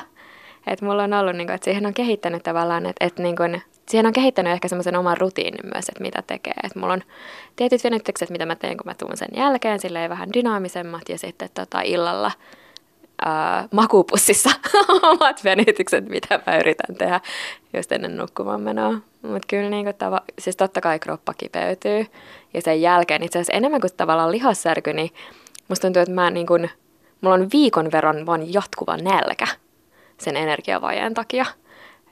Että 0.67 0.87
mulla 0.87 1.03
on 1.03 1.13
ollut, 1.13 1.37
niinku, 1.37 1.53
että 1.53 1.65
siihen 1.65 1.87
on 1.87 1.95
kehittänyt 1.95 2.43
tavallaan, 2.43 2.87
että 2.87 3.07
et, 3.07 3.19
niinku, 3.19 3.43
siihen 3.89 4.07
on 4.07 4.13
kehittänyt 4.13 4.53
ehkä 4.53 4.69
semmoisen 4.69 4.97
oman 4.97 5.17
rutiinin 5.17 5.71
myös, 5.75 5.89
että 5.89 6.03
mitä 6.03 6.23
tekee. 6.27 6.55
Että 6.65 6.79
mulla 6.81 6.93
on 6.93 7.03
tietyt 7.57 7.85
venytykset, 7.85 8.31
mitä 8.31 8.47
mä 8.47 8.57
teen, 8.57 8.77
kun 8.77 8.87
mä 8.87 8.95
tuun 8.95 9.17
sen 9.17 9.29
jälkeen, 9.37 9.81
silleen 9.81 10.11
vähän 10.11 10.33
dynaamisemmat 10.33 11.09
ja 11.09 11.19
sitten 11.19 11.49
tota, 11.55 11.81
illalla– 11.81 12.33
äh, 13.27 13.69
makupussissa 13.73 14.51
omat 15.03 15.45
venytykset, 15.45 16.09
mitä 16.09 16.41
mä 16.47 16.59
yritän 16.59 16.97
tehdä 16.97 17.21
just 17.75 17.93
ennen 17.93 18.17
nukkumaan 18.17 18.61
menoa. 18.61 18.95
Mutta 19.23 19.47
kyllä 19.49 19.71
niin 19.71 19.87
tava- 19.87 20.25
siis 20.39 20.57
totta 20.57 20.81
kai 20.81 20.99
kroppa 20.99 21.35
kipeytyy. 21.35 22.07
Ja 22.55 22.63
sen 22.63 22.83
jälkeen 22.83 23.23
itse 23.23 23.39
asiassa 23.39 23.53
enemmän 23.53 23.81
kuin 23.81 23.91
tavallaan 23.97 24.33
lihassärky, 24.33 24.93
niin 24.93 25.11
musta 25.69 25.87
tuntuu, 25.87 26.03
että 26.03 26.15
mä 26.15 26.31
niin 26.31 26.47
kuin, 26.47 26.71
mulla 27.21 27.35
on 27.35 27.49
viikon 27.53 27.93
verran 27.93 28.27
vaan 28.27 28.53
jatkuva 28.53 28.97
nälkä 28.97 29.47
sen 30.19 30.37
energiavajeen 30.37 31.15
takia. 31.15 31.47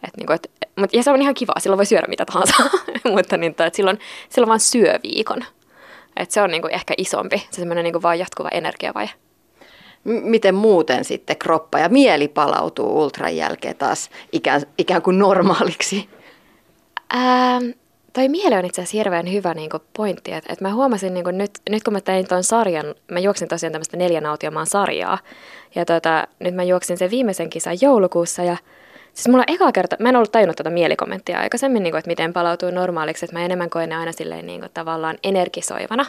Et 0.05 0.17
niin 0.17 0.27
kuin, 0.27 0.35
et, 0.35 0.51
mut, 0.77 0.95
ja 0.95 1.03
se 1.03 1.11
on 1.11 1.23
ihan 1.23 1.35
kiva, 1.35 1.53
silloin 1.59 1.79
voi 1.79 1.87
syödä 1.87 2.07
mitä 2.09 2.25
tahansa, 2.25 2.55
mutta 3.15 3.37
niin, 3.37 3.51
että 3.51 3.71
silloin, 3.73 3.99
silloin 4.29 4.49
vaan 4.49 4.61
syö 4.61 4.99
viikon. 5.03 5.45
Et 6.17 6.31
se 6.31 6.43
on 6.43 6.51
niin 6.51 6.63
kuin 6.63 6.75
ehkä 6.75 6.95
isompi, 6.97 7.39
se 7.51 7.57
semmoinen 7.57 7.85
niin 7.85 8.03
vaan 8.03 8.19
jatkuva 8.19 8.49
energiavaje 8.49 9.11
miten 10.09 10.55
muuten 10.55 11.05
sitten 11.05 11.37
kroppa 11.37 11.79
ja 11.79 11.89
mieli 11.89 12.29
palautuu 12.29 13.03
ultran 13.03 13.37
jälkeen 13.37 13.77
taas 13.77 14.11
ikään, 14.33 14.63
ikään 14.79 15.03
kuin 15.03 15.19
normaaliksi? 15.19 16.09
Ähm, 17.15 17.65
toi 18.13 18.29
mieli 18.29 18.55
on 18.55 18.65
itse 18.65 18.83
asiassa 18.83 18.97
hirveän 18.97 19.33
hyvä 19.33 19.55
niin 19.55 19.71
pointti, 19.97 20.33
että, 20.33 20.53
että 20.53 20.65
mä 20.65 20.75
huomasin 20.75 21.15
niin 21.15 21.25
nyt, 21.33 21.51
nyt 21.71 21.83
kun 21.83 21.93
mä 21.93 22.01
tein 22.01 22.29
tuon 22.29 22.45
sarjan, 22.45 22.95
mä 23.11 23.19
juoksin 23.19 23.49
tosiaan 23.49 23.73
tämmöistä 23.73 23.97
neljän 23.97 24.27
autiomaan 24.27 24.67
sarjaa, 24.67 25.19
ja 25.75 25.85
tota, 25.85 26.29
nyt 26.39 26.55
mä 26.55 26.63
juoksin 26.63 26.99
sen 26.99 27.11
viimeisen 27.11 27.51
kisan 27.51 27.77
joulukuussa, 27.81 28.43
ja 28.43 28.57
siis 29.13 29.29
mulla 29.29 29.45
eka 29.47 29.73
kerta, 29.73 29.97
mä 29.99 30.09
en 30.09 30.17
ollut 30.17 30.33
tajunnut 30.33 30.57
tätä 30.57 30.71
mielikommenttia 30.71 31.41
aikaisemmin, 31.41 31.83
niin 31.83 31.93
kuin, 31.93 31.99
että 31.99 32.11
miten 32.11 32.33
palautuu 32.33 32.71
normaaliksi, 32.71 33.25
että 33.25 33.37
mä 33.37 33.45
enemmän 33.45 33.71
koen 33.71 33.89
ne 33.89 33.97
aina 33.97 34.13
silleen 34.13 34.47
niin 34.47 34.61
kuin, 34.61 34.71
tavallaan 34.75 35.19
energisoivana, 35.23 36.07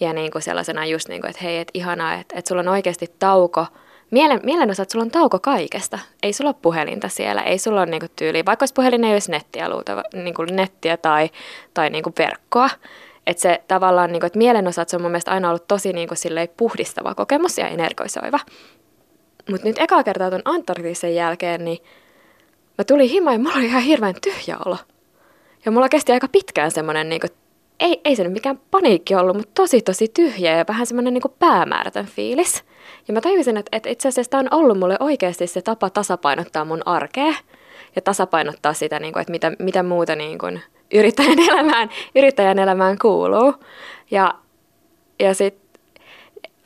ja 0.00 0.12
niin 0.12 0.30
kuin 0.30 0.42
sellaisena 0.42 0.86
just 0.86 1.08
niin 1.08 1.20
kuin, 1.20 1.30
että 1.30 1.44
hei, 1.44 1.58
että 1.58 1.70
ihanaa, 1.74 2.14
että, 2.14 2.34
että 2.38 2.48
sulla 2.48 2.60
on 2.60 2.68
oikeasti 2.68 3.06
tauko. 3.18 3.66
Mielen, 4.10 4.40
mielenosa, 4.42 4.82
että 4.82 4.92
sulla 4.92 5.04
on 5.04 5.10
tauko 5.10 5.38
kaikesta. 5.38 5.98
Ei 6.22 6.32
sulla 6.32 6.50
ole 6.50 6.56
puhelinta 6.62 7.08
siellä, 7.08 7.42
ei 7.42 7.58
sulla 7.58 7.80
ole 7.80 7.90
niin 7.90 8.00
kuin 8.00 8.12
tyyliä, 8.16 8.42
vaikka 8.46 8.62
olisi 8.62 8.74
puhelin 8.74 9.04
ei 9.04 9.12
olisi 9.12 9.30
nettiä, 9.30 9.68
luultava, 9.68 10.02
kuin 10.36 10.56
nettiä 10.56 10.96
tai, 10.96 11.30
tai 11.74 11.90
niin 11.90 12.02
kuin 12.02 12.14
verkkoa. 12.18 12.70
Että 13.26 13.40
se 13.40 13.62
tavallaan, 13.68 14.12
niin 14.12 14.20
kuin, 14.20 14.26
että 14.26 14.38
mielenosa, 14.38 14.82
että 14.82 14.90
se 14.90 14.96
on 14.96 15.02
mun 15.02 15.10
mielestä 15.10 15.30
aina 15.30 15.48
ollut 15.48 15.68
tosi 15.68 15.92
niin 15.92 16.08
kuin 16.08 16.48
puhdistava 16.56 17.14
kokemus 17.14 17.58
ja 17.58 17.68
energisoiva. 17.68 18.38
Mutta 19.50 19.66
nyt 19.66 19.78
eka 19.78 20.02
kertaa 20.02 20.30
tuon 20.30 20.42
Antarktisen 20.44 21.14
jälkeen, 21.14 21.64
niin 21.64 21.78
mä 22.78 22.84
tulin 22.84 23.10
himaan 23.10 23.34
ja 23.34 23.38
mulla 23.38 23.56
oli 23.56 23.66
ihan 23.66 23.82
hirveän 23.82 24.14
tyhjä 24.22 24.56
olo. 24.64 24.76
Ja 25.64 25.70
mulla 25.70 25.88
kesti 25.88 26.12
aika 26.12 26.28
pitkään 26.28 26.70
semmoinen 26.70 27.08
niin 27.08 27.20
ei, 27.80 28.00
ei 28.04 28.16
se 28.16 28.24
nyt 28.24 28.32
mikään 28.32 28.60
paniikki 28.70 29.14
ollut, 29.14 29.36
mutta 29.36 29.50
tosi 29.54 29.80
tosi 29.80 30.08
tyhjä 30.08 30.56
ja 30.56 30.64
vähän 30.68 30.86
semmoinen 30.86 31.14
niin 31.14 31.22
päämäärätön 31.38 32.06
fiilis. 32.06 32.64
Ja 33.08 33.14
mä 33.14 33.20
tajusin, 33.20 33.56
että, 33.56 33.76
että 33.76 33.88
itse 33.88 34.08
asiassa 34.08 34.30
tämä 34.30 34.40
on 34.40 34.58
ollut 34.60 34.78
mulle 34.78 34.96
oikeasti 35.00 35.46
se 35.46 35.62
tapa 35.62 35.90
tasapainottaa 35.90 36.64
mun 36.64 36.82
arkea 36.86 37.34
ja 37.96 38.02
tasapainottaa 38.02 38.72
sitä, 38.72 38.98
niin 38.98 39.12
kuin, 39.12 39.20
että 39.20 39.30
mitä, 39.30 39.52
mitä 39.58 39.82
muuta 39.82 40.16
niin 40.16 40.38
kuin 40.38 40.60
yrittäjän, 40.94 41.38
elämään, 41.50 41.90
yrittäjän 42.14 42.58
elämään 42.58 42.98
kuuluu. 42.98 43.54
Ja, 44.10 44.34
ja 45.20 45.34
sitten 45.34 45.70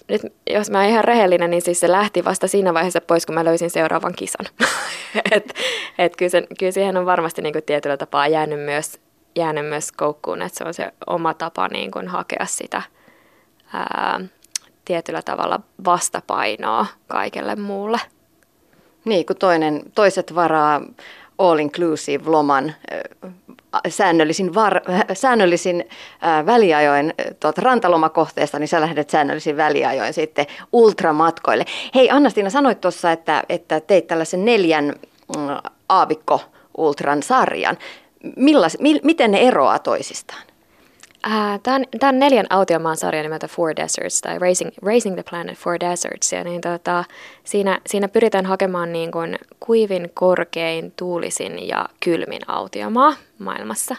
nyt 0.09 0.23
jos 0.51 0.71
mä 0.71 0.79
oon 0.79 0.89
ihan 0.89 1.05
rehellinen, 1.05 1.51
niin 1.51 1.63
siis 1.63 1.81
se 1.81 1.91
lähti 1.91 2.25
vasta 2.25 2.49
siinä 2.49 2.75
vaiheessa 2.75 3.01
pois, 3.01 3.27
kun 3.27 3.35
mä 3.35 3.45
löysin 3.45 3.71
seuraavan 3.71 4.15
kisan. 4.17 4.47
et, 5.33 5.55
et 5.99 6.17
kyllä, 6.17 6.31
sen, 6.31 6.47
kyllä 6.59 6.73
siihen 6.73 6.97
on 6.97 7.07
varmasti 7.07 7.43
niin 7.43 7.53
kuin 7.53 7.65
tietyllä 7.65 7.97
tapaa 7.97 8.29
jäänyt 8.29 8.61
myös 8.61 9.01
jäänyt 9.37 9.67
myös 9.67 9.93
koukkuun, 9.93 10.43
että 10.43 10.59
se 10.59 10.65
on 10.65 10.75
se 10.75 10.93
oma 11.07 11.35
tapa 11.35 11.69
niin 11.69 11.91
kuin 11.91 12.09
hakea 12.09 12.47
sitä 12.47 12.83
ää, 13.73 14.21
tietyllä 14.85 15.23
tavalla 15.23 15.61
vastapainoa 15.85 16.87
kaikelle 17.09 17.57
muulle. 17.57 18.01
Niin, 19.05 19.27
kun 19.27 19.37
toinen, 19.37 19.83
toiset 19.95 20.35
varaa 20.35 20.81
all-inclusive 21.39 22.31
loman 22.31 22.75
säännöllisin, 23.89 24.55
var, 24.55 24.81
säännöllisin 25.13 25.85
väliajoin 26.47 27.15
tuolta 27.41 27.61
rantalomakohteesta, 27.61 28.59
niin 28.59 28.69
sä 28.69 28.81
lähdet 28.81 29.11
säännöllisin 29.11 29.57
väliajoin 29.57 30.15
sitten 30.15 30.47
ultramatkoille. 30.73 31.65
Hei 31.95 32.11
Anna-Stiina, 32.11 32.51
sanoit 32.51 32.81
tuossa, 32.81 33.13
että, 33.13 33.43
että 33.49 33.81
teit 33.81 34.07
tällaisen 34.07 34.45
neljän 34.45 34.95
aavikko 35.89 36.41
ultran 36.77 37.23
sarjan 37.23 37.79
millas, 38.37 38.77
mi, 38.81 39.01
miten 39.03 39.31
ne 39.31 39.39
eroaa 39.39 39.79
toisistaan? 39.79 40.43
Uh, 41.27 41.61
Tämä 41.63 42.09
on, 42.09 42.19
neljän 42.19 42.47
autiomaan 42.51 42.97
sarja 42.97 43.23
nimeltä 43.23 43.49
Four 43.49 43.77
Deserts 43.77 44.21
tai 44.21 44.39
Racing, 44.39 44.71
Racing 44.83 45.15
the 45.15 45.25
Planet 45.31 45.59
Four 45.59 45.81
Deserts. 45.81 46.33
Ja 46.33 46.45
niin 46.45 46.61
tota, 46.61 47.05
siinä, 47.45 47.81
siinä 47.87 48.09
pyritään 48.09 48.47
hakemaan 48.47 48.93
niin 48.93 49.11
kuin 49.11 49.39
kuivin, 49.61 50.11
korkein, 50.15 50.93
tuulisin 50.97 51.69
ja 51.69 51.89
kylmin 52.05 52.41
autiomaa 52.47 53.15
maailmassa. 53.39 53.97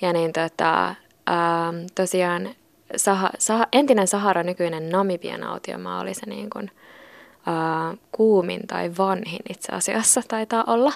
Ja 0.00 0.12
niin 0.12 0.32
tota, 0.32 0.94
uh, 1.30 1.86
tosiaan 1.94 2.48
Saha, 2.96 3.30
Saha, 3.38 3.66
entinen 3.72 4.08
Sahara, 4.08 4.42
nykyinen 4.42 4.90
Namibian 4.90 5.44
autiomaa 5.44 6.00
oli 6.00 6.14
se 6.14 6.26
niin 6.26 6.50
kuin, 6.50 6.70
uh, 7.48 7.98
kuumin 8.12 8.66
tai 8.66 8.90
vanhin 8.98 9.40
itse 9.50 9.72
asiassa 9.72 10.22
taitaa 10.28 10.64
olla 10.66 10.92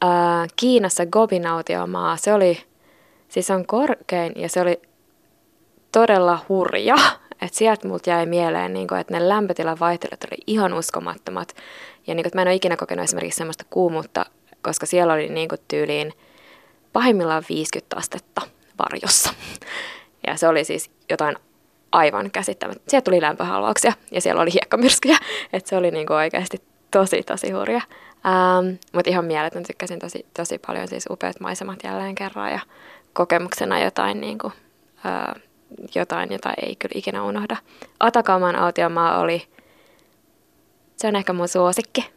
ää, 0.00 0.46
Kiinassa 0.56 1.06
Gobinautiomaa, 1.06 2.16
se 2.16 2.34
oli, 2.34 2.58
siis 3.28 3.50
on 3.50 3.66
korkein 3.66 4.32
ja 4.36 4.48
se 4.48 4.60
oli 4.60 4.80
todella 5.92 6.38
hurja. 6.48 6.96
Että 7.42 7.58
sieltä 7.58 7.88
multa 7.88 8.10
jäi 8.10 8.26
mieleen, 8.26 8.72
niin 8.72 8.88
kun, 8.88 8.98
että 8.98 9.14
ne 9.14 9.28
lämpötilan 9.28 9.80
vaihtelut 9.80 10.24
oli 10.24 10.42
ihan 10.46 10.74
uskomattomat. 10.74 11.56
Ja 12.06 12.14
niin 12.14 12.24
kun, 12.24 12.30
mä 12.34 12.42
en 12.42 12.48
ole 12.48 12.54
ikinä 12.54 12.76
kokenut 12.76 13.04
esimerkiksi 13.04 13.38
sellaista 13.38 13.64
kuumuutta, 13.70 14.26
koska 14.62 14.86
siellä 14.86 15.12
oli 15.12 15.28
niin 15.28 15.48
kun, 15.48 15.58
tyyliin 15.68 16.12
pahimmillaan 16.92 17.42
50 17.48 17.96
astetta 17.96 18.40
varjossa. 18.78 19.30
Ja 20.26 20.36
se 20.36 20.48
oli 20.48 20.64
siis 20.64 20.90
jotain 21.10 21.36
aivan 21.92 22.30
käsittämättä. 22.30 22.82
Sieltä 22.88 23.04
tuli 23.04 23.20
lämpöhalvauksia 23.20 23.92
ja 24.10 24.20
siellä 24.20 24.42
oli 24.42 24.52
hiekkamyrskyjä. 24.52 25.18
Että 25.52 25.68
se 25.68 25.76
oli 25.76 25.90
niin 25.90 26.12
oikeasti 26.12 26.62
tosi, 26.90 27.22
tosi 27.22 27.50
hurja. 27.50 27.80
Ähm, 28.26 28.74
Mutta 28.92 29.10
ihan 29.10 29.24
mieletön, 29.24 29.62
tykkäsin 29.62 29.98
tosi, 29.98 30.26
tosi 30.36 30.58
paljon 30.58 30.88
siis 30.88 31.06
upeat 31.10 31.40
maisemat 31.40 31.78
jälleen 31.84 32.14
kerran 32.14 32.52
ja 32.52 32.60
kokemuksena 33.12 33.80
jotain, 33.80 34.20
niin 34.20 34.38
kuin, 34.38 34.52
äh, 35.06 35.42
jotain, 35.94 36.32
jota 36.32 36.54
ei 36.62 36.76
kyllä 36.76 36.92
ikinä 36.94 37.22
unohda. 37.22 37.56
Atakaman 38.00 38.56
autiomaa 38.56 39.18
oli, 39.18 39.42
se 40.96 41.08
on 41.08 41.16
ehkä 41.16 41.32
mun 41.32 41.48
suosikki. 41.48 42.10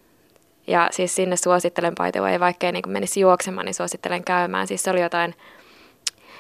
Ja 0.68 0.88
siis 0.92 1.16
sinne 1.16 1.36
suosittelen 1.36 1.96
by 1.96 2.20
way, 2.20 2.40
vaikka 2.40 2.72
niin 2.72 2.84
menisi 2.88 3.20
juoksemaan, 3.20 3.66
niin 3.66 3.74
suosittelen 3.74 4.24
käymään. 4.24 4.68
Siis 4.68 4.84
se 4.84 4.92
oli 4.92 5.02
jotain, 5.02 5.36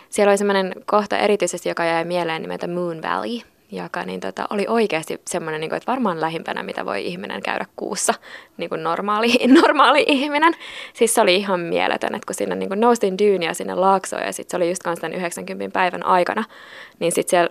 siellä 0.09 0.31
oli 0.31 0.37
semmoinen 0.37 0.73
kohta 0.85 1.17
erityisesti, 1.17 1.69
joka 1.69 1.85
jäi 1.85 2.05
mieleen 2.05 2.41
nimeltä 2.41 2.67
Moon 2.67 3.01
Valley, 3.01 3.39
joka 3.71 4.03
niin 4.03 4.19
tota, 4.19 4.47
oli 4.49 4.65
oikeasti 4.67 5.21
semmoinen, 5.27 5.61
niin 5.61 5.69
kuin, 5.69 5.77
että 5.77 5.91
varmaan 5.91 6.21
lähimpänä, 6.21 6.63
mitä 6.63 6.85
voi 6.85 7.05
ihminen 7.05 7.41
käydä 7.41 7.65
kuussa, 7.75 8.13
niin 8.57 8.69
kuin 8.69 8.83
normaali, 8.83 9.33
normaali 9.61 10.05
ihminen. 10.07 10.53
Siis 10.93 11.13
se 11.13 11.21
oli 11.21 11.35
ihan 11.35 11.59
mieletön, 11.59 12.15
että 12.15 12.25
kun 12.25 12.35
sinne 12.35 12.55
niin 12.55 12.69
kuin 12.69 12.79
noustiin 12.79 13.17
dyyniä 13.17 13.53
sinne 13.53 13.75
laaksoon 13.75 14.25
ja 14.25 14.33
sitten 14.33 14.51
se 14.51 14.57
oli 14.57 14.69
just 14.69 14.83
kanssa 14.83 15.01
tämän 15.01 15.17
90 15.17 15.73
päivän 15.73 16.05
aikana, 16.05 16.43
niin 16.99 17.11
sitten 17.11 17.29
siellä, 17.29 17.49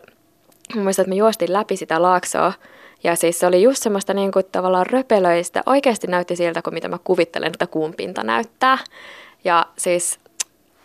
muistan, 0.74 1.02
että 1.02 1.10
me 1.10 1.16
juostiin 1.16 1.52
läpi 1.52 1.76
sitä 1.76 2.02
laaksoa 2.02 2.52
ja 3.04 3.16
siis 3.16 3.38
se 3.38 3.46
oli 3.46 3.62
just 3.62 3.82
semmoista 3.82 4.14
niin 4.14 4.32
kuin 4.32 4.44
tavallaan 4.52 4.86
röpelöistä, 4.86 5.62
oikeasti 5.66 6.06
näytti 6.06 6.36
siltä 6.36 6.62
kuin 6.62 6.74
mitä 6.74 6.88
mä 6.88 6.98
kuvittelen, 7.04 7.52
että 7.52 7.66
kuun 7.66 7.94
pinta 7.94 8.24
näyttää. 8.24 8.78
Ja 9.44 9.66
siis, 9.76 10.18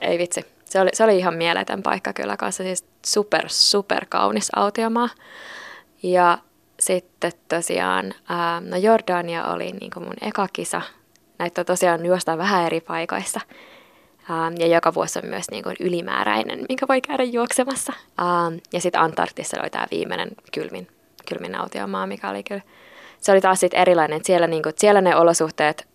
ei 0.01 0.17
vitsi, 0.17 0.45
se 0.65 0.81
oli, 0.81 0.89
se 0.93 1.03
oli 1.03 1.17
ihan 1.17 1.33
mieletön 1.33 1.83
paikka 1.83 2.13
kyllä 2.13 2.37
kanssa, 2.37 2.63
siis 2.63 2.92
super, 3.05 3.43
super 3.47 4.05
kaunis 4.09 4.49
autiomaa. 4.55 5.09
Ja 6.03 6.37
sitten 6.79 7.31
tosiaan, 7.49 8.13
ää, 8.29 8.61
no 8.61 8.77
Jordania 8.77 9.45
oli 9.45 9.71
niin 9.71 9.91
kuin 9.91 10.03
mun 10.03 10.13
eka 10.21 10.47
kisa. 10.53 10.81
Näitä 11.39 11.63
tosiaan 11.63 12.05
juostaan 12.05 12.37
vähän 12.37 12.65
eri 12.65 12.81
paikoissa. 12.81 13.39
Ähm, 14.29 14.53
ja 14.59 14.67
joka 14.67 14.93
vuosi 14.93 15.19
on 15.19 15.29
myös 15.29 15.45
niin 15.51 15.63
kuin 15.63 15.75
ylimääräinen, 15.79 16.65
minkä 16.69 16.85
voi 16.89 17.01
käydä 17.01 17.23
juoksemassa. 17.23 17.93
Ähm, 18.19 18.55
ja 18.73 18.81
sitten 18.81 19.01
Antarktissa 19.01 19.61
oli 19.61 19.69
tämä 19.69 19.87
viimeinen 19.91 20.29
kylmin, 20.53 20.87
kylmin 21.29 21.55
autiomaa, 21.55 22.07
mikä 22.07 22.29
oli 22.29 22.43
kyllä, 22.43 22.61
se 23.21 23.31
oli 23.31 23.41
taas 23.41 23.59
sitten 23.59 23.79
erilainen, 23.79 24.21
siellä, 24.23 24.47
niin 24.47 24.63
kuin, 24.63 24.73
siellä 24.77 25.01
ne 25.01 25.15
olosuhteet 25.15 25.87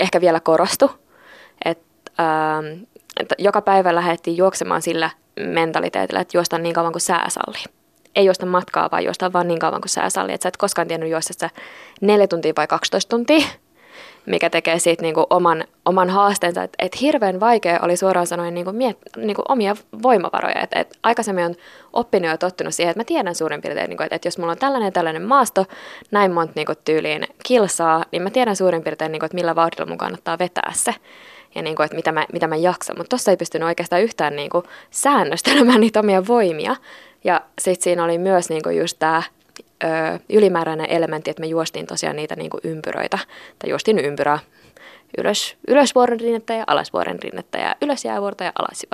ehkä 0.00 0.20
vielä 0.20 0.40
korostu, 0.40 0.90
ähm, 2.20 2.82
että 3.20 3.34
joka 3.38 3.62
päivä 3.62 3.94
lähdettiin 3.94 4.36
juoksemaan 4.36 4.82
sillä 4.82 5.10
mentaliteetillä, 5.40 6.20
että 6.20 6.36
juostaan 6.36 6.62
niin 6.62 6.74
kauan 6.74 6.92
kuin 6.92 7.02
sää 7.02 7.26
sallii. 7.28 7.64
Ei 8.16 8.24
juosta 8.24 8.46
matkaa, 8.46 8.88
vaan 8.92 9.04
juostaan 9.04 9.32
vaan 9.32 9.48
niin 9.48 9.58
kauan 9.58 9.80
kuin 9.80 9.88
sää 9.88 10.10
sallii. 10.10 10.34
Että 10.34 10.42
sä 10.42 10.48
et 10.48 10.56
koskaan 10.56 10.88
tiennyt 10.88 11.10
juosta 11.10 11.32
sitä 11.32 11.50
neljä 12.00 12.26
tuntia 12.26 12.52
vai 12.56 12.66
12 12.66 13.08
tuntia, 13.08 13.46
mikä 14.26 14.50
tekee 14.50 14.78
siitä 14.78 15.02
niin 15.02 15.14
kuin 15.14 15.26
oman, 15.30 15.64
oman 15.84 16.10
haasteensa. 16.10 16.62
Että 16.62 16.76
et 16.84 17.00
hirveän 17.00 17.40
vaikea 17.40 17.80
oli 17.82 17.96
suoraan 17.96 18.26
sanoen 18.26 18.54
niin 18.54 18.64
kuin 18.64 18.76
miet, 18.76 18.98
niin 19.16 19.36
kuin 19.36 19.44
omia 19.48 19.76
voimavaroja. 20.02 20.62
Että 20.62 20.80
et 20.80 20.98
aikaisemmin 21.02 21.44
on 21.44 21.54
oppinut 21.92 22.30
ja 22.30 22.38
tottunut 22.38 22.74
siihen, 22.74 22.90
että 22.90 23.00
mä 23.00 23.04
tiedän 23.04 23.34
suurin 23.34 23.62
piirtein, 23.62 23.90
niin 23.90 24.02
että, 24.02 24.16
että 24.16 24.28
jos 24.28 24.38
mulla 24.38 24.52
on 24.52 24.58
tällainen 24.58 24.92
tällainen 24.92 25.22
maasto, 25.22 25.66
näin 26.10 26.32
monta 26.32 26.52
niin 26.56 26.66
kuin, 26.66 26.78
tyyliin 26.84 27.26
kilsaa, 27.42 28.04
niin 28.12 28.22
mä 28.22 28.30
tiedän 28.30 28.56
suurin 28.56 28.82
piirtein, 28.82 29.12
niin 29.12 29.20
kuin, 29.20 29.26
että 29.26 29.34
millä 29.34 29.54
vauhdilla 29.54 29.86
mun 29.86 29.98
kannattaa 29.98 30.38
vetää 30.38 30.72
se 30.74 30.94
ja 31.54 31.62
niin 31.62 31.76
kuin, 31.76 31.84
että 31.84 31.96
mitä 31.96 32.12
mä, 32.12 32.26
mitä 32.32 32.46
mä 32.46 32.56
jaksan. 32.56 32.96
Mutta 32.98 33.08
tuossa 33.08 33.30
ei 33.30 33.36
pystynyt 33.36 33.66
oikeastaan 33.66 34.02
yhtään 34.02 34.36
niin 34.36 34.50
kuin 34.50 34.64
säännöstelemään 34.90 35.80
niitä 35.84 36.00
omia 36.00 36.26
voimia. 36.26 36.76
Ja 37.24 37.40
sitten 37.58 37.84
siinä 37.84 38.04
oli 38.04 38.18
myös 38.18 38.48
niin 38.48 38.62
kuin 38.62 38.78
just 38.78 38.98
tämä 38.98 39.22
ylimääräinen 40.28 40.90
elementti, 40.90 41.30
että 41.30 41.40
me 41.40 41.46
juostiin 41.46 41.86
tosiaan 41.86 42.16
niitä 42.16 42.36
niin 42.36 42.50
kuin 42.50 42.60
ympyröitä. 42.64 43.18
Tai 43.58 43.70
juostiin 43.70 43.98
ympyrää 43.98 44.38
ylös, 45.18 45.56
ylösvuoren 45.68 46.20
rinnettä 46.20 46.54
ja 46.54 46.64
alasvuoren 46.66 47.22
rinnettä 47.22 47.58
ja 47.58 47.76
ylös 47.82 48.04
jäävuorta 48.04 48.44
ja 48.44 48.52
alas 48.58 48.86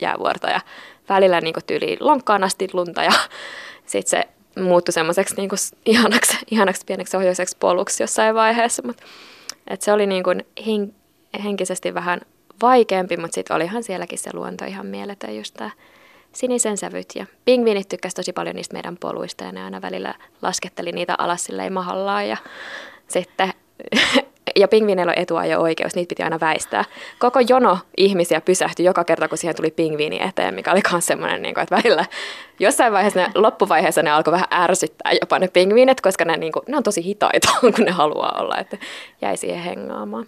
jäävuorta 0.00 0.50
ja 0.50 0.60
välillä 1.08 1.40
niin 1.40 1.54
kuin 1.54 1.64
tyyliin 1.66 1.98
lonkkaan 2.00 2.44
asti 2.44 2.68
lunta 2.72 3.02
ja 3.02 3.12
sitten 3.86 4.10
se 4.10 4.28
muuttui 4.60 4.92
semmoiseksi 4.92 5.34
niin 5.36 5.50
ihanaksi, 5.86 6.38
ihanaksi 6.50 6.82
pieneksi 6.86 7.16
ohjaiseksi 7.16 7.56
poluksi 7.60 8.02
jossain 8.02 8.34
vaiheessa. 8.34 8.82
Mut, 8.86 8.96
et 9.66 9.82
se 9.82 9.92
oli 9.92 10.06
niin 10.06 10.24
kuin 10.24 10.46
hen, 10.66 10.94
henkisesti 11.42 11.94
vähän 11.94 12.20
vaikeampi, 12.62 13.16
mutta 13.16 13.34
sitten 13.34 13.56
olihan 13.56 13.82
sielläkin 13.82 14.18
se 14.18 14.30
luonto 14.34 14.64
ihan 14.64 14.86
mieletön 14.86 15.36
just 15.36 15.54
tämä 15.54 15.70
sinisen 16.32 16.76
sävyt. 16.76 17.08
Ja 17.14 17.26
pingviinit 17.44 17.88
tykkäsivät 17.88 18.16
tosi 18.16 18.32
paljon 18.32 18.56
niistä 18.56 18.72
meidän 18.72 18.96
poluista 18.96 19.44
ja 19.44 19.52
ne 19.52 19.64
aina 19.64 19.82
välillä 19.82 20.14
lasketteli 20.42 20.92
niitä 20.92 21.14
alas 21.18 21.44
silleen 21.44 21.72
mahallaan. 21.72 22.28
Ja 22.28 22.36
sitten 23.08 23.52
ja 24.60 24.68
pingviineillä 24.68 25.10
on 25.10 25.22
etua 25.22 25.44
ja 25.44 25.58
oikeus, 25.58 25.94
niitä 25.94 26.08
piti 26.08 26.22
aina 26.22 26.40
väistää. 26.40 26.84
Koko 27.18 27.40
jono 27.48 27.78
ihmisiä 27.96 28.40
pysähtyi 28.40 28.86
joka 28.86 29.04
kerta, 29.04 29.28
kun 29.28 29.38
siihen 29.38 29.56
tuli 29.56 29.70
pingviini 29.70 30.22
eteen, 30.22 30.54
mikä 30.54 30.72
oli 30.72 30.80
myös 30.92 31.06
semmoinen, 31.06 31.42
niin 31.42 31.54
kuin, 31.54 31.62
että 31.62 31.76
välillä 31.76 32.04
jossain 32.58 32.92
vaiheessa 32.92 33.20
ne, 33.20 33.30
loppuvaiheessa 33.34 34.02
ne 34.02 34.10
alkoi 34.10 34.32
vähän 34.32 34.48
ärsyttää 34.52 35.12
jopa 35.20 35.38
ne 35.38 35.48
pingviinit, 35.48 36.00
koska 36.00 36.24
ne, 36.24 36.36
niin 36.36 36.52
kuin, 36.52 36.62
ne 36.68 36.76
on 36.76 36.82
tosi 36.82 37.04
hitaita, 37.04 37.48
kun 37.76 37.84
ne 37.84 37.90
haluaa 37.90 38.40
olla, 38.40 38.58
että 38.58 38.78
jäi 39.22 39.36
siihen 39.36 39.62
hengaamaan. 39.62 40.26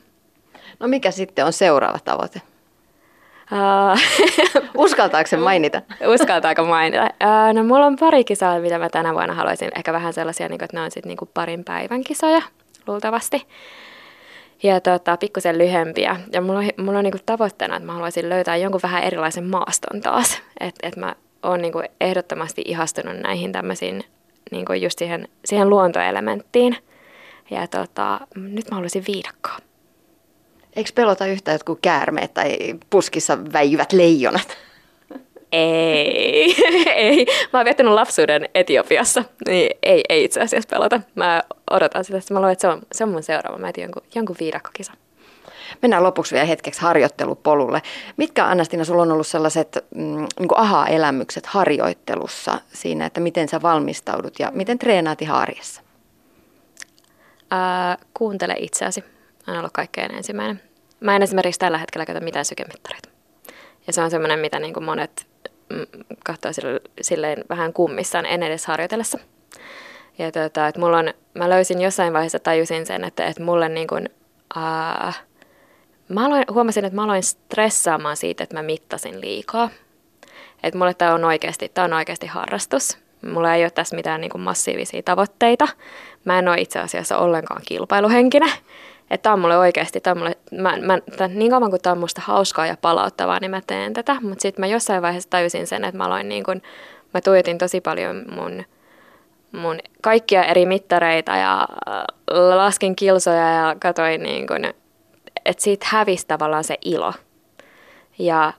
No 0.81 0.89
mikä 0.89 1.11
sitten 1.11 1.45
on 1.45 1.53
seuraava 1.53 1.99
tavoite? 2.05 2.43
Uskaltaako 4.85 5.27
se 5.27 5.37
mainita? 5.37 5.83
Uskaltaako 6.15 6.65
mainita? 6.65 7.11
No 7.53 7.65
mulla 7.65 7.87
on 7.87 7.97
pari 7.97 8.25
kisaa, 8.25 8.59
mitä 8.59 8.79
mä 8.79 8.89
tänä 8.89 9.15
vuonna 9.15 9.35
haluaisin. 9.35 9.71
Ehkä 9.77 9.93
vähän 9.93 10.13
sellaisia, 10.13 10.49
niin 10.49 10.65
että 10.65 10.77
ne 10.77 10.83
on 10.83 10.91
sitten 10.91 11.09
niin 11.09 11.31
parin 11.35 11.65
päivän 11.65 12.05
kisoja, 12.05 12.43
luultavasti. 12.87 13.47
Ja 14.63 14.81
tota, 14.81 15.17
pikkusen 15.17 15.59
lyhempiä. 15.59 16.17
Ja 16.33 16.41
mulla 16.41 16.59
on, 16.59 16.69
mulla 16.85 16.99
on 16.99 17.05
niin 17.05 17.13
kuin 17.13 17.23
tavoitteena, 17.27 17.77
että 17.77 17.87
mä 17.87 17.93
haluaisin 17.93 18.29
löytää 18.29 18.57
jonkun 18.57 18.81
vähän 18.83 19.03
erilaisen 19.03 19.45
maaston 19.45 20.01
taas. 20.01 20.43
Että 20.61 20.87
et 20.89 20.97
mä 20.97 21.15
oon 21.43 21.63
niin 21.63 21.73
kuin 21.73 21.89
ehdottomasti 22.01 22.63
ihastunut 22.65 23.17
näihin 23.17 23.53
tämmöisiin, 23.53 24.05
niin 24.51 24.65
kuin 24.65 24.83
just 24.83 24.99
siihen, 24.99 25.29
siihen 25.45 25.71
luontoelementtiin. 25.71 26.77
Ja 27.51 27.67
tota, 27.67 28.21
nyt 28.35 28.71
mä 28.71 28.75
haluaisin 28.75 29.05
viidakkoa. 29.07 29.57
Eikö 30.77 30.91
pelota 30.95 31.27
yhtä 31.27 31.53
jotkut 31.53 31.79
käärmeet 31.83 32.35
tai 32.35 32.59
puskissa 32.91 33.39
väijyvät 33.53 33.93
leijonat? 33.93 34.59
Ei, 35.53 36.57
ei. 36.95 37.27
Mä 37.53 37.59
oon 37.59 37.65
viettänyt 37.65 37.93
lapsuuden 37.93 38.49
Etiopiassa, 38.55 39.25
niin 39.47 39.71
ei, 39.83 40.05
ei 40.09 40.25
itse 40.25 40.41
asiassa 40.41 40.69
pelota. 40.71 41.01
Mä 41.15 41.43
odotan 41.71 42.05
sitä, 42.05 42.19
että 42.19 42.35
mä 42.35 42.41
luulen, 42.41 42.53
että 42.53 42.61
se 42.61 42.69
on, 42.69 42.83
se 42.93 43.05
on 43.05 43.11
mun 43.11 43.23
seuraava. 43.23 43.59
Mä 43.59 43.71
jonkun, 43.79 44.03
jonkun 44.15 44.37
viidakkokisa. 44.41 44.93
Mennään 45.83 46.03
lopuksi 46.03 46.35
vielä 46.35 46.47
hetkeksi 46.47 46.83
harjoittelupolulle. 46.83 47.83
Mitkä 48.17 48.47
Annastina, 48.47 48.85
sulla 48.85 49.03
on 49.03 49.13
ollut 49.13 49.27
sellaiset 49.27 49.85
mm, 49.95 50.27
niin 50.39 50.49
aha-elämykset 50.57 51.47
harjoittelussa 51.47 52.61
siinä, 52.73 53.07
että 53.07 53.21
miten 53.21 53.49
sä 53.49 53.63
valmistaudut 53.63 54.39
ja 54.39 54.51
miten 54.55 54.79
treenaat 54.79 55.23
ihan 55.23 55.41
arjessa? 55.41 55.83
Ää, 57.51 57.99
kuuntele 58.15 58.55
itseäsi 58.59 59.05
on 59.53 59.59
ollut 59.59 59.73
kaikkein 59.73 60.15
ensimmäinen. 60.15 60.63
Mä 61.01 61.17
en 61.17 61.23
esimerkiksi 61.23 61.59
tällä 61.59 61.79
hetkellä 61.79 62.07
käytä 62.07 62.21
mitään 62.21 62.45
sykemittareita. 62.45 63.09
Ja 63.87 63.93
se 63.93 64.03
on 64.03 64.11
semmoinen, 64.11 64.39
mitä 64.39 64.59
niin 64.59 64.75
kuin 64.75 64.85
monet 64.85 65.27
mm, 65.69 65.87
katsoo 66.25 66.51
silleen 67.01 67.45
vähän 67.49 67.73
kummissaan 67.73 68.27
en 68.27 68.43
edes 68.43 68.67
harjoitellessa. 68.67 69.19
Ja 70.19 70.33
tota, 70.33 70.69
että 70.69 70.81
mulla 70.81 70.99
on, 70.99 71.15
mä 71.35 71.51
löysin 71.51 71.81
jossain 71.81 72.13
vaiheessa, 72.13 72.39
tajusin 72.39 72.87
sen, 72.87 73.05
että, 73.05 73.27
että 73.27 73.43
mulle 73.43 73.69
niin 73.69 73.87
kuin, 73.89 74.09
uh, 74.57 75.15
mä 76.09 76.27
aloin, 76.27 76.45
huomasin, 76.51 76.85
että 76.85 76.97
mä 76.97 77.05
aloin 77.05 77.23
stressaamaan 77.23 78.17
siitä, 78.17 78.45
että 78.45 78.57
mä 78.57 78.63
mittasin 78.63 79.21
liikaa. 79.21 79.71
Että 80.63 80.79
mulle 80.79 80.95
tämä 80.95 81.15
on 81.15 81.25
oikeasti, 81.25 81.69
tämä 81.69 81.85
on 81.85 81.93
oikeasti 81.93 82.27
harrastus. 82.27 82.99
Mulla 83.27 83.55
ei 83.55 83.65
ole 83.65 83.71
tässä 83.71 83.97
mitään 83.97 84.21
niin 84.21 84.31
kuin 84.31 84.43
massiivisia 84.43 85.03
tavoitteita. 85.03 85.69
Mä 86.25 86.39
en 86.39 86.49
ole 86.49 86.61
itse 86.61 86.79
asiassa 86.79 87.19
ollenkaan 87.19 87.63
kilpailuhenkinen. 87.69 88.53
Että 89.11 89.23
tämä 89.23 89.33
on 89.33 89.41
mulle 89.41 89.59
oikeasti, 89.59 90.01
tämä 90.01 90.13
on 90.13 90.19
mulle, 90.19 90.37
mä, 90.53 90.77
mä, 90.81 90.99
tämän, 91.17 91.39
niin 91.39 91.51
kauan 91.51 91.71
kuin 91.71 91.83
tämä 91.83 91.93
on 91.93 91.99
musta 91.99 92.21
hauskaa 92.25 92.67
ja 92.67 92.77
palauttavaa, 92.81 93.41
niin 93.41 93.51
mä 93.51 93.61
teen 93.67 93.93
tätä. 93.93 94.17
Mutta 94.21 94.43
sitten 94.43 94.63
mä 94.63 94.67
jossain 94.67 95.03
vaiheessa 95.03 95.31
tajusin 95.31 95.67
sen, 95.67 95.85
että 95.85 95.99
mä 95.99 96.05
aloin 96.05 96.29
niin 96.29 96.45
kuin, 96.45 96.63
mä 97.15 97.21
tuijotin 97.21 97.59
tosi 97.59 97.81
paljon 97.81 98.25
mun, 98.31 98.65
mun 99.53 99.79
kaikkia 100.03 100.45
eri 100.45 100.67
mittareita 100.67 101.37
ja 101.37 101.69
äh, 101.89 102.05
laskin 102.57 102.97
kilsoja 102.97 103.53
ja 103.53 103.77
katsoin 103.81 104.23
niin 104.23 104.47
kuin, 104.47 104.65
että 105.45 105.63
siitä 105.63 105.87
hävisi 105.91 106.27
tavallaan 106.27 106.65
se 106.65 106.79
ilo. 106.85 107.13
Ja 108.19 108.53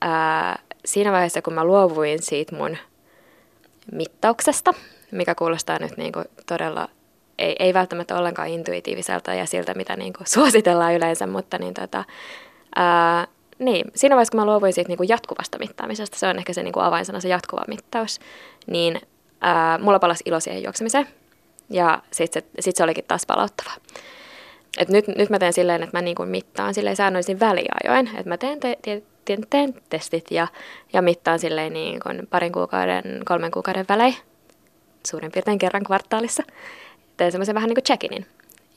ää, 0.00 0.58
siinä 0.84 1.12
vaiheessa, 1.12 1.42
kun 1.42 1.54
mä 1.54 1.64
luovuin 1.64 2.22
siitä 2.22 2.56
mun 2.56 2.76
mittauksesta, 3.92 4.74
mikä 5.10 5.34
kuulostaa 5.34 5.78
nyt 5.78 5.96
niin 5.96 6.12
kuin 6.12 6.24
todella 6.46 6.88
ei, 7.38 7.56
ei 7.58 7.74
välttämättä 7.74 8.18
ollenkaan 8.18 8.48
intuitiiviselta 8.48 9.34
ja 9.34 9.46
siltä, 9.46 9.74
mitä 9.74 9.96
niin 9.96 10.12
kuin 10.12 10.26
suositellaan 10.26 10.94
yleensä, 10.94 11.26
mutta 11.26 11.58
niin 11.58 11.74
tota, 11.74 12.04
ää, 12.76 13.26
niin, 13.58 13.84
siinä 13.94 14.16
vaiheessa, 14.16 14.32
kun 14.32 14.40
mä 14.40 14.46
luovuin 14.46 14.72
siitä 14.72 14.88
niin 14.88 14.96
kuin 14.96 15.08
jatkuvasta 15.08 15.58
mittaamisesta, 15.58 16.18
se 16.18 16.28
on 16.28 16.38
ehkä 16.38 16.52
se 16.52 16.62
niin 16.62 16.72
kuin 16.72 16.84
avainsana, 16.84 17.20
se 17.20 17.28
jatkuva 17.28 17.64
mittaus, 17.68 18.20
niin 18.66 19.00
ää, 19.40 19.78
mulla 19.78 19.98
palasi 19.98 20.24
ilo 20.26 20.40
siihen 20.40 20.62
juoksemiseen. 20.62 21.08
Ja 21.70 22.02
sitten 22.10 22.42
se, 22.42 22.48
sit 22.62 22.76
se 22.76 22.84
olikin 22.84 23.04
taas 23.08 23.26
palauttava. 23.26 23.70
Et 24.78 24.88
nyt, 24.88 25.08
nyt 25.08 25.30
mä 25.30 25.38
teen 25.38 25.52
silleen, 25.52 25.82
että 25.82 25.96
mä 25.96 26.02
niin 26.02 26.14
kuin 26.14 26.28
mittaan 26.28 26.74
silleen 26.74 26.96
säännöllisin 26.96 27.40
väliajoin. 27.40 28.06
Että 28.06 28.28
mä 28.28 28.36
teen, 28.36 28.60
te, 28.60 28.78
te, 28.82 29.02
teen, 29.24 29.46
teen 29.50 29.74
testit 29.90 30.30
ja, 30.30 30.46
ja 30.92 31.02
mittaan 31.02 31.38
silleen 31.38 31.72
niin 31.72 32.00
kuin 32.00 32.26
parin 32.30 32.52
kuukauden, 32.52 33.22
kolmen 33.24 33.50
kuukauden 33.50 33.84
välein. 33.88 34.16
Suurin 35.06 35.32
piirtein 35.32 35.58
kerran 35.58 35.84
kvartaalissa 35.84 36.42
teen 37.16 37.32
semmoisen 37.32 37.54
vähän 37.54 37.68
niin 37.68 37.76
kuin 37.76 37.84
check-inin 37.84 38.26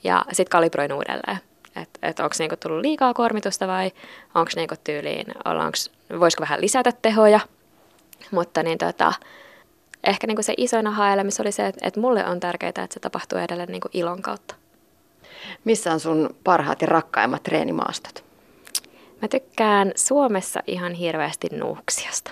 ja 0.04 0.24
sitten 0.28 0.50
kalibroin 0.50 0.92
uudelleen. 0.92 1.38
Että 1.76 1.98
et 2.02 2.20
onko 2.20 2.34
niinku 2.38 2.56
tullut 2.56 2.82
liikaa 2.82 3.14
kuormitusta 3.14 3.68
vai 3.68 3.92
onko 4.34 4.50
niinku 4.56 4.74
tyyliin, 4.84 5.26
ollaanks, 5.44 5.90
voisiko 6.20 6.40
vähän 6.40 6.60
lisätä 6.60 6.92
tehoja. 7.02 7.40
Mutta 8.30 8.62
niin 8.62 8.78
tota, 8.78 9.12
ehkä 10.04 10.26
niinku 10.26 10.42
se 10.42 10.54
isoin 10.56 10.86
aha 10.86 11.06
oli 11.40 11.52
se, 11.52 11.66
että 11.66 11.88
et 11.88 11.96
mulle 11.96 12.26
on 12.26 12.40
tärkeää, 12.40 12.68
että 12.68 12.86
se 12.90 13.00
tapahtuu 13.00 13.38
edelleen 13.38 13.68
niinku 13.68 13.88
ilon 13.92 14.22
kautta. 14.22 14.54
Missä 15.64 15.92
on 15.92 16.00
sun 16.00 16.36
parhaat 16.44 16.82
ja 16.82 16.86
rakkaimmat 16.86 17.42
treenimaastot? 17.42 18.24
Mä 19.22 19.28
tykkään 19.28 19.92
Suomessa 19.96 20.62
ihan 20.66 20.92
hirveästi 20.92 21.48
Nuuksiosta. 21.52 22.30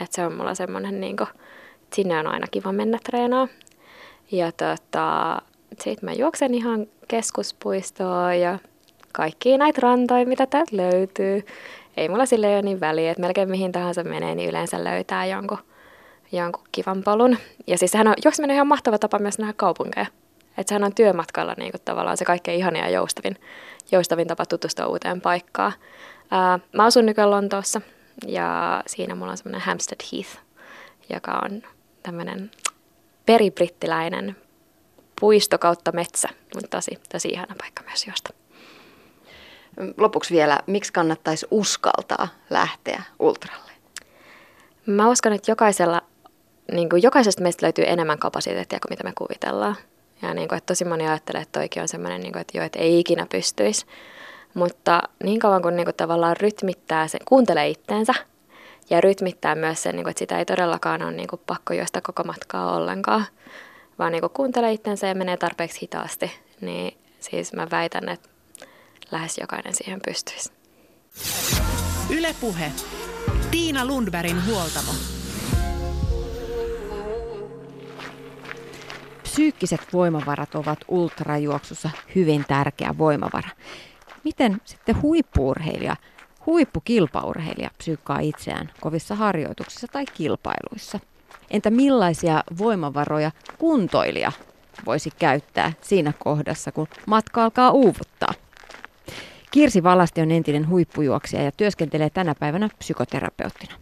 Et 0.00 0.12
se 0.12 0.26
on 0.26 0.34
mulla 0.34 0.54
semmoinen, 0.54 1.00
niinku, 1.00 1.26
sinne 1.92 2.18
on 2.18 2.26
aina 2.26 2.46
kiva 2.50 2.72
mennä 2.72 2.98
treenaa. 3.04 3.48
Ja 4.32 4.52
tota, 4.52 5.38
sitten 5.78 6.08
mä 6.08 6.12
juoksen 6.12 6.54
ihan 6.54 6.86
keskuspuistoon 7.08 8.40
ja 8.40 8.58
kaikki 9.12 9.58
näitä 9.58 9.80
rantoja, 9.82 10.26
mitä 10.26 10.46
täältä 10.46 10.76
löytyy. 10.76 11.46
Ei 11.96 12.08
mulla 12.08 12.26
sille 12.26 12.46
ole 12.46 12.62
niin 12.62 12.80
väliä, 12.80 13.10
että 13.10 13.20
melkein 13.20 13.50
mihin 13.50 13.72
tahansa 13.72 14.04
menee, 14.04 14.34
niin 14.34 14.48
yleensä 14.48 14.84
löytää 14.84 15.26
jonkun, 15.26 15.58
jonkun 16.32 16.64
kivan 16.72 17.02
polun. 17.02 17.36
Ja 17.66 17.78
siis 17.78 17.90
sehän 17.90 18.08
on 18.08 18.14
juokseminen 18.24 18.54
ihan 18.54 18.66
mahtava 18.66 18.98
tapa 18.98 19.18
myös 19.18 19.38
nähdä 19.38 19.54
kaupunkeja. 19.56 20.06
Että 20.58 20.68
sehän 20.68 20.84
on 20.84 20.94
työmatkalla 20.94 21.54
niin 21.58 21.70
kuin 21.70 21.80
tavallaan 21.84 22.16
se 22.16 22.24
kaikkein 22.24 22.58
ihania 22.58 22.84
ja 22.84 22.90
joustavin, 22.90 23.36
joustavin 23.92 24.28
tapa 24.28 24.46
tutustua 24.46 24.86
uuteen 24.86 25.20
paikkaan. 25.20 25.72
Uh, 26.24 26.62
mä 26.76 26.84
asun 26.84 27.06
nykyään 27.06 27.30
Lontoossa 27.30 27.80
ja 28.26 28.82
siinä 28.86 29.14
mulla 29.14 29.30
on 29.30 29.36
semmoinen 29.36 29.60
Hampstead 29.60 30.00
Heath, 30.12 30.38
joka 31.10 31.40
on 31.44 31.62
tämmöinen 32.02 32.50
peribrittiläinen 33.30 34.36
puisto 35.20 35.58
kautta 35.58 35.92
metsä, 35.92 36.28
mutta 36.54 36.76
tosi, 36.76 36.98
tosi 37.12 37.28
ihana 37.28 37.54
paikka 37.58 37.82
myös 37.82 38.06
juosta. 38.06 38.32
Lopuksi 39.96 40.34
vielä, 40.34 40.60
miksi 40.66 40.92
kannattaisi 40.92 41.46
uskaltaa 41.50 42.28
lähteä 42.50 43.02
ultralle? 43.18 43.70
Mä 44.86 45.08
uskon, 45.08 45.32
että 45.32 45.50
jokaisella, 45.50 46.02
niin 46.72 46.88
kuin 46.88 47.02
jokaisesta 47.02 47.42
meistä 47.42 47.66
löytyy 47.66 47.84
enemmän 47.86 48.18
kapasiteettia 48.18 48.78
kuin 48.80 48.92
mitä 48.92 49.04
me 49.04 49.12
kuvitellaan. 49.18 49.76
Ja 50.22 50.34
niin 50.34 50.48
kuin, 50.48 50.56
että 50.56 50.66
tosi 50.66 50.84
moni 50.84 51.08
ajattelee, 51.08 51.42
että 51.42 51.58
toikin 51.60 51.82
on 51.82 51.88
semmoinen, 51.88 52.20
niin 52.20 52.32
kuin, 52.32 52.40
että 52.40 52.58
jo, 52.58 52.64
että 52.64 52.78
ei 52.78 53.00
ikinä 53.00 53.26
pystyisi. 53.26 53.86
Mutta 54.54 55.02
niin 55.24 55.38
kauan 55.38 55.62
kuin, 55.62 55.76
niin 55.76 55.86
kuin 55.86 55.96
tavallaan 55.96 56.36
rytmittää 56.36 57.08
sen, 57.08 57.20
kuuntelee 57.24 57.68
itteensä 57.68 58.14
ja 58.90 59.00
rytmittää 59.00 59.54
myös 59.54 59.82
sen, 59.82 59.96
niin 59.96 60.04
kuin, 60.04 60.10
että 60.10 60.18
sitä 60.18 60.38
ei 60.38 60.44
todellakaan 60.44 61.02
ole 61.02 61.12
niin 61.12 61.28
kuin, 61.28 61.40
pakko 61.46 61.74
juosta 61.74 62.00
koko 62.00 62.24
matkaa 62.24 62.76
ollenkaan, 62.76 63.26
vaan 63.98 64.12
niin 64.12 64.20
kuin, 64.20 64.32
kuuntelee 64.32 64.72
itteensä 64.72 65.06
ja 65.06 65.14
menee 65.14 65.36
tarpeeksi 65.36 65.80
hitaasti, 65.82 66.32
niin 66.60 66.98
siis 67.20 67.52
mä 67.52 67.66
väitän, 67.70 68.08
että 68.08 68.28
lähes 69.10 69.38
jokainen 69.38 69.74
siihen 69.74 70.00
pystyisi. 70.04 70.52
Ylepuhe. 72.10 72.72
Tiina 73.50 73.86
Lundbergin 73.86 74.46
huoltamo. 74.46 74.92
Psyykkiset 79.22 79.80
voimavarat 79.92 80.54
ovat 80.54 80.78
ultrajuoksussa 80.88 81.90
hyvin 82.14 82.44
tärkeä 82.48 82.94
voimavara. 82.98 83.48
Miten 84.24 84.60
sitten 84.64 85.02
huippuurheilija, 85.02 85.96
huippukilpaurheilija 86.46 87.70
psyykkaa 87.78 88.18
itseään 88.18 88.70
kovissa 88.80 89.14
harjoituksissa 89.14 89.86
tai 89.92 90.04
kilpailuissa? 90.14 91.00
Entä 91.50 91.70
millaisia 91.70 92.44
voimavaroja 92.58 93.30
kuntoilija 93.58 94.32
voisi 94.86 95.10
käyttää 95.18 95.72
siinä 95.80 96.12
kohdassa, 96.18 96.72
kun 96.72 96.88
matka 97.06 97.44
alkaa 97.44 97.70
uuvuttaa? 97.70 98.34
Kirsi 99.50 99.82
Valasti 99.82 100.20
on 100.20 100.30
entinen 100.30 100.68
huippujuoksija 100.68 101.42
ja 101.42 101.52
työskentelee 101.52 102.10
tänä 102.10 102.34
päivänä 102.34 102.68
psykoterapeuttina. 102.78 103.74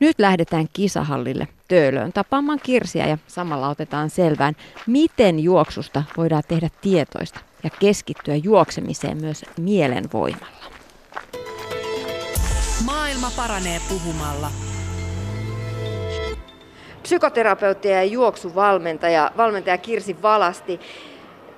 Nyt 0.00 0.18
lähdetään 0.18 0.66
kisahallille 0.72 1.48
Töölöön 1.68 2.12
tapaamaan 2.12 2.60
Kirsiä 2.62 3.06
ja 3.06 3.18
samalla 3.26 3.68
otetaan 3.68 4.10
selvään, 4.10 4.56
miten 4.86 5.40
juoksusta 5.40 6.02
voidaan 6.16 6.42
tehdä 6.48 6.70
tietoista 6.80 7.40
ja 7.64 7.70
keskittyä 7.70 8.36
juoksemiseen 8.36 9.16
myös 9.16 9.44
mielenvoimalla. 9.56 10.75
Maailma 13.20 13.42
paranee 13.42 13.80
puhumalla. 13.88 14.48
Psykoterapeutti 17.02 17.88
ja 17.88 18.04
juoksuvalmentaja 18.04 19.30
valmentaja 19.36 19.78
Kirsi 19.78 20.22
Valasti. 20.22 20.80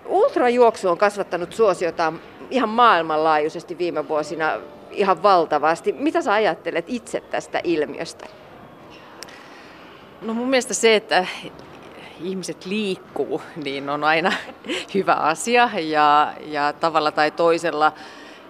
Ultrajuoksu 0.07 0.89
on 0.89 0.99
kasvattanut 0.99 1.53
suosiota 1.53 2.13
ihan 2.51 2.69
maailmanlaajuisesti 2.69 3.79
viime 3.79 4.09
vuosina 4.09 4.53
ihan 4.91 5.23
valtavasti. 5.23 5.93
Mitä 5.93 6.23
sä 6.23 6.33
ajattelet 6.33 6.85
itse 6.89 7.21
tästä 7.21 7.61
ilmiöstä? 7.65 8.27
No 10.23 10.35
mun 10.35 10.51
mielestä 10.51 10.75
se, 10.75 10.97
että 10.97 11.27
ihmiset 12.21 12.67
liikkuu, 12.67 13.43
niin 13.57 13.91
on 13.91 14.05
aina 14.05 14.33
hyvä 14.95 15.15
asia 15.15 15.71
ja, 15.81 16.35
ja 16.47 16.73
tavalla 16.73 17.13
tai 17.13 17.31
toisella 17.31 17.93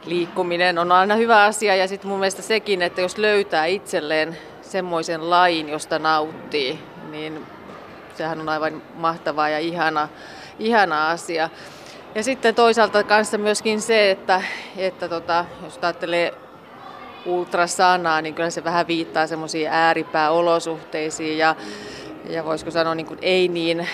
liikkuminen 0.09 0.79
on 0.79 0.93
aina 0.93 1.15
hyvä 1.15 1.45
asia 1.45 1.77
ja 1.77 1.89
sitten 1.89 2.09
mun 2.09 2.19
mielestä 2.19 2.43
sekin, 2.43 2.83
että 2.83 3.01
jos 3.01 3.19
löytää 3.19 3.67
itselleen 3.67 4.39
semmoisen 4.63 5.31
lain, 5.31 5.69
josta 5.69 5.99
nauttii, 5.99 6.79
niin 7.11 7.47
sehän 8.15 8.41
on 8.41 8.49
aivan 8.49 8.83
mahtavaa 8.95 9.49
ja 9.49 9.59
ihana, 9.59 10.09
ihana 10.59 11.11
asia. 11.11 11.49
Ja 12.15 12.23
sitten 12.23 12.55
toisaalta 12.55 13.05
kanssa 13.05 13.39
myöskin 13.39 13.81
se, 13.81 14.11
että, 14.11 14.43
että 14.77 15.09
tota, 15.09 15.45
jos 15.63 15.79
ajattelee 15.83 16.35
ultrasanaa, 17.27 18.23
niin 18.23 18.35
kyllä 18.35 18.51
se 18.51 18.65
vähän 18.65 18.87
viittaa 18.87 19.27
semmoisiin 19.27 19.69
ääripääolosuhteisiin 19.71 21.39
ja, 21.39 21.57
ja 22.29 22.45
voisiko 22.45 22.71
sanoa 22.71 22.95
niin 22.95 23.07
kuin 23.07 23.19
ei 23.23 23.49
niin 23.49 23.89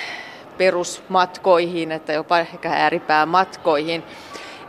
perusmatkoihin, 0.59 1.92
että 1.92 2.12
jopa 2.12 2.38
ehkä 2.38 2.70
ääripäämatkoihin, 2.72 4.05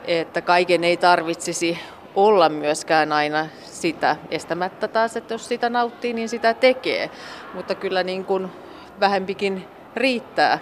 että 0.07 0.41
kaiken 0.41 0.83
ei 0.83 0.97
tarvitsisi 0.97 1.79
olla 2.15 2.49
myöskään 2.49 3.11
aina 3.11 3.47
sitä 3.63 4.15
estämättä 4.31 4.87
taas, 4.87 5.17
että 5.17 5.33
jos 5.33 5.47
sitä 5.47 5.69
nauttii, 5.69 6.13
niin 6.13 6.29
sitä 6.29 6.53
tekee. 6.53 7.09
Mutta 7.53 7.75
kyllä 7.75 8.03
niin 8.03 8.25
kuin 8.25 8.51
vähempikin 8.99 9.67
riittää 9.95 10.59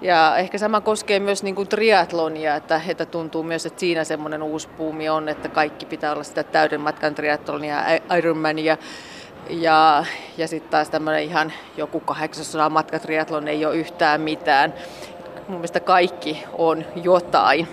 ja 0.00 0.36
ehkä 0.36 0.58
sama 0.58 0.80
koskee 0.80 1.20
myös 1.20 1.42
niin 1.42 1.54
kuin 1.54 1.68
triatlonia, 1.68 2.54
että, 2.56 2.80
että 2.88 3.06
tuntuu 3.06 3.42
myös, 3.42 3.66
että 3.66 3.80
siinä 3.80 4.04
semmoinen 4.04 4.42
uusi 4.42 4.68
puumi 4.68 5.08
on, 5.08 5.28
että 5.28 5.48
kaikki 5.48 5.86
pitää 5.86 6.12
olla 6.12 6.22
sitä 6.22 6.42
täyden 6.42 6.80
matkan 6.80 7.14
triatlonia, 7.14 7.82
Ironmania. 8.18 8.76
Ja, 9.50 10.04
ja 10.36 10.48
sitten 10.48 10.70
taas 10.70 10.90
tämmöinen 10.90 11.22
ihan 11.22 11.52
joku 11.76 12.00
800 12.00 12.70
matkatriatlon 12.70 13.48
ei 13.48 13.66
ole 13.66 13.76
yhtään 13.76 14.20
mitään. 14.20 14.74
Mun 15.48 15.56
mielestä 15.56 15.80
kaikki 15.80 16.44
on 16.58 16.84
jotain. 17.02 17.68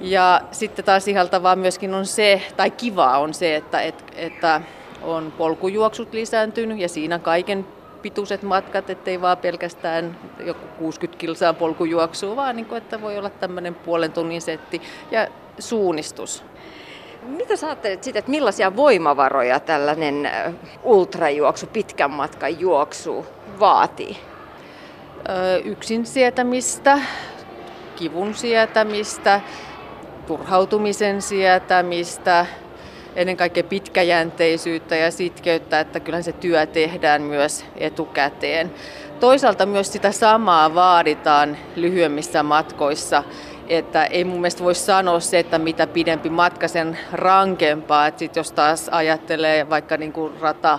Ja 0.00 0.40
sitten 0.52 0.84
taas 0.84 1.08
ihaltavaa 1.08 1.56
myöskin 1.56 1.94
on 1.94 2.06
se, 2.06 2.42
tai 2.56 2.70
kivaa 2.70 3.18
on 3.18 3.34
se, 3.34 3.56
että, 3.56 3.80
että, 3.80 4.04
että 4.16 4.60
on 5.02 5.32
polkujuoksut 5.38 6.12
lisääntynyt 6.12 6.78
ja 6.78 6.88
siinä 6.88 7.18
kaiken 7.18 7.66
pituiset 8.02 8.42
matkat, 8.42 8.90
ettei 8.90 9.20
vaan 9.20 9.38
pelkästään 9.38 10.18
joku 10.40 10.66
60 10.78 11.18
kilsaa 11.18 11.52
polkujuoksua, 11.52 12.36
vaan 12.36 12.56
niin 12.56 12.66
kuin, 12.66 12.78
että 12.78 13.00
voi 13.00 13.18
olla 13.18 13.30
tämmöinen 13.30 13.74
puolen 13.74 14.12
tunnin 14.12 14.42
setti 14.42 14.82
ja 15.10 15.28
suunnistus. 15.58 16.44
Mitä 17.22 17.56
sä 17.56 17.66
ajattelet 17.66 18.02
siitä, 18.02 18.18
että 18.18 18.30
millaisia 18.30 18.76
voimavaroja 18.76 19.60
tällainen 19.60 20.30
ultrajuoksu, 20.82 21.66
pitkän 21.66 22.10
matkan 22.10 22.60
juoksu 22.60 23.26
vaatii? 23.60 24.16
Öö, 25.28 25.58
yksin 25.58 26.06
sietämistä, 26.06 26.98
kivun 27.96 28.34
sietämistä, 28.34 29.40
turhautumisen 30.26 31.22
sietämistä, 31.22 32.46
ennen 33.16 33.36
kaikkea 33.36 33.64
pitkäjänteisyyttä 33.64 34.96
ja 34.96 35.10
sitkeyttä, 35.10 35.80
että 35.80 36.00
kyllä 36.00 36.22
se 36.22 36.32
työ 36.32 36.66
tehdään 36.66 37.22
myös 37.22 37.64
etukäteen. 37.76 38.70
Toisaalta 39.20 39.66
myös 39.66 39.92
sitä 39.92 40.12
samaa 40.12 40.74
vaaditaan 40.74 41.56
lyhyemmissä 41.76 42.42
matkoissa, 42.42 43.22
että 43.68 44.04
ei 44.04 44.24
mun 44.24 44.40
mielestä 44.40 44.64
voi 44.64 44.74
sanoa 44.74 45.20
se, 45.20 45.38
että 45.38 45.58
mitä 45.58 45.86
pidempi 45.86 46.30
matka 46.30 46.68
sen 46.68 46.98
rankempaa, 47.12 48.06
että 48.06 48.18
sit 48.18 48.36
jos 48.36 48.52
taas 48.52 48.88
ajattelee 48.88 49.70
vaikka 49.70 49.96
niin 49.96 50.12
kuin 50.12 50.32
rata 50.40 50.78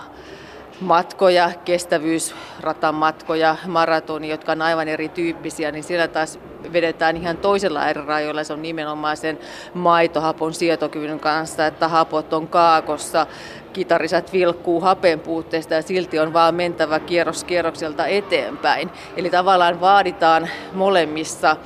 matkoja, 0.80 1.50
kestävyysratamatkoja, 1.64 3.56
maratoni, 3.66 4.28
jotka 4.28 4.52
on 4.52 4.62
aivan 4.62 4.88
erityyppisiä, 4.88 5.72
niin 5.72 5.84
siellä 5.84 6.08
taas 6.08 6.38
vedetään 6.72 7.16
ihan 7.16 7.36
toisella 7.36 7.88
eri 7.88 8.04
rajoilla. 8.06 8.44
Se 8.44 8.52
on 8.52 8.62
nimenomaan 8.62 9.16
sen 9.16 9.38
maitohapon 9.74 10.54
sietokyvyn 10.54 11.20
kanssa, 11.20 11.66
että 11.66 11.88
hapot 11.88 12.32
on 12.32 12.48
kaakossa, 12.48 13.26
kitarisat 13.72 14.32
vilkkuu 14.32 14.80
hapen 14.80 15.20
puutteesta 15.20 15.74
ja 15.74 15.82
silti 15.82 16.18
on 16.18 16.32
vaan 16.32 16.54
mentävä 16.54 17.00
kierros 17.00 17.44
kierrokselta 17.44 18.06
eteenpäin. 18.06 18.90
Eli 19.16 19.30
tavallaan 19.30 19.80
vaaditaan 19.80 20.48
molemmissa 20.72 21.56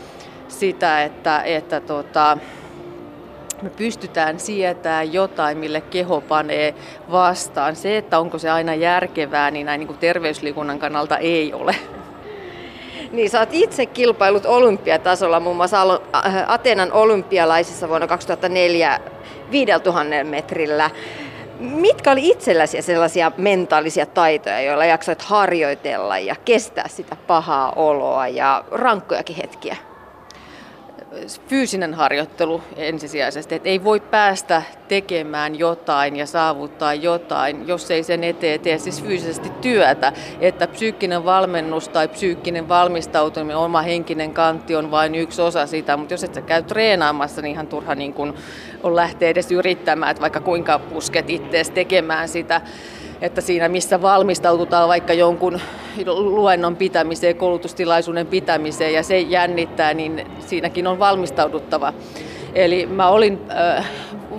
sitä, 0.48 1.02
että, 1.04 1.42
että 1.42 1.80
tota, 1.80 2.38
me 3.62 3.70
pystytään 3.70 4.40
sietämään 4.40 5.12
jotain, 5.12 5.58
mille 5.58 5.80
keho 5.80 6.20
panee 6.20 6.74
vastaan. 7.10 7.76
Se, 7.76 7.96
että 7.96 8.18
onko 8.18 8.38
se 8.38 8.50
aina 8.50 8.74
järkevää, 8.74 9.50
niin 9.50 9.66
näin 9.66 9.78
niin 9.78 9.86
kuin 9.86 9.98
terveysliikunnan 9.98 10.78
kannalta 10.78 11.18
ei 11.18 11.52
ole. 11.52 11.74
Niin, 13.12 13.30
sä 13.30 13.40
oot 13.40 13.48
itse 13.52 13.86
kilpailut 13.86 14.46
olympiatasolla, 14.46 15.40
muun 15.40 15.56
muassa 15.56 15.82
äh, 15.82 16.44
Atenan 16.46 16.92
olympialaisissa 16.92 17.88
vuonna 17.88 18.06
2004 18.06 19.00
5000 19.50 20.24
metrillä. 20.24 20.90
Mitkä 21.60 22.12
oli 22.12 22.28
itselläsi 22.28 22.82
sellaisia 22.82 23.32
mentaalisia 23.36 24.06
taitoja, 24.06 24.60
joilla 24.60 24.84
jaksoit 24.84 25.22
harjoitella 25.22 26.18
ja 26.18 26.36
kestää 26.44 26.88
sitä 26.88 27.16
pahaa 27.26 27.72
oloa 27.76 28.28
ja 28.28 28.64
rankkojakin 28.70 29.36
hetkiä? 29.36 29.76
Fyysinen 31.48 31.94
harjoittelu 31.94 32.62
ensisijaisesti, 32.76 33.54
että 33.54 33.68
ei 33.68 33.84
voi 33.84 34.00
päästä 34.00 34.62
tekemään 34.88 35.58
jotain 35.58 36.16
ja 36.16 36.26
saavuttaa 36.26 36.94
jotain, 36.94 37.68
jos 37.68 37.90
ei 37.90 38.02
sen 38.02 38.24
eteen 38.24 38.60
tee 38.60 38.78
siis 38.78 39.02
fyysisesti 39.02 39.50
työtä, 39.60 40.12
että 40.40 40.66
psyykkinen 40.66 41.24
valmennus 41.24 41.88
tai 41.88 42.08
psyykkinen 42.08 42.68
valmistautuminen, 42.68 43.56
oma 43.56 43.82
henkinen 43.82 44.34
kantti 44.34 44.76
on 44.76 44.90
vain 44.90 45.14
yksi 45.14 45.42
osa 45.42 45.66
sitä, 45.66 45.96
mutta 45.96 46.14
jos 46.14 46.24
et 46.24 46.34
sä 46.34 46.42
käy 46.42 46.62
treenaamassa, 46.62 47.42
niin 47.42 47.52
ihan 47.52 47.66
turha 47.66 47.94
niin 47.94 48.14
kun 48.14 48.34
on 48.82 48.96
lähteä 48.96 49.28
edes 49.28 49.52
yrittämään, 49.52 50.10
että 50.10 50.20
vaikka 50.20 50.40
kuinka 50.40 50.78
pusket 50.78 51.30
ittees 51.30 51.70
tekemään 51.70 52.28
sitä, 52.28 52.60
että 53.22 53.40
siinä 53.40 53.68
missä 53.68 54.02
valmistaututaan 54.02 54.88
vaikka 54.88 55.12
jonkun 55.12 55.60
luennon 56.06 56.76
pitämiseen, 56.76 57.36
koulutustilaisuuden 57.36 58.26
pitämiseen 58.26 58.94
ja 58.94 59.02
se 59.02 59.20
jännittää, 59.20 59.94
niin 59.94 60.26
siinäkin 60.46 60.86
on 60.86 60.98
valmistauduttava. 60.98 61.92
Eli 62.54 62.86
mä 62.86 63.08
olin 63.08 63.38
äh, 63.50 63.90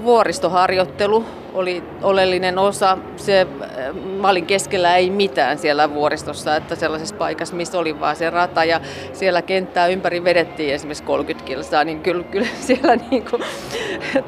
vuoristoharjoittelu 0.04 1.26
oli 1.54 1.84
oleellinen 2.02 2.58
osa. 2.58 2.98
Se, 3.16 3.48
äh, 3.62 3.96
mä 3.96 4.30
olin 4.30 4.46
keskellä 4.46 4.98
ei 4.98 5.10
mitään 5.10 5.58
siellä 5.58 5.94
vuoristossa, 5.94 6.56
että 6.56 6.76
sellaisessa 6.76 7.16
paikassa, 7.16 7.56
missä 7.56 7.80
oli 7.80 8.00
vaan 8.00 8.16
se 8.16 8.30
rata 8.30 8.64
ja 8.64 8.82
siellä 9.14 9.42
kenttää 9.42 9.88
ympäri 9.88 10.24
vedettiin 10.24 10.74
esimerkiksi 10.74 11.04
30 11.04 11.46
kilsaa, 11.46 11.84
niin 11.84 12.02
kyllä, 12.02 12.24
kyllä 12.24 12.48
siellä 12.68 12.96
niin 12.96 13.26
kuin 13.30 13.44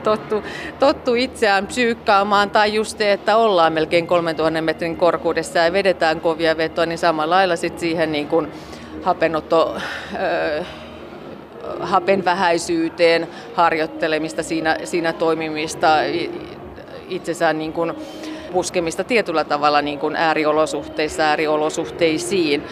tottu, 0.04 0.44
tottu 0.80 1.16
itseään 1.16 1.68
psyykkaamaan 1.68 2.50
tai 2.50 2.74
just 2.74 2.98
se, 2.98 3.12
että 3.12 3.38
ollaan 3.38 3.74
melkein 3.74 4.08
3000 4.08 4.62
metrin 4.62 4.98
korkuudessa 4.98 5.60
ja 5.60 5.74
vedetään 5.74 6.22
kovia 6.22 6.58
vetoa, 6.58 6.86
niin 6.86 6.98
samalla 6.98 7.36
lailla 7.36 7.56
sitten 7.56 7.80
siihen 7.80 8.12
niin 8.12 8.28
kuin 8.28 8.52
hapenotto, 9.04 9.78
öö, 10.14 10.64
hapen 11.80 12.26
vähäisyyteen 12.26 13.28
harjoittelemista, 13.56 14.44
siinä, 14.44 14.78
siinä 14.84 15.14
toimimista, 15.14 15.88
itsensä 17.10 17.54
niin 17.54 17.74
kuin 17.74 17.94
puskemista 18.52 19.04
tietyllä 19.04 19.44
tavalla 19.44 19.82
niin 19.82 20.00
kuin 20.00 20.16
ääriolosuhteissa, 20.16 21.24
ääriolosuhteisiin. 21.24 22.64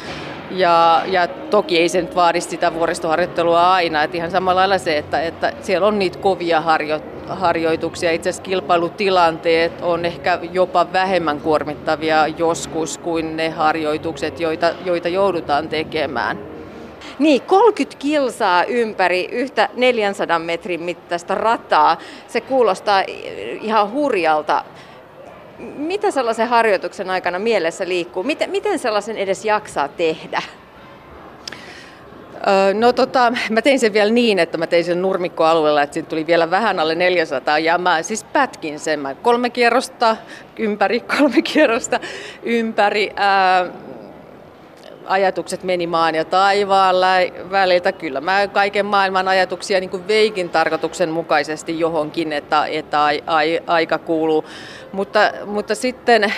Ja, 0.51 1.01
ja 1.05 1.27
toki 1.27 1.79
ei 1.79 1.89
se 1.89 2.01
nyt 2.01 2.15
vaadi 2.15 2.41
sitä 2.41 2.73
vuoristoharjoittelua 2.73 3.73
aina, 3.73 4.03
että 4.03 4.17
ihan 4.17 4.31
samalla 4.31 4.59
lailla 4.59 4.77
se, 4.77 4.97
että, 4.97 5.21
että 5.21 5.53
siellä 5.61 5.87
on 5.87 5.99
niitä 5.99 6.19
kovia 6.19 6.61
harjo, 6.61 6.99
harjoituksia. 7.27 8.11
Itse 8.11 8.29
asiassa 8.29 8.43
kilpailutilanteet 8.43 9.81
on 9.81 10.05
ehkä 10.05 10.39
jopa 10.51 10.93
vähemmän 10.93 11.39
kuormittavia 11.39 12.27
joskus 12.27 12.97
kuin 12.97 13.37
ne 13.37 13.49
harjoitukset, 13.49 14.39
joita, 14.39 14.71
joita 14.85 15.07
joudutaan 15.07 15.69
tekemään. 15.69 16.52
Niin, 17.19 17.41
30 17.41 17.99
kilsaa 17.99 18.63
ympäri 18.63 19.29
yhtä 19.31 19.69
400 19.73 20.39
metrin 20.39 20.81
mittaista 20.81 21.35
rataa. 21.35 21.97
Se 22.27 22.41
kuulostaa 22.41 23.03
ihan 23.61 23.91
hurjalta. 23.91 24.63
Mitä 25.59 26.11
sellaisen 26.11 26.47
harjoituksen 26.47 27.09
aikana 27.09 27.39
mielessä 27.39 27.87
liikkuu? 27.87 28.23
Miten, 28.23 28.49
miten 28.49 28.79
sellaisen 28.79 29.17
edes 29.17 29.45
jaksaa 29.45 29.87
tehdä? 29.87 30.41
No 32.73 32.93
tota, 32.93 33.33
mä 33.49 33.61
tein 33.61 33.79
sen 33.79 33.93
vielä 33.93 34.11
niin, 34.11 34.39
että 34.39 34.57
mä 34.57 34.67
tein 34.67 34.83
sen 34.83 35.01
nurmikkoalueella, 35.01 35.81
että 35.81 35.93
siitä 35.93 36.09
tuli 36.09 36.27
vielä 36.27 36.51
vähän 36.51 36.79
alle 36.79 36.95
400 36.95 37.59
ja 37.59 37.77
mä 37.77 38.01
siis 38.01 38.23
pätkin 38.23 38.79
sen. 38.79 38.99
Mä 38.99 39.15
kolme 39.15 39.49
kierrosta 39.49 40.17
ympäri, 40.57 40.99
kolme 40.99 41.41
kierrosta 41.41 41.99
ympäri. 42.43 43.11
Ää, 43.15 43.65
ajatukset 45.05 45.63
meni 45.63 45.87
maan 45.87 46.15
ja 46.15 46.25
taivaan 46.25 46.95
väliltä. 47.51 47.91
Kyllä 47.91 48.21
mä 48.21 48.47
kaiken 48.47 48.85
maailman 48.85 49.27
ajatuksia 49.27 49.79
niin 49.79 49.89
kuin 49.89 50.07
veikin 50.07 50.49
tarkoituksenmukaisesti 50.49 51.79
johonkin, 51.79 52.33
että, 52.33 52.65
että 52.65 53.03
ai, 53.03 53.23
ai, 53.27 53.59
aika 53.67 53.97
kuuluu. 53.97 54.45
Mutta, 54.91 55.31
mutta 55.45 55.75
sitten 55.75 56.33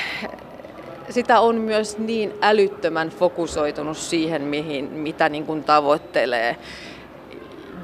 sitä 1.09 1.39
on 1.39 1.55
myös 1.55 1.97
niin 1.97 2.33
älyttömän 2.41 3.09
fokusoitunut 3.09 3.97
siihen, 3.97 4.41
mihin, 4.41 4.85
mitä 4.85 5.29
niin 5.29 5.45
kuin 5.45 5.63
tavoittelee 5.63 6.57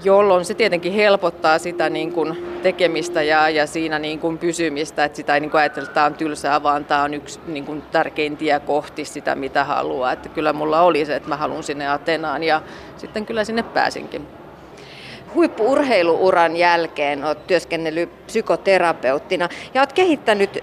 jolloin 0.04 0.46
se 0.46 0.54
tietenkin 0.54 0.94
helpottaa 0.94 1.60
sitä 1.60 1.90
niin 1.90 2.14
kuin 2.14 2.60
tekemistä 2.64 3.22
ja, 3.22 3.50
ja 3.50 3.68
siinä 3.68 4.00
niin 4.00 4.20
kuin 4.20 4.38
pysymistä, 4.38 5.06
että 5.06 5.16
sitä 5.16 5.34
ei 5.34 5.40
niin 5.40 5.52
kuin 5.52 5.62
ajatella, 5.62 5.84
että 5.84 5.94
tämä 5.94 6.06
on 6.06 6.14
tylsää, 6.14 6.64
vaan 6.64 6.86
tämä 6.86 7.04
on 7.04 7.14
yksi 7.14 7.40
niin 7.48 7.66
kuin 7.66 7.82
tärkein 7.82 8.38
tie 8.38 8.60
kohti 8.60 9.06
sitä, 9.06 9.36
mitä 9.36 9.64
haluaa. 9.64 10.12
Että 10.12 10.30
kyllä 10.30 10.54
mulla 10.54 10.82
oli 10.82 11.06
se, 11.06 11.16
että 11.16 11.30
mä 11.30 11.38
haluan 11.38 11.64
sinne 11.64 11.90
Atenaan 11.90 12.44
ja 12.44 12.62
sitten 12.98 13.26
kyllä 13.26 13.44
sinne 13.44 13.64
pääsinkin. 13.64 14.28
Huippuurheiluuran 15.36 16.58
jälkeen 16.58 17.24
olet 17.24 17.48
työskennellyt 17.48 18.26
psykoterapeuttina 18.26 19.50
ja 19.74 19.82
olet 19.82 19.94
kehittänyt 19.94 20.60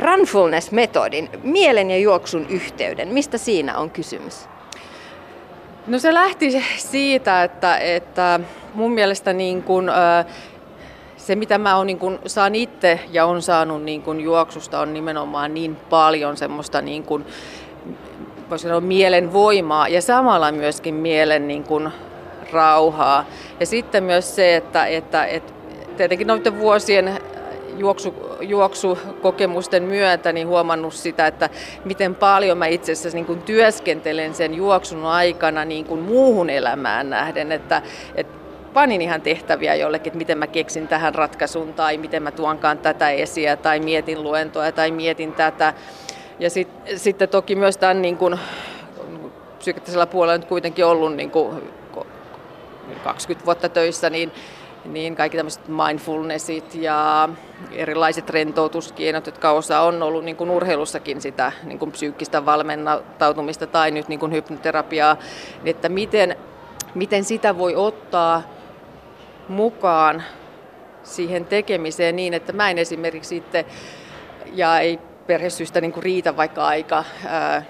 Runfulness-metodin, 0.00 1.28
mielen 1.42 1.90
ja 1.90 1.98
juoksun 1.98 2.46
yhteyden. 2.48 3.08
Mistä 3.08 3.38
siinä 3.38 3.78
on 3.78 3.90
kysymys? 3.90 4.48
No 5.86 5.98
se 5.98 6.14
lähti 6.14 6.62
siitä, 6.76 7.44
että, 7.44 7.78
että 7.78 8.40
mun 8.74 8.92
mielestä 8.92 9.32
niin 9.32 9.62
kuin, 9.62 9.90
se, 11.16 11.36
mitä 11.36 11.58
mä 11.58 11.76
on, 11.76 11.86
niin 11.86 11.98
kuin, 11.98 12.18
saan 12.26 12.54
itse 12.54 13.00
ja 13.10 13.26
on 13.26 13.42
saanut 13.42 13.82
niin 13.82 14.02
kuin, 14.02 14.20
juoksusta, 14.20 14.80
on 14.80 14.94
nimenomaan 14.94 15.54
niin 15.54 15.76
paljon 15.76 16.36
semmoista 16.36 16.80
niin 16.80 17.02
kuin, 17.02 17.24
voisi 18.50 18.62
sanoa 18.62 18.80
mielen 18.80 19.32
voimaa 19.32 19.88
ja 19.88 20.02
samalla 20.02 20.52
myöskin 20.52 20.94
mielen 20.94 21.48
niin 21.48 21.64
kuin, 21.64 21.90
rauhaa. 22.52 23.24
Ja 23.60 23.66
sitten 23.66 24.04
myös 24.04 24.36
se, 24.36 24.56
että, 24.56 24.86
että, 24.86 25.24
että 25.24 25.52
tietenkin 25.96 26.26
noiden 26.26 26.58
vuosien 26.58 27.20
juoksu, 27.78 28.14
juoksukokemusten 28.40 29.82
myötä 29.82 30.32
niin 30.32 30.48
huomannut 30.48 30.94
sitä, 30.94 31.26
että 31.26 31.50
miten 31.84 32.14
paljon 32.14 32.58
mä 32.58 32.66
itse 32.66 32.92
asiassa 32.92 33.16
niin 33.16 33.26
kuin 33.26 33.42
työskentelen 33.42 34.34
sen 34.34 34.54
juoksun 34.54 35.04
aikana 35.04 35.64
niin 35.64 35.84
kuin 35.84 36.00
muuhun 36.00 36.50
elämään 36.50 37.10
nähden, 37.10 37.52
että, 37.52 37.82
että 38.14 38.34
panin 38.74 39.02
ihan 39.02 39.22
tehtäviä 39.22 39.74
jollekin, 39.74 40.10
että 40.10 40.18
miten 40.18 40.38
mä 40.38 40.46
keksin 40.46 40.88
tähän 40.88 41.14
ratkaisun 41.14 41.74
tai 41.74 41.98
miten 41.98 42.22
mä 42.22 42.30
tuonkaan 42.30 42.78
tätä 42.78 43.10
esiä 43.10 43.56
tai 43.56 43.80
mietin 43.80 44.22
luentoa 44.22 44.72
tai 44.72 44.90
mietin 44.90 45.32
tätä. 45.32 45.74
Ja 46.38 46.50
sit, 46.50 46.68
sitten 46.96 47.28
toki 47.28 47.54
myös 47.54 47.76
tämän 47.76 48.02
niin 48.02 48.16
kuin, 48.16 48.38
psykiatrisella 49.58 50.06
puolella 50.06 50.38
nyt 50.38 50.48
kuitenkin 50.48 50.84
ollut 50.84 51.16
niin 51.16 51.30
kuin 51.30 51.62
20 53.04 53.46
vuotta 53.46 53.68
töissä, 53.68 54.10
niin 54.10 54.32
niin 54.84 55.16
kaikki 55.16 55.36
tämmöiset 55.36 55.68
mindfulnessit 55.68 56.74
ja 56.74 57.28
erilaiset 57.72 58.30
rentoutuskienot, 58.30 59.26
jotka 59.26 59.50
osa 59.50 59.80
on 59.80 60.02
ollut 60.02 60.24
niin 60.24 60.36
kuin 60.36 60.50
urheilussakin 60.50 61.20
sitä 61.20 61.52
niin 61.62 61.78
kuin 61.78 61.92
psyykkistä 61.92 62.46
valmentautumista 62.46 63.66
tai 63.66 63.90
nyt 63.90 64.08
niin 64.08 64.20
kuin 64.20 64.32
hypnoterapiaa, 64.32 65.16
että 65.64 65.88
miten, 65.88 66.36
miten 66.94 67.24
sitä 67.24 67.58
voi 67.58 67.76
ottaa 67.76 68.42
mukaan 69.48 70.22
siihen 71.02 71.44
tekemiseen 71.44 72.16
niin, 72.16 72.34
että 72.34 72.52
mä 72.52 72.70
en 72.70 72.78
esimerkiksi 72.78 73.28
sitten, 73.28 73.64
ja 74.52 74.80
ei 74.80 74.98
perhesyistä 75.26 75.80
niin 75.80 75.92
kuin 75.92 76.04
riitä 76.04 76.36
vaikka 76.36 76.66
aika 76.66 77.04
ää, 77.26 77.62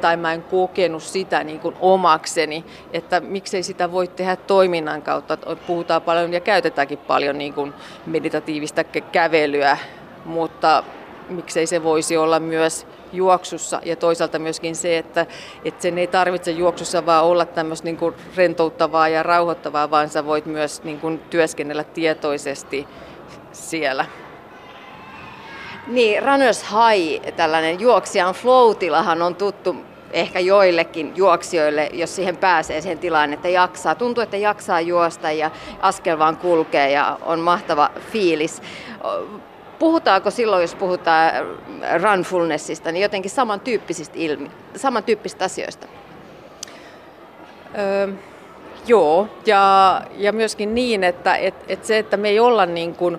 tai 0.00 0.16
mä 0.16 0.32
en 0.32 0.42
kokenut 0.42 1.02
sitä 1.02 1.44
niin 1.44 1.60
kuin 1.60 1.76
omakseni, 1.80 2.64
että 2.92 3.20
miksei 3.20 3.62
sitä 3.62 3.92
voi 3.92 4.08
tehdä 4.08 4.36
toiminnan 4.36 5.02
kautta. 5.02 5.38
Puhutaan 5.66 6.02
paljon 6.02 6.32
ja 6.32 6.40
käytetäänkin 6.40 6.98
paljon 6.98 7.38
niin 7.38 7.54
kuin 7.54 7.74
meditatiivista 8.06 8.84
kävelyä, 8.84 9.78
mutta 10.24 10.84
miksei 11.28 11.66
se 11.66 11.82
voisi 11.82 12.16
olla 12.16 12.40
myös 12.40 12.86
juoksussa 13.12 13.80
ja 13.84 13.96
toisaalta 13.96 14.38
myöskin 14.38 14.76
se, 14.76 14.98
että, 14.98 15.26
että 15.64 15.82
sen 15.82 15.98
ei 15.98 16.06
tarvitse 16.06 16.50
juoksussa 16.50 17.06
vaan 17.06 17.24
olla 17.24 17.44
tämmöistä 17.44 17.84
niin 17.84 17.96
kuin 17.96 18.14
rentouttavaa 18.36 19.08
ja 19.08 19.22
rauhoittavaa, 19.22 19.90
vaan 19.90 20.08
sä 20.08 20.26
voit 20.26 20.46
myös 20.46 20.82
niin 20.82 21.00
kuin 21.00 21.18
työskennellä 21.30 21.84
tietoisesti 21.84 22.86
siellä. 23.52 24.04
Niin, 25.86 26.22
runners 26.22 26.62
high, 26.62 27.34
tällainen 27.36 27.80
juoksijan 27.80 28.34
flow 28.34 28.76
on 29.24 29.34
tuttu 29.34 29.76
ehkä 30.12 30.40
joillekin 30.40 31.12
juoksijoille, 31.16 31.90
jos 31.92 32.16
siihen 32.16 32.36
pääsee 32.36 32.80
siihen 32.80 32.98
tilaan, 32.98 33.32
että 33.32 33.48
jaksaa. 33.48 33.94
Tuntuu, 33.94 34.22
että 34.22 34.36
jaksaa 34.36 34.80
juosta 34.80 35.30
ja 35.30 35.50
askel 35.80 36.18
vaan 36.18 36.36
kulkee 36.36 36.90
ja 36.90 37.18
on 37.22 37.40
mahtava 37.40 37.90
fiilis. 38.12 38.62
Puhutaanko 39.78 40.30
silloin, 40.30 40.62
jos 40.62 40.74
puhutaan 40.74 41.32
runfulnessista, 42.02 42.92
niin 42.92 43.02
jotenkin 43.02 43.30
samantyyppisistä, 43.30 44.14
ilmi, 44.18 44.50
samantyyppisistä 44.76 45.44
asioista? 45.44 45.86
Öö, 47.78 48.08
joo, 48.86 49.28
ja, 49.46 50.02
ja 50.16 50.32
myöskin 50.32 50.74
niin, 50.74 51.04
että 51.04 51.36
et, 51.36 51.54
et 51.68 51.84
se, 51.84 51.98
että 51.98 52.16
me 52.16 52.28
ei 52.28 52.40
olla 52.40 52.66
niin 52.66 52.94
kuin, 52.94 53.18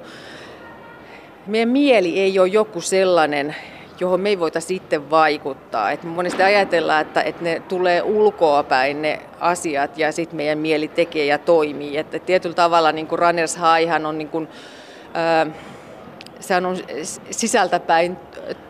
meidän 1.48 1.70
mieli 1.70 2.20
ei 2.20 2.40
ole 2.40 2.48
joku 2.48 2.82
sellainen, 2.82 3.56
johon 4.00 4.22
me 4.22 4.30
ei 4.30 4.40
voita 4.40 4.60
sitten 4.60 5.10
vaikuttaa. 5.10 5.92
Et 5.92 6.04
me 6.04 6.10
monesti 6.10 6.44
ajatellaan, 6.44 7.02
että, 7.02 7.22
että 7.22 7.44
ne 7.44 7.62
tulee 7.68 8.02
ulkoa 8.02 8.64
päin 8.64 9.02
ne 9.02 9.20
asiat 9.40 9.98
ja 9.98 10.12
sitten 10.12 10.38
meidän 10.38 10.58
mieli 10.58 10.88
tekee 10.88 11.26
ja 11.26 11.38
toimii. 11.38 11.98
Että 11.98 12.20
tietyllä 12.20 12.56
tavalla 12.56 12.92
niin 12.92 13.08
kuin 13.08 13.20
runners 13.20 13.56
highhan 13.58 14.06
on 14.06 14.18
niin 14.18 14.30
kuin, 14.30 14.48
äh, 15.16 15.54
sehän 16.40 16.66
on 16.66 16.78
sisältäpäin 17.32 18.18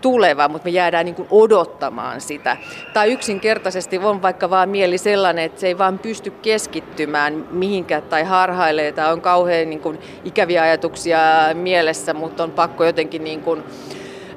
tuleva, 0.01 0.47
mutta 0.47 0.65
me 0.65 0.71
jäädään 0.71 1.05
niin 1.05 1.27
odottamaan 1.29 2.21
sitä. 2.21 2.57
Tai 2.93 3.11
yksinkertaisesti 3.11 3.97
on 3.97 4.21
vaikka 4.21 4.49
vaan 4.49 4.69
mieli 4.69 4.97
sellainen, 4.97 5.45
että 5.45 5.59
se 5.59 5.67
ei 5.67 5.77
vaan 5.77 5.99
pysty 5.99 6.31
keskittymään 6.31 7.47
mihinkään 7.51 8.03
tai 8.03 8.23
harhailee 8.23 8.91
tai 8.91 9.13
on 9.13 9.21
kauhean 9.21 9.69
niin 9.69 9.79
kuin 9.79 9.99
ikäviä 10.25 10.61
ajatuksia 10.61 11.19
mielessä, 11.53 12.13
mutta 12.13 12.43
on 12.43 12.51
pakko 12.51 12.85
jotenkin 12.85 13.23
niin 13.23 13.41
kuin, 13.41 13.63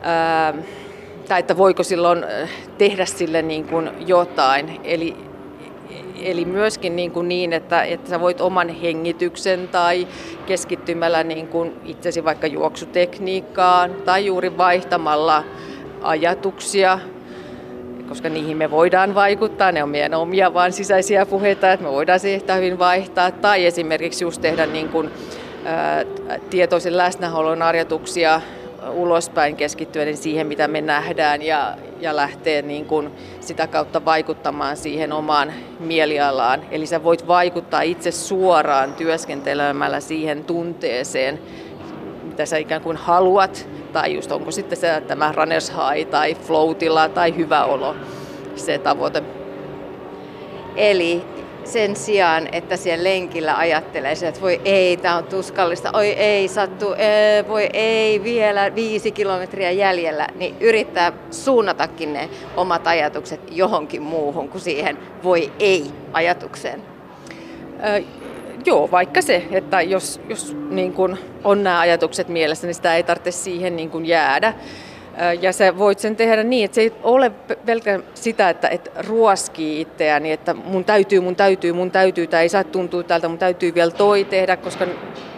ää, 0.02 0.54
tai 1.28 1.40
että 1.40 1.56
voiko 1.56 1.82
silloin 1.82 2.24
tehdä 2.78 3.04
sille 3.04 3.42
niin 3.42 3.64
kuin 3.64 3.90
jotain. 4.06 4.80
Eli 4.84 5.33
Eli 6.22 6.44
myöskin 6.44 6.96
niin, 6.96 7.10
kuin 7.10 7.28
niin 7.28 7.52
että, 7.52 7.82
että 7.82 8.10
sä 8.10 8.20
voit 8.20 8.40
oman 8.40 8.68
hengityksen 8.68 9.68
tai 9.68 10.08
keskittymällä 10.46 11.24
niin 11.24 11.48
kuin 11.48 11.72
itsesi 11.84 12.24
vaikka 12.24 12.46
juoksutekniikkaan 12.46 13.94
tai 13.94 14.26
juuri 14.26 14.56
vaihtamalla 14.56 15.44
ajatuksia, 16.02 16.98
koska 18.08 18.28
niihin 18.28 18.56
me 18.56 18.70
voidaan 18.70 19.14
vaikuttaa, 19.14 19.72
ne 19.72 19.82
on 19.82 19.88
meidän 19.88 20.14
omia 20.14 20.54
vaan 20.54 20.72
sisäisiä 20.72 21.26
puheita, 21.26 21.72
että 21.72 21.86
me 21.86 21.92
voidaan 21.92 22.20
siitä 22.20 22.54
hyvin 22.54 22.78
vaihtaa, 22.78 23.30
tai 23.30 23.66
esimerkiksi 23.66 24.24
just 24.24 24.40
tehdä 24.40 24.66
niin 24.66 24.88
kuin, 24.88 25.10
ää, 25.64 26.04
tietoisen 26.50 26.96
läsnäolon 26.96 27.62
harjoituksia 27.62 28.40
ulospäin 28.92 29.56
keskittyen 29.56 30.16
siihen, 30.16 30.46
mitä 30.46 30.68
me 30.68 30.80
nähdään 30.80 31.42
ja, 31.42 31.76
ja 32.00 32.16
lähtee 32.16 32.62
niin 32.62 32.84
kuin 32.84 33.10
sitä 33.40 33.66
kautta 33.66 34.04
vaikuttamaan 34.04 34.76
siihen 34.76 35.12
omaan 35.12 35.52
mielialaan. 35.80 36.62
Eli 36.70 36.86
sä 36.86 37.02
voit 37.02 37.26
vaikuttaa 37.26 37.82
itse 37.82 38.10
suoraan 38.10 38.94
työskentelemällä 38.94 40.00
siihen 40.00 40.44
tunteeseen, 40.44 41.40
mitä 42.24 42.46
sä 42.46 42.56
ikään 42.56 42.82
kuin 42.82 42.96
haluat, 42.96 43.68
tai 43.92 44.14
just 44.14 44.32
onko 44.32 44.50
sitten 44.50 44.78
se 44.78 45.02
tämä 45.06 45.32
runners 45.36 45.70
high 45.70 46.10
tai 46.10 46.34
floatilla 46.34 47.08
tai 47.08 47.36
hyvä 47.36 47.64
olo 47.64 47.94
se 48.56 48.78
tavoite. 48.78 49.22
Eli 50.76 51.33
sen 51.64 51.96
sijaan, 51.96 52.48
että 52.52 52.76
siellä 52.76 53.04
lenkillä 53.04 53.56
ajattelee, 53.56 54.12
että 54.12 54.40
voi 54.40 54.60
ei, 54.64 54.96
tämä 54.96 55.16
on 55.16 55.24
tuskallista, 55.24 55.90
oi 55.92 56.08
ei, 56.08 56.48
sattuu, 56.48 56.94
ee, 56.98 57.48
voi 57.48 57.68
ei, 57.72 58.22
vielä 58.24 58.74
viisi 58.74 59.12
kilometriä 59.12 59.70
jäljellä, 59.70 60.28
niin 60.34 60.56
yrittää 60.60 61.12
suunnatakin 61.30 62.12
ne 62.12 62.28
omat 62.56 62.86
ajatukset 62.86 63.40
johonkin 63.50 64.02
muuhun 64.02 64.48
kuin 64.48 64.60
siihen 64.60 64.98
voi 65.24 65.52
ei 65.58 65.90
ajatukseen. 66.12 66.82
Ö, 67.96 68.02
joo, 68.66 68.90
vaikka 68.90 69.22
se, 69.22 69.46
että 69.50 69.82
jos, 69.82 70.20
jos 70.28 70.56
niin 70.70 70.92
kun 70.92 71.18
on 71.44 71.62
nämä 71.62 71.80
ajatukset 71.80 72.28
mielessä, 72.28 72.66
niin 72.66 72.74
sitä 72.74 72.96
ei 72.96 73.02
tarvitse 73.02 73.30
siihen 73.30 73.76
niin 73.76 73.90
kun 73.90 74.06
jäädä. 74.06 74.54
Ja 75.40 75.52
sä 75.52 75.78
voit 75.78 75.98
sen 75.98 76.16
tehdä 76.16 76.42
niin, 76.42 76.64
että 76.64 76.74
se 76.74 76.80
ei 76.80 76.92
ole 77.02 77.32
pelkkä 77.66 78.00
sitä, 78.14 78.50
että, 78.50 78.68
että 78.68 78.90
ruoskii 79.06 79.80
itseäni, 79.80 80.32
että 80.32 80.54
mun 80.54 80.84
täytyy, 80.84 81.20
mun 81.20 81.36
täytyy, 81.36 81.72
mun 81.72 81.90
täytyy, 81.90 82.26
tai 82.26 82.42
ei 82.42 82.48
saa 82.48 82.64
tuntua 82.64 83.02
tältä, 83.02 83.28
mun 83.28 83.38
täytyy 83.38 83.74
vielä 83.74 83.90
toi 83.90 84.24
tehdä, 84.24 84.56
koska 84.56 84.86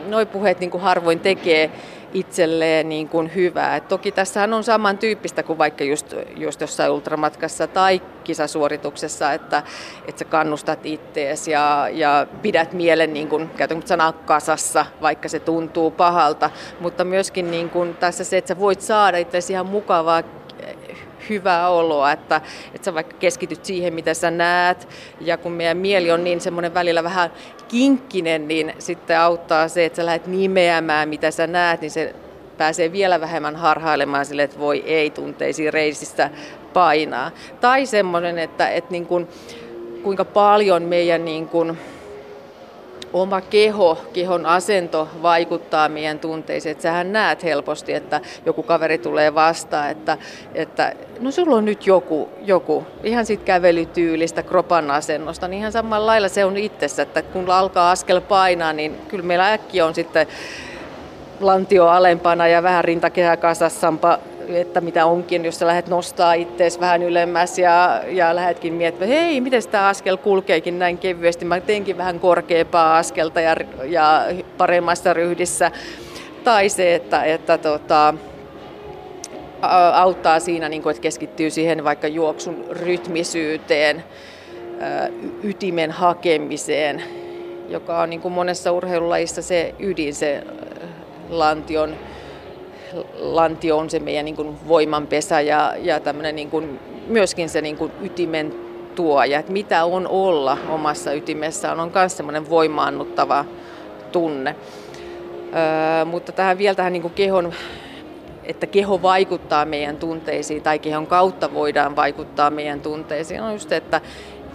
noi 0.09 0.27
puheet 0.27 0.61
niin 0.61 0.70
kuin 0.70 0.83
harvoin 0.83 1.20
tekee 1.20 1.70
itselleen 2.15 2.89
niin 2.89 3.09
kuin 3.09 3.35
hyvää. 3.35 3.77
Et 3.77 3.89
toki 3.89 4.13
tässähän 4.13 4.55
on 4.55 4.65
samantyyppistä 4.65 5.43
kuin 5.43 5.59
vaikka 5.59 5.85
just, 5.85 6.15
just 6.37 6.61
jossain 6.61 6.91
ultramatkassa 6.91 7.67
tai 7.67 8.03
kisasuorituksessa, 8.25 9.33
että, 9.33 9.63
että 10.09 10.19
sä 10.19 10.25
kannustat 10.25 10.87
ittees 10.87 11.49
ja, 11.49 11.89
ja 11.93 12.27
pidät 12.43 12.73
mielen, 12.73 13.13
niin 13.13 13.29
kuin, 13.29 13.51
käytän 13.57 13.83
sanaa 13.85 14.13
kasassa, 14.13 14.87
vaikka 15.03 15.29
se 15.29 15.41
tuntuu 15.41 15.91
pahalta, 15.91 16.51
mutta 16.81 17.05
myöskin 17.05 17.51
niin 17.51 17.71
kuin 17.71 17.95
tässä 17.95 18.25
se, 18.25 18.37
että 18.37 18.49
sä 18.49 18.61
voit 18.61 18.81
saada 18.81 19.19
itse 19.19 19.39
ihan 19.51 19.67
mukavaa 19.67 20.23
hyvää 21.29 21.68
oloa, 21.68 22.12
että, 22.12 22.41
että 22.74 22.85
sä 22.85 22.95
vaikka 22.95 23.16
keskityt 23.18 23.64
siihen, 23.64 23.95
mitä 23.95 24.14
sä 24.14 24.31
näet, 24.31 24.89
ja 25.20 25.37
kun 25.37 25.53
meidän 25.53 25.77
mieli 25.77 26.11
on 26.11 26.24
niin 26.24 26.41
semmoinen 26.41 26.74
välillä 26.74 27.05
vähän 27.05 27.31
kinkkinen, 27.68 28.49
niin 28.49 28.74
sitten 28.79 29.20
auttaa 29.20 29.68
se, 29.68 29.85
että 29.85 29.97
sä 29.97 30.07
lähdet 30.07 30.27
nimeämään, 30.27 31.09
mitä 31.09 31.31
sä 31.31 31.47
näet, 31.47 31.81
niin 31.81 31.91
se 31.91 32.14
pääsee 32.59 32.93
vielä 32.93 33.20
vähemmän 33.20 33.57
harhailemaan 33.57 34.27
sille, 34.27 34.43
että 34.43 34.59
voi 34.59 34.83
ei 34.87 35.11
tunteisiin 35.11 35.72
reisistä 35.72 36.31
painaa. 36.72 37.31
Tai 37.61 37.87
semmoinen, 37.87 38.39
että, 38.39 38.68
että 38.68 38.93
niin 38.93 39.07
kuin, 39.07 39.29
kuinka 40.03 40.24
paljon 40.24 40.83
meidän 40.83 41.24
niin 41.24 41.49
kuin, 41.49 41.79
oma 43.13 43.41
keho, 43.41 43.99
kehon 44.13 44.47
asento 44.47 45.09
vaikuttaa 45.23 45.89
meidän 45.89 46.19
tunteisiin. 46.19 46.71
Että 46.71 46.83
sähän 46.83 47.13
näet 47.13 47.45
helposti, 47.45 47.93
että 47.93 48.21
joku 48.47 48.63
kaveri 48.63 48.99
tulee 48.99 49.35
vastaan, 49.35 49.91
että, 49.91 50.19
että 50.55 50.93
no 51.21 51.31
sulla 51.31 51.57
on 51.57 51.65
nyt 51.65 51.87
joku, 51.87 52.29
joku 52.43 52.87
ihan 53.05 53.27
sit 53.27 53.43
kävelytyylistä, 53.43 54.43
kropan 54.43 54.91
asennosta, 54.91 55.49
niin 55.49 55.59
ihan 55.59 55.73
samalla 55.73 56.07
lailla 56.07 56.29
se 56.29 56.45
on 56.45 56.57
itsessä, 56.57 57.03
että 57.03 57.23
kun 57.23 57.51
alkaa 57.51 57.91
askel 57.91 58.21
painaa, 58.21 58.73
niin 58.73 59.01
kyllä 59.09 59.25
meillä 59.25 59.53
äkkiä 59.53 59.87
on 59.87 59.95
sitten 59.95 60.27
lantio 61.41 61.87
alempana 61.87 62.49
ja 62.49 62.63
vähän 62.63 62.85
rintakehä 62.85 63.37
kasassampa 63.37 64.19
että 64.49 64.80
mitä 64.80 65.07
onkin, 65.07 65.44
jos 65.44 65.59
sä 65.59 65.66
lähdet 65.66 65.88
nostaa 65.88 66.34
ittees 66.34 66.80
vähän 66.80 67.03
ylemmäs 67.03 67.59
ja, 67.59 68.03
ja 68.09 68.36
lähdetkin 68.36 68.72
miettimään, 68.74 69.09
hei, 69.09 69.40
miten 69.40 69.62
tämä 69.70 69.88
askel 69.88 70.16
kulkeekin 70.16 70.78
näin 70.78 70.99
kevyesti. 70.99 71.44
Mä 71.44 71.61
teenkin 71.61 71.99
vähän 71.99 72.20
korkeampaa 72.20 72.97
askelta 72.97 73.40
ja, 73.40 73.57
ja 73.84 74.24
paremmassa 74.57 75.14
ryhdissä. 75.14 75.70
Tai 76.44 76.68
se, 76.68 76.94
että, 76.94 77.24
että 77.24 77.59
tota, 77.59 78.14
auttaa 79.92 80.40
siinä, 80.40 80.68
niin 80.68 80.82
kuin, 80.82 80.90
että 80.90 81.03
keskittyy 81.03 81.51
siihen 81.51 81.84
vaikka 81.84 82.09
juoksun 82.09 82.64
rytmisyyteen, 82.70 84.05
ytimen 85.42 85.90
hakemiseen, 85.90 87.03
joka 87.68 88.01
on 88.01 88.11
niin 88.11 88.32
monessa 88.32 88.72
urheilulajissa 88.72 89.42
se 89.42 89.74
ydin, 89.78 90.14
se 90.14 90.42
lantion 91.28 91.97
lantio 93.18 93.78
on 93.78 93.90
se 93.90 93.99
meidän 93.99 94.24
niin 94.24 94.36
kuin 94.36 94.57
voimanpesä 94.68 95.40
ja, 95.40 95.72
ja 95.82 96.01
niin 96.32 96.51
kuin, 96.51 96.80
myöskin 97.07 97.49
se 97.49 97.61
niin 97.61 97.76
kuin 97.76 97.92
ytimen 98.03 98.55
tuoja, 98.94 99.38
että 99.38 99.53
mitä 99.53 99.84
on 99.84 100.09
olla 100.09 100.59
omassa 100.68 101.12
ytimessään, 101.12 101.80
on 101.80 101.92
myös 101.94 102.16
semmoinen 102.16 102.51
voimaannuttava 102.51 103.44
tunne. 104.12 104.57
Öö, 105.47 106.05
mutta 106.05 106.32
tähän 106.32 106.59
vielä 106.59 106.74
tähän 106.74 106.92
niin 106.92 107.03
kuin 107.03 107.14
kehon, 107.14 107.53
että 108.44 108.66
keho 108.66 109.03
vaikuttaa 109.03 109.64
meidän 109.64 109.97
tunteisiin 109.97 110.62
tai 110.62 110.78
kehon 110.78 111.07
kautta 111.07 111.55
voidaan 111.55 111.97
vaikuttaa 111.97 112.51
meidän 112.51 112.80
tunteisiin, 112.80 113.42
on 113.42 113.53
just, 113.53 113.72
että 113.72 114.01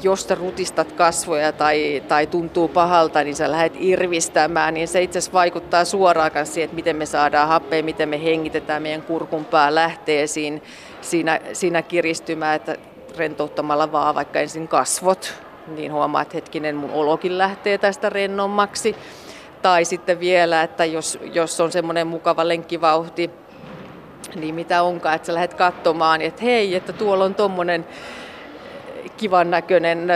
jos 0.04 0.24
sä 0.24 0.36
rutistat 0.36 0.92
kasvoja 0.92 1.52
tai, 1.52 2.04
tai 2.08 2.28
tuntuu 2.28 2.68
pahalta, 2.68 3.24
niin 3.24 3.36
sä 3.36 3.52
lähdet 3.52 3.74
irvistämään, 3.80 4.74
niin 4.74 4.88
se 4.88 5.02
itse 5.02 5.20
asiassa 5.20 5.34
vaikuttaa 5.34 5.86
suoraan 5.86 6.32
siihen, 6.44 6.66
että 6.66 6.76
miten 6.76 6.96
me 6.96 7.06
saadaan 7.06 7.48
happea, 7.48 7.84
miten 7.84 8.10
me 8.10 8.24
hengitetään, 8.24 8.82
meidän 8.82 9.02
kurkun 9.02 9.46
pää 9.46 9.76
lähtee 9.76 10.28
siinä, 10.28 10.60
siinä, 11.02 11.40
siinä 11.54 11.82
kiristymään, 11.82 12.56
että 12.56 12.76
rentouttamalla 13.18 13.92
vaan 13.92 14.16
vaikka 14.16 14.40
ensin 14.40 14.68
kasvot, 14.68 15.34
niin 15.68 15.94
huomaat, 15.94 16.28
että 16.28 16.38
hetkinen, 16.38 16.76
mun 16.76 16.92
olokin 16.92 17.38
lähtee 17.38 17.78
tästä 17.78 18.10
rennommaksi. 18.10 18.96
Tai 19.62 19.86
sitten 19.86 20.20
vielä, 20.20 20.64
että 20.64 20.86
jos, 20.86 21.20
jos 21.34 21.60
on 21.60 21.72
semmoinen 21.72 22.08
mukava 22.08 22.48
lenkkivauhti, 22.48 23.30
niin 24.36 24.56
mitä 24.56 24.84
onkaan, 24.84 25.16
että 25.16 25.26
sä 25.26 25.34
lähdet 25.34 25.54
katsomaan, 25.54 26.22
että 26.22 26.42
hei, 26.44 26.76
että 26.76 26.94
tuolla 26.94 27.26
on 27.26 27.36
tommonen 27.36 27.86
kivan 29.18 29.52
näköinen 29.52 30.08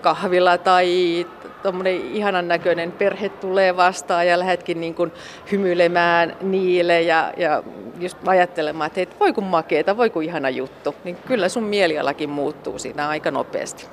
kahvila 0.00 0.58
tai 0.58 1.26
tuommoinen 1.62 2.14
ihanan 2.14 2.48
näköinen 2.48 2.92
perhe 2.92 3.28
tulee 3.28 3.76
vastaan 3.76 4.26
ja 4.26 4.38
lähdetkin 4.38 4.80
niin 4.80 4.94
kuin 4.94 5.12
hymyilemään 5.52 6.36
niille 6.40 7.02
ja, 7.02 7.32
ja 7.36 7.62
just 7.98 8.28
ajattelemaan, 8.28 8.86
että 8.86 9.00
hei, 9.00 9.08
voi 9.20 9.32
kun 9.32 9.44
makeeta, 9.44 9.96
voi 9.96 10.10
kun 10.10 10.22
ihana 10.22 10.50
juttu, 10.50 10.94
niin 11.04 11.16
kyllä 11.16 11.48
sun 11.48 11.62
mielialakin 11.62 12.30
muuttuu 12.30 12.78
siinä 12.78 13.08
aika 13.08 13.30
nopeasti. 13.30 13.86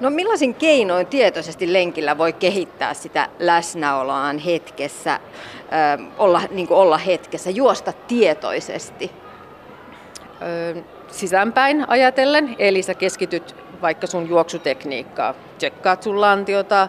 No 0.00 0.10
millaisin 0.10 0.54
keinoin 0.54 1.06
tietoisesti 1.06 1.72
lenkillä 1.72 2.18
voi 2.18 2.32
kehittää 2.32 2.94
sitä 2.94 3.28
läsnäoloaan 3.38 4.38
hetkessä, 4.38 5.12
äh, 5.12 5.20
olla, 6.18 6.42
niin 6.50 6.66
olla 6.70 6.98
hetkessä, 6.98 7.50
juosta 7.50 7.92
tietoisesti? 8.08 9.10
Öö, 10.42 10.82
sisäänpäin 11.10 11.84
ajatellen, 11.88 12.56
eli 12.58 12.82
sä 12.82 12.94
keskityt 12.94 13.56
vaikka 13.82 14.06
sun 14.06 14.28
juoksutekniikkaa. 14.28 15.34
Tsekkaat 15.58 16.02
sun 16.02 16.20
lantiota, 16.20 16.88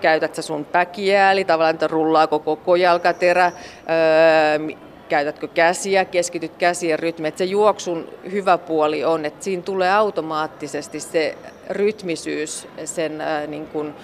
käytät 0.00 0.34
sä 0.34 0.42
sun 0.42 0.64
päkiä, 0.64 1.32
eli 1.32 1.44
tavallaan, 1.44 1.74
että 1.74 1.86
rullaa 1.86 2.26
koko 2.26 2.56
kojalkaterä, 2.56 3.46
öö, 3.46 4.76
käytätkö 5.08 5.48
käsiä, 5.48 6.04
keskityt 6.04 6.56
käsien 6.56 6.98
rytmiin. 6.98 7.32
Se 7.36 7.44
juoksun 7.44 8.08
hyvä 8.32 8.58
puoli 8.58 9.04
on, 9.04 9.24
että 9.24 9.44
siinä 9.44 9.62
tulee 9.62 9.92
automaattisesti 9.92 11.00
se 11.00 11.38
rytmisyys 11.70 12.68
sen 12.84 13.20
äh, 13.20 13.46
niin 13.46 13.66
kuin, 13.66 13.94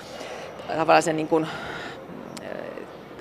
tavallaan 0.68 1.02
sen 1.02 1.16
niin 1.16 1.28
kuin, 1.28 1.46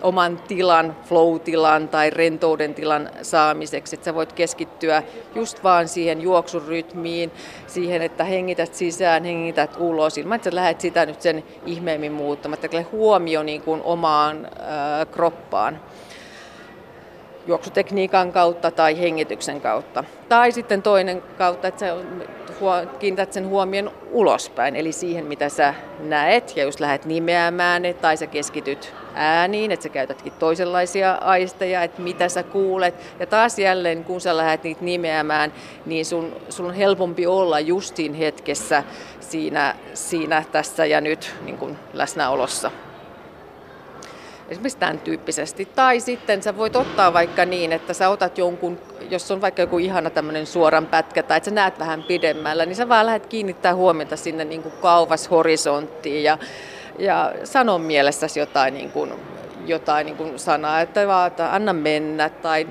oman 0.03 0.39
tilan, 0.47 0.95
flow-tilan 1.05 1.87
tai 1.87 2.09
rentouden 2.09 2.73
tilan 2.73 3.09
saamiseksi. 3.21 3.95
Että 3.95 4.05
sä 4.05 4.15
voit 4.15 4.33
keskittyä 4.33 5.03
just 5.35 5.63
vaan 5.63 5.87
siihen 5.87 6.21
juoksurytmiin, 6.21 7.31
siihen, 7.67 8.01
että 8.01 8.23
hengität 8.23 8.73
sisään, 8.73 9.23
hengität 9.23 9.75
ulos, 9.77 10.17
ilman 10.17 10.35
että 10.35 10.49
sä 10.49 10.55
lähdet 10.55 10.81
sitä 10.81 11.05
nyt 11.05 11.21
sen 11.21 11.43
ihmeemmin 11.65 12.11
muuttamaan. 12.11 12.59
Että 12.65 12.85
huomio 12.91 13.43
niin 13.43 13.61
kuin 13.61 13.81
omaan 13.83 14.45
äh, 14.45 15.07
kroppaan 15.11 15.79
juoksutekniikan 17.47 18.31
kautta 18.31 18.71
tai 18.71 18.99
hengityksen 18.99 19.61
kautta. 19.61 20.03
Tai 20.29 20.51
sitten 20.51 20.81
toinen 20.81 21.23
kautta, 21.37 21.67
että 21.67 21.79
sä 21.79 21.95
kiinnität 22.99 23.33
sen 23.33 23.47
huomion 23.47 23.91
ulospäin, 24.11 24.75
eli 24.75 24.91
siihen 24.91 25.25
mitä 25.25 25.49
sä 25.49 25.73
näet 25.99 26.57
ja 26.57 26.63
just 26.63 26.79
lähdet 26.79 27.05
nimeämään 27.05 27.81
ne, 27.81 27.93
tai 27.93 28.17
sä 28.17 28.27
keskityt 28.27 28.93
ääniin, 29.15 29.71
että 29.71 29.83
sä 29.83 29.89
käytätkin 29.89 30.33
toisenlaisia 30.39 31.11
aisteja, 31.11 31.83
että 31.83 32.01
mitä 32.01 32.29
sä 32.29 32.43
kuulet. 32.43 32.95
Ja 33.19 33.25
taas 33.25 33.59
jälleen, 33.59 34.03
kun 34.03 34.21
sä 34.21 34.37
lähdet 34.37 34.63
niitä 34.63 34.85
nimeämään, 34.85 35.53
niin 35.85 36.05
sun, 36.05 36.35
sun 36.49 36.65
on 36.65 36.73
helpompi 36.73 37.27
olla 37.27 37.59
justiin 37.59 38.13
hetkessä 38.13 38.83
siinä, 39.19 39.75
siinä 39.93 40.43
tässä 40.51 40.85
ja 40.85 41.01
nyt 41.01 41.35
niin 41.41 41.57
kuin 41.57 41.77
läsnäolossa 41.93 42.71
esimerkiksi 44.49 44.77
tämän 44.77 44.99
tyyppisesti. 44.99 45.65
Tai 45.75 45.99
sitten 45.99 46.43
sä 46.43 46.57
voit 46.57 46.75
ottaa 46.75 47.13
vaikka 47.13 47.45
niin, 47.45 47.71
että 47.71 47.93
sä 47.93 48.09
otat 48.09 48.37
jonkun, 48.37 48.79
jos 49.09 49.31
on 49.31 49.41
vaikka 49.41 49.61
joku 49.61 49.77
ihana 49.77 50.09
tämmöinen 50.09 50.45
suoran 50.45 50.85
pätkä 50.85 51.23
tai 51.23 51.37
että 51.37 51.49
sä 51.49 51.55
näet 51.55 51.79
vähän 51.79 52.03
pidemmällä, 52.03 52.65
niin 52.65 52.75
sä 52.75 52.89
vaan 52.89 53.05
lähdet 53.05 53.25
kiinnittää 53.25 53.75
huomiota 53.75 54.15
sinne 54.15 54.45
niin 54.45 54.63
kuin 54.63 54.73
kauvas 54.81 55.31
horisonttiin 55.31 56.23
ja, 56.23 56.37
ja 56.99 57.33
sano 57.43 57.77
mielessäsi 57.77 58.39
jotain, 58.39 58.73
niin 58.73 58.91
kuin, 58.91 59.13
jotain 59.65 60.05
niin 60.05 60.17
kuin 60.17 60.39
sanaa, 60.39 60.81
että, 60.81 61.07
vaan, 61.07 61.27
että 61.27 61.53
anna 61.53 61.73
mennä 61.73 62.29
tai 62.29 62.67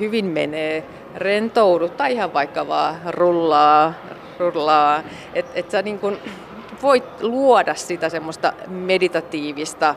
hyvin 0.00 0.24
menee, 0.24 0.84
rentoudu 1.16 1.88
tai 1.88 2.12
ihan 2.12 2.34
vaikka 2.34 2.68
vaan 2.68 2.96
rullaa, 3.06 3.94
rullaa. 4.38 5.02
Että 5.34 5.52
et 5.54 5.70
sä 5.70 5.82
niin 5.82 5.98
kuin 5.98 6.18
voit 6.82 7.22
luoda 7.22 7.74
sitä 7.74 8.08
semmoista 8.08 8.52
meditatiivista 8.66 9.94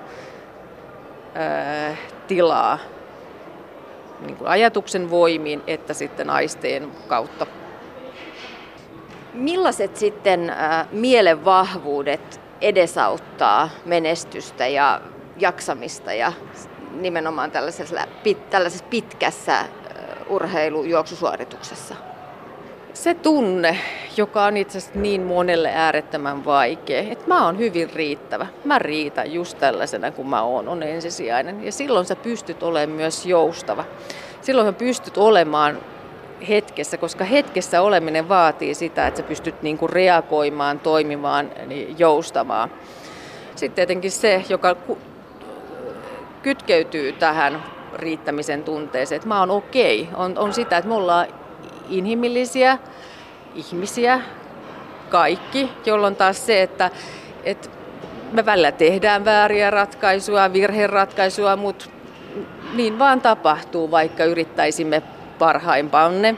tilaa 2.27 2.79
niin 4.19 4.35
kuin 4.35 4.47
ajatuksen 4.47 5.09
voimiin 5.09 5.63
että 5.67 5.93
sitten 5.93 6.29
aisteen 6.29 6.91
kautta. 7.07 7.47
Millaiset 9.33 9.95
sitten 9.95 10.53
mielen 10.91 11.45
vahvuudet 11.45 12.41
edesauttaa 12.61 13.69
menestystä 13.85 14.67
ja 14.67 15.01
jaksamista 15.37 16.13
ja 16.13 16.33
nimenomaan 16.91 17.51
tällaisessa, 17.51 17.95
tällaisessa 18.49 18.85
pitkässä 18.89 19.65
urheilujuoksusuorituksessa? 20.29 21.95
Se 22.93 23.13
tunne, 23.13 23.77
joka 24.17 24.45
on 24.45 24.57
itse 24.57 24.77
asiassa 24.77 24.99
niin 24.99 25.21
monelle 25.21 25.71
äärettömän 25.73 26.45
vaikea, 26.45 27.01
että 27.01 27.27
mä 27.27 27.45
oon 27.45 27.57
hyvin 27.57 27.89
riittävä. 27.93 28.47
Mä 28.65 28.79
riitän 28.79 29.33
just 29.33 29.57
tällaisena 29.59 30.11
kuin 30.11 30.27
mä 30.27 30.41
oon, 30.41 30.67
on 30.67 30.83
ensisijainen. 30.83 31.63
Ja 31.63 31.71
silloin 31.71 32.05
sä 32.05 32.15
pystyt 32.15 32.63
olemaan 32.63 32.97
myös 32.97 33.25
joustava. 33.25 33.83
Silloin 34.41 34.67
sä 34.67 34.73
pystyt 34.73 35.17
olemaan 35.17 35.77
hetkessä, 36.49 36.97
koska 36.97 37.23
hetkessä 37.23 37.81
oleminen 37.81 38.29
vaatii 38.29 38.73
sitä, 38.73 39.07
että 39.07 39.17
sä 39.21 39.27
pystyt 39.27 39.61
niin 39.61 39.77
kuin 39.77 39.89
reagoimaan, 39.89 40.79
toimimaan, 40.79 41.51
niin 41.65 41.99
joustamaan. 41.99 42.71
Sitten 43.55 43.75
tietenkin 43.75 44.11
se, 44.11 44.43
joka 44.49 44.75
kytkeytyy 46.43 47.11
tähän 47.11 47.63
riittämisen 47.93 48.63
tunteeseen, 48.63 49.17
että 49.17 49.27
mä 49.27 49.39
oon 49.39 49.51
okei, 49.51 50.09
on, 50.15 50.37
on 50.37 50.53
sitä, 50.53 50.77
että 50.77 50.89
me 50.89 50.95
ollaan 50.95 51.27
inhimillisiä 51.91 52.77
ihmisiä, 53.55 54.21
kaikki, 55.09 55.69
jolloin 55.85 56.15
taas 56.15 56.45
se, 56.45 56.61
että, 56.61 56.91
että 57.43 57.69
me 58.31 58.45
välillä 58.45 58.71
tehdään 58.71 59.25
vääriä 59.25 59.69
ratkaisuja, 59.69 60.53
virheratkaisuja, 60.53 61.55
mutta 61.55 61.85
niin 62.73 62.99
vaan 62.99 63.21
tapahtuu, 63.21 63.91
vaikka 63.91 64.23
yrittäisimme 64.23 65.01
parhaimpaanne. 65.39 66.35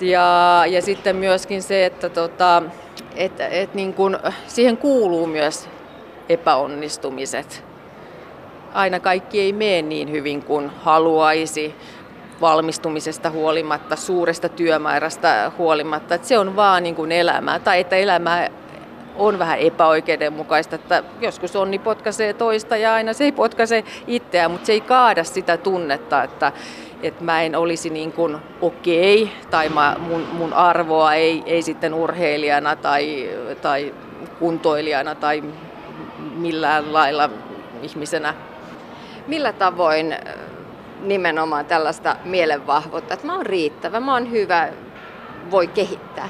Ja, 0.00 0.64
ja 0.66 0.82
sitten 0.82 1.16
myöskin 1.16 1.62
se, 1.62 1.86
että 1.86 2.08
tota, 2.08 2.62
et, 3.16 3.32
et 3.40 3.74
niin 3.74 3.94
kun, 3.94 4.18
siihen 4.46 4.76
kuuluu 4.76 5.26
myös 5.26 5.68
epäonnistumiset. 6.28 7.64
Aina 8.74 9.00
kaikki 9.00 9.40
ei 9.40 9.52
mene 9.52 9.82
niin 9.82 10.10
hyvin 10.10 10.42
kuin 10.42 10.68
haluaisi 10.68 11.74
valmistumisesta 12.40 13.30
huolimatta, 13.30 13.96
suuresta 13.96 14.48
työmäärästä 14.48 15.52
huolimatta. 15.58 16.14
Että 16.14 16.28
se 16.28 16.38
on 16.38 16.56
vaan 16.56 16.82
niin 16.82 16.94
kuin 16.94 17.12
elämää. 17.12 17.58
Tai 17.58 17.80
että 17.80 17.96
elämä 17.96 18.48
on 19.16 19.38
vähän 19.38 19.58
epäoikeudenmukaista, 19.58 20.74
että 20.74 21.02
joskus 21.20 21.56
onni 21.56 21.78
potkaisee 21.78 22.32
toista 22.32 22.76
ja 22.76 22.94
aina 22.94 23.12
se 23.12 23.24
ei 23.24 23.32
potkaise 23.32 23.84
itseään, 24.06 24.50
mutta 24.50 24.66
se 24.66 24.72
ei 24.72 24.80
kaada 24.80 25.24
sitä 25.24 25.56
tunnetta, 25.56 26.22
että, 26.22 26.52
että 27.02 27.24
mä 27.24 27.42
en 27.42 27.56
olisi 27.56 27.90
niin 27.90 28.12
kuin 28.12 28.36
okei 28.60 29.22
okay, 29.22 29.34
tai 29.50 29.68
mä, 29.68 29.96
mun, 29.98 30.26
mun 30.32 30.52
arvoa 30.52 31.14
ei, 31.14 31.42
ei 31.46 31.62
sitten 31.62 31.94
urheilijana 31.94 32.76
tai, 32.76 33.30
tai 33.62 33.94
kuntoilijana 34.38 35.14
tai 35.14 35.42
millään 36.36 36.92
lailla 36.92 37.30
ihmisenä. 37.82 38.34
Millä 39.26 39.52
tavoin 39.52 40.16
nimenomaan 41.04 41.66
tällaista 41.66 42.16
mielenvahvuutta, 42.24 43.14
että 43.14 43.26
mä 43.26 43.36
oon 43.36 43.46
riittävä, 43.46 44.00
mä 44.00 44.12
oon 44.12 44.30
hyvä, 44.30 44.68
voi 45.50 45.66
kehittää? 45.66 46.28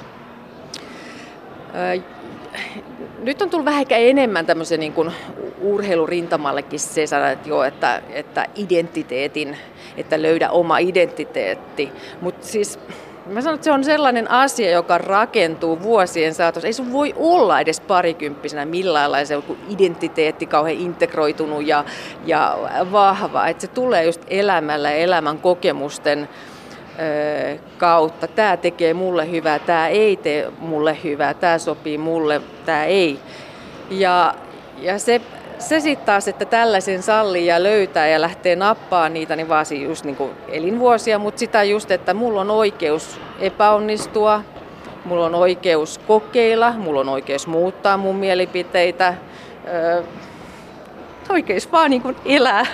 Nyt 3.18 3.42
on 3.42 3.50
tullut 3.50 3.64
vähän 3.64 3.84
enemmän 3.90 4.46
tämmöisen 4.46 4.80
niin 4.80 4.92
kuin 4.92 5.12
urheilurintamallekin 5.60 6.80
se 6.80 7.06
sana, 7.06 7.30
että, 7.30 7.48
joo, 7.48 7.64
että, 7.64 8.02
että 8.10 8.46
identiteetin, 8.54 9.56
että 9.96 10.22
löydä 10.22 10.50
oma 10.50 10.78
identiteetti. 10.78 11.92
Mutta 12.20 12.46
siis 12.46 12.78
Mä 13.26 13.40
sanon, 13.40 13.54
että 13.54 13.64
se 13.64 13.72
on 13.72 13.84
sellainen 13.84 14.30
asia, 14.30 14.70
joka 14.70 14.98
rakentuu 14.98 15.82
vuosien 15.82 16.34
saatossa. 16.34 16.66
Ei 16.66 16.72
sun 16.72 16.92
voi 16.92 17.14
olla 17.16 17.60
edes 17.60 17.80
parikymppisenä 17.80 18.64
millään 18.64 19.12
lailla 19.12 19.26
se 19.26 19.42
identiteetti 19.68 20.46
kauhean 20.46 20.76
integroitunut 20.76 21.66
ja, 21.66 21.84
ja 22.26 22.58
vahva. 22.92 23.46
Että 23.46 23.60
se 23.60 23.66
tulee 23.66 24.04
just 24.04 24.22
elämällä 24.28 24.90
ja 24.90 24.96
elämän 24.96 25.38
kokemusten 25.38 26.28
ö, 26.98 27.58
kautta. 27.78 28.26
Tämä 28.26 28.56
tekee 28.56 28.94
mulle 28.94 29.30
hyvää, 29.30 29.58
tämä 29.58 29.88
ei 29.88 30.16
tee 30.16 30.52
mulle 30.58 30.98
hyvää, 31.04 31.34
tämä 31.34 31.58
sopii 31.58 31.98
mulle, 31.98 32.40
tämä 32.64 32.84
ei. 32.84 33.18
Ja, 33.90 34.34
ja 34.78 34.98
se 34.98 35.20
se 35.58 35.80
sitten 35.80 36.06
taas, 36.06 36.28
että 36.28 36.44
tällaisen 36.44 37.02
sallii 37.02 37.46
ja 37.46 37.62
löytää 37.62 38.08
ja 38.08 38.20
lähtee 38.20 38.56
nappaa 38.56 39.08
niitä, 39.08 39.36
niin 39.36 39.48
vaatii 39.48 39.84
just 39.84 40.04
niin 40.04 40.16
kuin 40.16 40.30
elinvuosia, 40.48 41.18
mutta 41.18 41.38
sitä 41.38 41.64
just, 41.64 41.90
että 41.90 42.14
mulla 42.14 42.40
on 42.40 42.50
oikeus 42.50 43.20
epäonnistua, 43.40 44.42
mulla 45.04 45.26
on 45.26 45.34
oikeus 45.34 45.98
kokeilla, 45.98 46.72
mulla 46.72 47.00
on 47.00 47.08
oikeus 47.08 47.46
muuttaa 47.46 47.96
mun 47.96 48.16
mielipiteitä, 48.16 49.14
öö, 49.68 50.02
oikeus 51.28 51.72
vaan 51.72 51.90
niin 51.90 52.02
kuin 52.02 52.16
elää, 52.24 52.66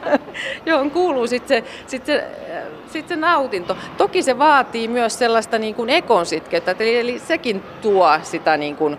johon 0.66 0.90
kuuluu 0.90 1.26
sitten 1.26 1.62
se, 1.62 1.70
sit 1.86 2.06
se, 2.06 2.24
sit 2.92 3.08
se 3.08 3.16
nautinto. 3.16 3.76
Toki 3.96 4.22
se 4.22 4.38
vaatii 4.38 4.88
myös 4.88 5.18
sellaista 5.18 5.58
niin 5.58 5.74
kuin 5.74 5.90
ekon 5.90 6.26
sitkeyttä, 6.26 6.74
eli, 6.78 6.98
eli 6.98 7.18
sekin 7.18 7.62
tuo 7.82 8.18
sitä 8.22 8.56
niin 8.56 8.76
kuin, 8.76 8.98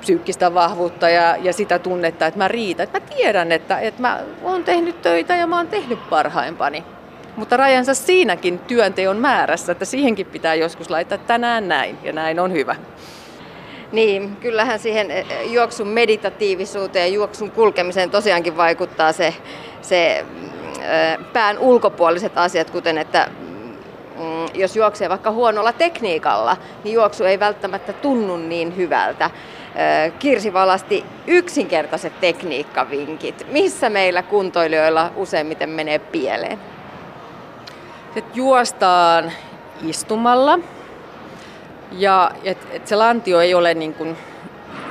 psyykkistä 0.00 0.54
vahvuutta 0.54 1.08
ja, 1.08 1.36
ja 1.36 1.52
sitä 1.52 1.78
tunnetta, 1.78 2.26
että 2.26 2.38
mä 2.38 2.48
riitän. 2.48 2.84
Että 2.84 3.00
mä 3.00 3.06
tiedän, 3.16 3.52
että, 3.52 3.78
että 3.78 4.02
mä 4.02 4.20
oon 4.42 4.64
tehnyt 4.64 5.02
töitä 5.02 5.36
ja 5.36 5.46
mä 5.46 5.56
oon 5.56 5.68
tehnyt 5.68 6.10
parhaimpani. 6.10 6.84
Mutta 7.36 7.56
rajansa 7.56 7.94
siinäkin 7.94 8.58
työnteon 8.58 9.16
määrässä, 9.16 9.72
että 9.72 9.84
siihenkin 9.84 10.26
pitää 10.26 10.54
joskus 10.54 10.90
laittaa 10.90 11.18
tänään 11.18 11.68
näin 11.68 11.98
ja 12.02 12.12
näin 12.12 12.40
on 12.40 12.52
hyvä. 12.52 12.76
Niin, 13.92 14.36
kyllähän 14.36 14.78
siihen 14.78 15.10
eh, 15.10 15.26
juoksun 15.46 15.88
meditatiivisuuteen 15.88 17.08
ja 17.08 17.14
juoksun 17.14 17.50
kulkemiseen 17.50 18.10
tosiaankin 18.10 18.56
vaikuttaa 18.56 19.12
se, 19.12 19.34
se 19.82 20.24
mm, 20.30 21.24
pään 21.32 21.58
ulkopuoliset 21.58 22.38
asiat, 22.38 22.70
kuten 22.70 22.98
että 22.98 23.30
mm, 24.18 24.46
jos 24.54 24.76
juoksee 24.76 25.08
vaikka 25.08 25.30
huonolla 25.30 25.72
tekniikalla, 25.72 26.56
niin 26.84 26.94
juoksu 26.94 27.24
ei 27.24 27.40
välttämättä 27.40 27.92
tunnu 27.92 28.36
niin 28.36 28.76
hyvältä. 28.76 29.30
Kirsi 30.18 30.52
valasti 30.52 31.04
yksinkertaiset 31.26 32.20
tekniikkavinkit. 32.20 33.46
Missä 33.52 33.90
meillä 33.90 34.22
kuntoilijoilla 34.22 35.10
useimmiten 35.16 35.70
menee 35.70 35.98
pieleen? 35.98 36.58
että 38.16 38.30
juostaan 38.34 39.32
istumalla 39.86 40.58
ja 41.92 42.30
et, 42.44 42.58
et 42.70 42.86
se 42.86 42.96
lantio 42.96 43.40
ei 43.40 43.54
ole 43.54 43.74
niin 43.74 43.94
kuin 43.94 44.16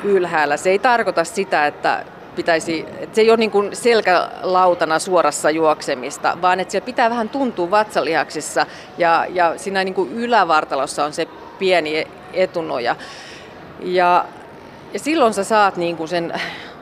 ylhäällä. 0.03 0.57
Se 0.57 0.69
ei 0.69 0.79
tarkoita 0.79 1.23
sitä, 1.23 1.67
että 1.67 2.05
pitäisi, 2.35 2.85
että 2.99 3.15
se 3.15 3.21
ei 3.21 3.29
ole 3.29 3.37
niin 3.37 3.51
kuin 3.51 3.75
selkälautana 3.75 4.99
suorassa 4.99 5.49
juoksemista, 5.49 6.37
vaan 6.41 6.59
että 6.59 6.71
se 6.71 6.81
pitää 6.81 7.09
vähän 7.09 7.29
tuntua 7.29 7.71
vatsalihaksissa 7.71 8.65
ja, 8.97 9.25
ja 9.29 9.53
siinä 9.57 9.83
niin 9.83 9.93
kuin 9.93 10.13
ylävartalossa 10.13 11.05
on 11.05 11.13
se 11.13 11.27
pieni 11.59 12.07
etunoja. 12.33 12.95
Ja, 13.79 14.25
ja 14.97 15.01
silloin 15.03 15.33
sä 15.33 15.43
saat 15.43 15.77
niin 15.77 15.97
kuin 15.97 16.07
sen 16.07 16.33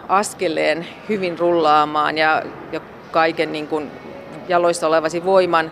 askeleen 0.07 0.88
hyvin 1.09 1.39
rullaamaan 1.39 2.18
ja, 2.18 2.43
ja 2.72 2.82
kaiken 3.11 3.51
niin 3.51 3.68
kuin 3.68 3.91
jaloissa 4.47 4.88
olevasi 4.88 5.26
voiman 5.26 5.72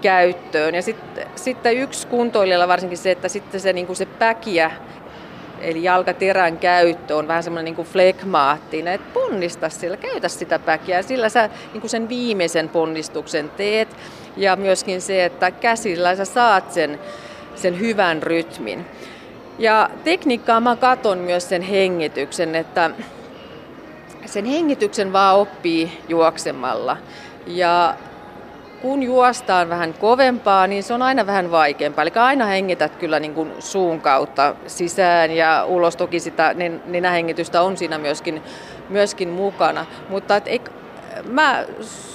käyttöön. 0.00 0.74
Ja 0.74 0.82
sitten, 0.82 1.26
sitten 1.34 1.76
yksi 1.76 2.06
kuntoilijalla 2.06 2.68
varsinkin 2.68 2.98
se, 2.98 3.10
että 3.10 3.28
sitten 3.28 3.60
se, 3.60 3.72
niin 3.72 3.86
kuin 3.86 3.96
se 3.96 4.06
päkiä, 4.06 4.70
eli 5.60 5.82
jalkaterän 5.82 6.58
käyttö 6.58 7.16
on 7.16 7.28
vähän 7.28 7.42
semmoinen 7.42 7.74
niin 7.76 7.86
flekmaattinen, 7.86 8.94
että 8.94 9.14
ponnista 9.14 9.68
sillä, 9.68 9.96
käytä 9.96 10.28
sitä 10.28 10.58
päkiä, 10.58 11.02
sillä 11.02 11.28
sä 11.28 11.50
niin 11.72 11.80
kuin 11.80 11.90
sen 11.90 12.08
viimeisen 12.08 12.68
ponnistuksen 12.68 13.50
teet. 13.50 13.88
Ja 14.36 14.56
myöskin 14.56 15.00
se, 15.00 15.24
että 15.24 15.50
käsillä 15.50 16.16
sä 16.16 16.24
saat 16.24 16.72
sen, 16.72 16.98
sen 17.54 17.80
hyvän 17.80 18.22
rytmin. 18.22 18.86
Ja 19.62 19.90
tekniikkaa 20.04 20.60
mä 20.60 20.76
katon 20.76 21.18
myös 21.18 21.48
sen 21.48 21.62
hengityksen, 21.62 22.54
että 22.54 22.90
sen 24.26 24.44
hengityksen 24.44 25.12
vaan 25.12 25.36
oppii 25.36 26.02
juoksemalla. 26.08 26.96
Ja 27.46 27.94
kun 28.80 29.02
juostaan 29.02 29.68
vähän 29.68 29.94
kovempaa, 29.94 30.66
niin 30.66 30.82
se 30.82 30.94
on 30.94 31.02
aina 31.02 31.26
vähän 31.26 31.50
vaikeampaa. 31.50 32.02
Eli 32.02 32.10
aina 32.14 32.46
hengität 32.46 32.96
kyllä 32.96 33.20
niin 33.20 33.34
kuin 33.34 33.52
suun 33.58 34.00
kautta 34.00 34.54
sisään 34.66 35.30
ja 35.30 35.64
ulos. 35.64 35.96
Toki 35.96 36.20
sitä 36.20 36.54
nenähengitystä 36.86 37.62
on 37.62 37.76
siinä 37.76 37.98
myöskin, 37.98 38.42
myöskin 38.88 39.28
mukana. 39.28 39.86
Mutta 40.08 40.36
et 40.36 40.48
ei, 40.48 40.60
mä 41.28 41.64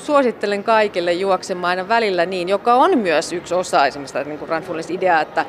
suosittelen 0.06 0.64
kaikille 0.64 1.14
juoksemaan 1.14 1.70
aina 1.70 1.88
välillä 1.88 2.26
niin, 2.26 2.50
joka 2.50 2.74
on 2.74 2.98
myös 2.98 3.34
yksi 3.34 3.54
osa 3.54 3.86
esimerkiksi 3.86 4.18
niin 4.26 4.40
kuin 4.40 4.52
ideaa, 4.90 5.22
että 5.22 5.46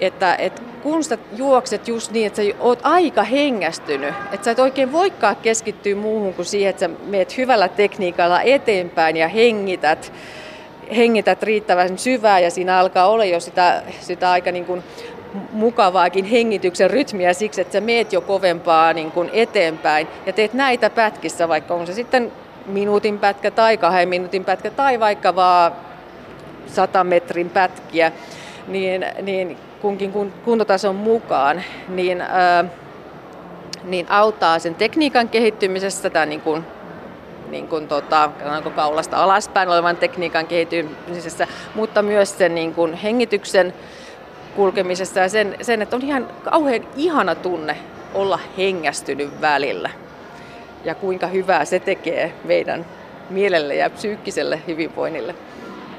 että, 0.00 0.34
että 0.34 0.62
kun 0.82 1.04
sä 1.04 1.18
juokset 1.36 1.88
just 1.88 2.10
niin, 2.10 2.26
että 2.26 2.42
sä 2.42 2.48
oot 2.60 2.78
aika 2.82 3.22
hengästynyt, 3.22 4.14
että 4.32 4.44
sä 4.44 4.50
et 4.50 4.58
oikein 4.58 4.92
voikaan 4.92 5.36
keskittyä 5.36 5.94
muuhun 5.94 6.34
kuin 6.34 6.46
siihen, 6.46 6.70
että 6.70 6.80
sä 6.80 6.90
meet 7.06 7.36
hyvällä 7.36 7.68
tekniikalla 7.68 8.42
eteenpäin 8.42 9.16
ja 9.16 9.28
hengität, 9.28 10.12
hengität 10.96 11.42
riittävän 11.42 11.98
syvää 11.98 12.40
ja 12.40 12.50
siinä 12.50 12.78
alkaa 12.78 13.08
olla 13.08 13.24
jo 13.24 13.40
sitä, 13.40 13.82
sitä 14.00 14.30
aika 14.30 14.52
niin 14.52 14.64
kuin 14.64 14.82
mukavaakin 15.52 16.24
hengityksen 16.24 16.90
rytmiä 16.90 17.32
siksi, 17.32 17.60
että 17.60 17.72
sä 17.72 17.80
meet 17.80 18.12
jo 18.12 18.20
kovempaa 18.20 18.92
niin 18.92 19.10
kuin 19.10 19.30
eteenpäin 19.32 20.08
ja 20.26 20.32
teet 20.32 20.54
näitä 20.54 20.90
pätkissä, 20.90 21.48
vaikka 21.48 21.74
on 21.74 21.86
se 21.86 21.92
sitten 21.92 22.32
minuutin 22.66 23.18
pätkä 23.18 23.50
tai 23.50 23.76
kahden 23.76 24.08
minuutin 24.08 24.44
pätkä 24.44 24.70
tai 24.70 25.00
vaikka 25.00 25.36
vaan 25.36 25.72
sata 26.66 27.04
metrin 27.04 27.50
pätkiä, 27.50 28.12
niin, 28.68 29.06
niin 29.22 29.56
kunkin 29.86 30.32
kuntotason 30.44 30.96
mukaan, 30.96 31.62
niin, 31.88 32.22
niin 33.84 34.06
auttaa 34.10 34.58
sen 34.58 34.74
tekniikan 34.74 35.28
kehittymisessä 35.28 36.10
tai 36.10 36.26
niin 36.26 36.40
kuin, 36.40 36.64
niin 37.50 37.68
kuin 37.68 37.88
tota, 37.88 38.30
kaulasta 38.76 39.16
alaspäin 39.16 39.68
olevan 39.68 39.96
tekniikan 39.96 40.46
kehittymisessä, 40.46 41.46
mutta 41.74 42.02
myös 42.02 42.38
sen 42.38 42.54
niin 42.54 42.74
kuin 42.74 42.94
hengityksen 42.94 43.74
kulkemisessa 44.56 45.20
ja 45.20 45.28
sen, 45.28 45.56
sen, 45.62 45.82
että 45.82 45.96
on 45.96 46.02
ihan 46.02 46.28
kauhean 46.44 46.86
ihana 46.96 47.34
tunne 47.34 47.76
olla 48.14 48.38
hengästynyt 48.58 49.40
välillä. 49.40 49.90
Ja 50.84 50.94
kuinka 50.94 51.26
hyvää 51.26 51.64
se 51.64 51.78
tekee 51.78 52.32
meidän 52.44 52.86
mielelle 53.30 53.74
ja 53.74 53.90
psyykkiselle 53.90 54.60
hyvinvoinnille. 54.66 55.34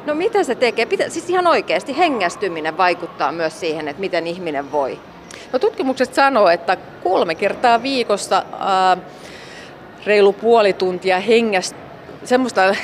No 0.07 0.15
mitä 0.15 0.43
se 0.43 0.55
tekee? 0.55 0.85
Pitä, 0.85 1.09
siis 1.09 1.29
ihan 1.29 1.47
oikeasti 1.47 1.97
hengästyminen 1.97 2.77
vaikuttaa 2.77 3.31
myös 3.31 3.59
siihen, 3.59 3.87
että 3.87 3.99
miten 3.99 4.27
ihminen 4.27 4.71
voi. 4.71 4.99
No 5.53 5.59
tutkimukset 5.59 6.13
sanoo, 6.13 6.49
että 6.49 6.77
kolme 7.03 7.35
kertaa 7.35 7.83
viikossa 7.83 8.43
ää, 8.59 8.97
reilu 10.05 10.33
puoli 10.33 10.73
tuntia 10.73 11.19
hengäst, 11.19 11.75
semmoista 12.23 12.75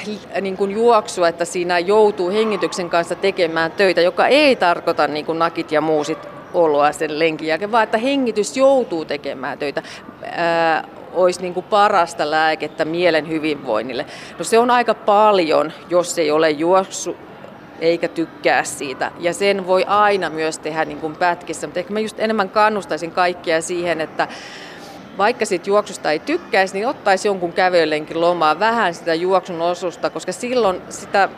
niin 0.41 0.57
kuin 0.57 0.71
juoksua, 0.71 1.27
että 1.27 1.45
siinä 1.45 1.79
joutuu 1.79 2.29
hengityksen 2.29 2.89
kanssa 2.89 3.15
tekemään 3.15 3.71
töitä, 3.71 4.01
joka 4.01 4.27
ei 4.27 4.55
tarkoita 4.55 5.07
niin 5.07 5.25
kuin 5.25 5.39
nakit 5.39 5.71
ja 5.71 5.81
muusit 5.81 6.27
oloa 6.53 6.91
sen 6.91 7.19
lenkin 7.19 7.47
jälkeen, 7.47 7.71
vaan 7.71 7.83
että 7.83 7.97
hengitys 7.97 8.57
joutuu 8.57 9.05
tekemään 9.05 9.57
töitä. 9.57 9.83
Ää, 10.31 10.87
olisi 11.13 11.41
niin 11.41 11.53
kuin 11.53 11.65
parasta 11.65 12.31
lääkettä 12.31 12.85
mielen 12.85 13.27
hyvinvoinnille. 13.27 14.05
No 14.37 14.43
se 14.43 14.59
on 14.59 14.71
aika 14.71 14.93
paljon, 14.93 15.73
jos 15.89 16.19
ei 16.19 16.31
ole 16.31 16.49
juoksu 16.49 17.17
eikä 17.79 18.07
tykkää 18.07 18.63
siitä. 18.63 19.11
Ja 19.19 19.33
sen 19.33 19.67
voi 19.67 19.83
aina 19.87 20.29
myös 20.29 20.59
tehdä 20.59 20.85
niin 20.85 20.99
kuin 20.99 21.15
pätkissä, 21.15 21.67
mutta 21.67 21.79
ehkä 21.79 21.93
mä 21.93 21.99
just 21.99 22.19
enemmän 22.19 22.49
kannustaisin 22.49 23.11
kaikkia 23.11 23.61
siihen, 23.61 24.01
että 24.01 24.27
vaikka 25.17 25.45
siitä 25.45 25.69
juoksusta 25.69 26.11
ei 26.11 26.19
tykkäisi, 26.19 26.73
niin 26.73 26.87
ottaisi 26.87 27.27
jonkun 27.27 27.53
kävelylenkin 27.53 28.21
lomaa 28.21 28.59
vähän 28.59 28.93
sitä 28.93 29.13
juoksun 29.13 29.61
osusta, 29.61 30.09
koska 30.09 30.31
silloin, 30.31 30.81
sitä, 30.89 31.29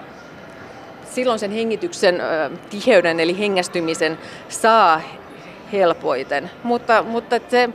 silloin 1.11 1.39
sen 1.39 1.51
hengityksen 1.51 2.21
tiheyden 2.69 3.19
eli 3.19 3.39
hengästymisen 3.39 4.17
saa 4.49 5.01
helpoiten. 5.71 6.51
Mutta, 6.63 7.03
mutta 7.03 7.39
se, 7.49 7.69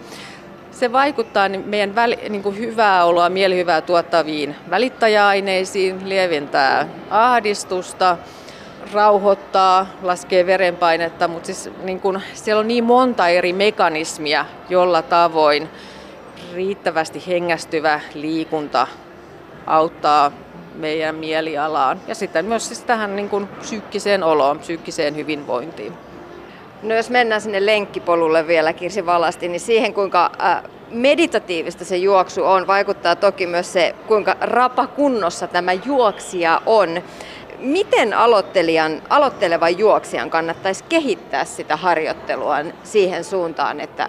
se 0.80 0.92
vaikuttaa 0.92 1.48
niin 1.48 1.68
meidän 1.68 1.94
väli, 1.94 2.18
niin 2.28 2.42
kuin 2.42 2.58
hyvää 2.58 3.04
oloa, 3.04 3.28
mielihyvää 3.28 3.80
tuottaviin 3.80 4.56
välittäjäaineisiin, 4.70 6.08
lieventää 6.08 6.88
ahdistusta, 7.10 8.16
rauhoittaa, 8.92 9.86
laskee 10.02 10.46
verenpainetta, 10.46 11.28
mutta 11.28 11.46
siis 11.46 11.70
niin 11.82 12.00
kuin, 12.00 12.22
siellä 12.34 12.60
on 12.60 12.68
niin 12.68 12.84
monta 12.84 13.28
eri 13.28 13.52
mekanismia, 13.52 14.46
jolla 14.68 15.02
tavoin 15.02 15.68
riittävästi 16.54 17.22
hengästyvä 17.26 18.00
liikunta 18.14 18.86
auttaa 19.66 20.32
meidän 20.74 21.14
mielialaan 21.14 22.00
ja 22.08 22.14
sitten 22.14 22.44
myös 22.44 22.68
siis 22.68 22.80
tähän 22.80 23.16
niin 23.16 23.28
kuin 23.28 23.46
psyykkiseen 23.46 24.22
oloon, 24.22 24.58
psyykkiseen 24.58 25.16
hyvinvointiin. 25.16 26.09
No 26.82 26.94
jos 26.94 27.10
mennään 27.10 27.40
sinne 27.40 27.66
lenkkipolulle 27.66 28.46
vielä 28.46 28.72
Kirsi 28.72 29.06
Valasti, 29.06 29.48
niin 29.48 29.60
siihen 29.60 29.94
kuinka 29.94 30.30
äh, 30.42 30.62
meditatiivista 30.90 31.84
se 31.84 31.96
juoksu 31.96 32.44
on, 32.44 32.66
vaikuttaa 32.66 33.16
toki 33.16 33.46
myös 33.46 33.72
se, 33.72 33.94
kuinka 34.06 34.36
rapakunnossa 34.40 35.46
tämä 35.46 35.72
juoksija 35.72 36.62
on. 36.66 37.02
Miten 37.58 38.14
aloittelijan, 38.14 39.02
aloittelevan 39.08 39.78
juoksijan 39.78 40.30
kannattaisi 40.30 40.84
kehittää 40.88 41.44
sitä 41.44 41.76
harjoittelua 41.76 42.56
siihen 42.82 43.24
suuntaan, 43.24 43.80
että 43.80 44.08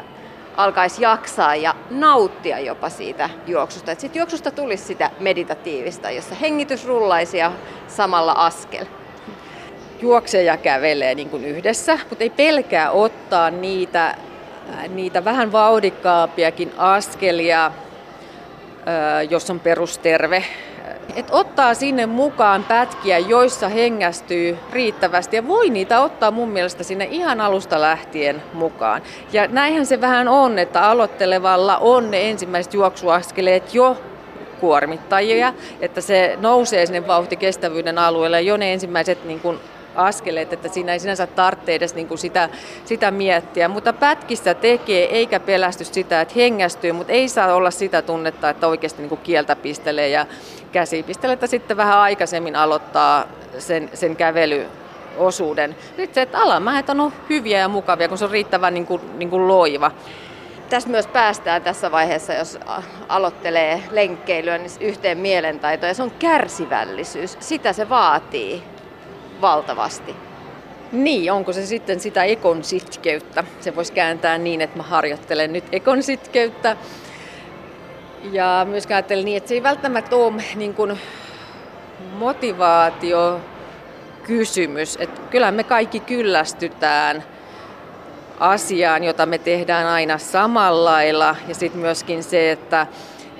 alkaisi 0.57 1.01
jaksaa 1.01 1.55
ja 1.55 1.75
nauttia 1.89 2.59
jopa 2.59 2.89
siitä 2.89 3.29
juoksusta. 3.47 3.91
Että 3.91 4.01
siitä 4.01 4.17
juoksusta 4.17 4.51
tulisi 4.51 4.83
sitä 4.83 5.11
meditatiivista, 5.19 6.11
jossa 6.11 6.35
hengitys 6.35 6.85
rullaisi 6.85 7.37
ja 7.37 7.51
samalla 7.87 8.31
askel 8.31 8.85
juoksee 10.01 10.43
ja 10.43 10.57
kävelee 10.57 11.15
niin 11.15 11.29
kuin 11.29 11.45
yhdessä, 11.45 11.99
mutta 12.09 12.23
ei 12.23 12.29
pelkää 12.29 12.91
ottaa 12.91 13.49
niitä, 13.49 14.15
niitä 14.89 15.25
vähän 15.25 15.51
vauhdikkaampiakin 15.51 16.71
askelia, 16.77 17.71
jos 19.29 19.49
on 19.49 19.59
perusterve. 19.59 20.43
Et 21.15 21.27
ottaa 21.31 21.73
sinne 21.73 22.05
mukaan 22.05 22.63
pätkiä, 22.63 23.17
joissa 23.17 23.67
hengästyy 23.69 24.57
riittävästi 24.71 25.35
ja 25.35 25.47
voi 25.47 25.69
niitä 25.69 26.01
ottaa 26.01 26.31
mun 26.31 26.49
mielestä 26.49 26.83
sinne 26.83 27.07
ihan 27.11 27.41
alusta 27.41 27.81
lähtien 27.81 28.43
mukaan. 28.53 29.01
Ja 29.33 29.47
näinhän 29.47 29.85
se 29.85 30.01
vähän 30.01 30.27
on, 30.27 30.59
että 30.59 30.83
aloittelevalla 30.83 31.77
on 31.77 32.11
ne 32.11 32.29
ensimmäiset 32.29 32.73
juoksuaskeleet 32.73 33.73
jo 33.73 33.97
kuormittajia, 34.59 35.53
että 35.81 36.01
se 36.01 36.37
nousee 36.41 36.85
sinne 36.85 37.07
vauhtikestävyyden 37.07 37.97
alueelle 37.97 38.41
jo 38.41 38.57
ne 38.57 38.73
ensimmäiset 38.73 39.25
niin 39.25 39.39
kuin 39.39 39.59
askeleet, 39.95 40.53
että 40.53 40.69
siinä 40.69 40.93
ei 40.93 40.99
sinänsä 40.99 41.27
tarvitse 41.27 41.75
edes 41.75 41.95
niin 41.95 42.07
kuin 42.07 42.17
sitä, 42.17 42.49
sitä 42.85 43.11
miettiä. 43.11 43.67
Mutta 43.67 43.93
pätkissä 43.93 44.53
tekee, 44.53 45.05
eikä 45.15 45.39
pelästy 45.39 45.83
sitä, 45.83 46.21
että 46.21 46.33
hengästyy, 46.35 46.91
mutta 46.91 47.13
ei 47.13 47.29
saa 47.29 47.53
olla 47.53 47.71
sitä 47.71 48.01
tunnetta, 48.01 48.49
että 48.49 48.67
oikeasti 48.67 49.01
niin 49.01 49.09
kuin 49.09 49.21
kieltä 49.21 49.55
pistelee 49.55 50.09
ja 50.09 50.25
käsi 50.71 51.03
pistelee, 51.03 51.33
että 51.33 51.47
sitten 51.47 51.77
vähän 51.77 51.97
aikaisemmin 51.97 52.55
aloittaa 52.55 53.25
sen, 53.57 53.89
sen 53.93 54.15
kävely 54.15 54.65
osuuden. 55.17 55.75
Nyt 55.97 56.13
se, 56.13 56.21
että 56.21 56.39
alamäet 56.39 56.89
on 56.89 57.13
hyviä 57.29 57.59
ja 57.59 57.67
mukavia, 57.67 58.09
kun 58.09 58.17
se 58.17 58.25
on 58.25 58.31
riittävän 58.31 58.73
niin 58.73 58.85
kuin, 58.85 59.01
niin 59.17 59.29
kuin 59.29 59.47
loiva. 59.47 59.91
Tässä 60.69 60.89
myös 60.89 61.07
päästään 61.07 61.61
tässä 61.61 61.91
vaiheessa, 61.91 62.33
jos 62.33 62.59
aloittelee 63.09 63.83
lenkkeilyä, 63.91 64.57
niin 64.57 64.71
yhteen 64.79 65.17
mielentaito 65.17 65.85
ja 65.85 65.93
se 65.93 66.03
on 66.03 66.11
kärsivällisyys. 66.19 67.37
Sitä 67.39 67.73
se 67.73 67.89
vaatii 67.89 68.63
valtavasti. 69.41 70.15
Niin, 70.91 71.31
onko 71.31 71.53
se 71.53 71.65
sitten 71.65 71.99
sitä 71.99 72.23
ekon 72.23 72.63
sitkeyttä? 72.63 73.43
Se 73.59 73.75
voisi 73.75 73.93
kääntää 73.93 74.37
niin, 74.37 74.61
että 74.61 74.77
mä 74.77 74.83
harjoittelen 74.83 75.53
nyt 75.53 75.63
ekon 75.71 76.03
sitkeyttä. 76.03 76.77
Ja 78.31 78.65
myös 78.69 78.85
ajattelen 78.85 79.25
niin, 79.25 79.37
että 79.37 79.47
se 79.47 79.53
ei 79.53 79.63
välttämättä 79.63 80.15
ole 80.15 80.43
niin 80.55 80.73
kuin 80.73 80.99
motivaatio 82.17 83.39
kysymys. 84.23 84.97
Että 84.99 85.21
kyllähän 85.21 85.55
me 85.55 85.63
kaikki 85.63 85.99
kyllästytään 85.99 87.23
asiaan, 88.39 89.03
jota 89.03 89.25
me 89.25 89.37
tehdään 89.37 89.87
aina 89.87 90.17
samalla 90.17 90.91
lailla. 90.91 91.35
Ja 91.47 91.55
sitten 91.55 91.81
myöskin 91.81 92.23
se, 92.23 92.51
että 92.51 92.87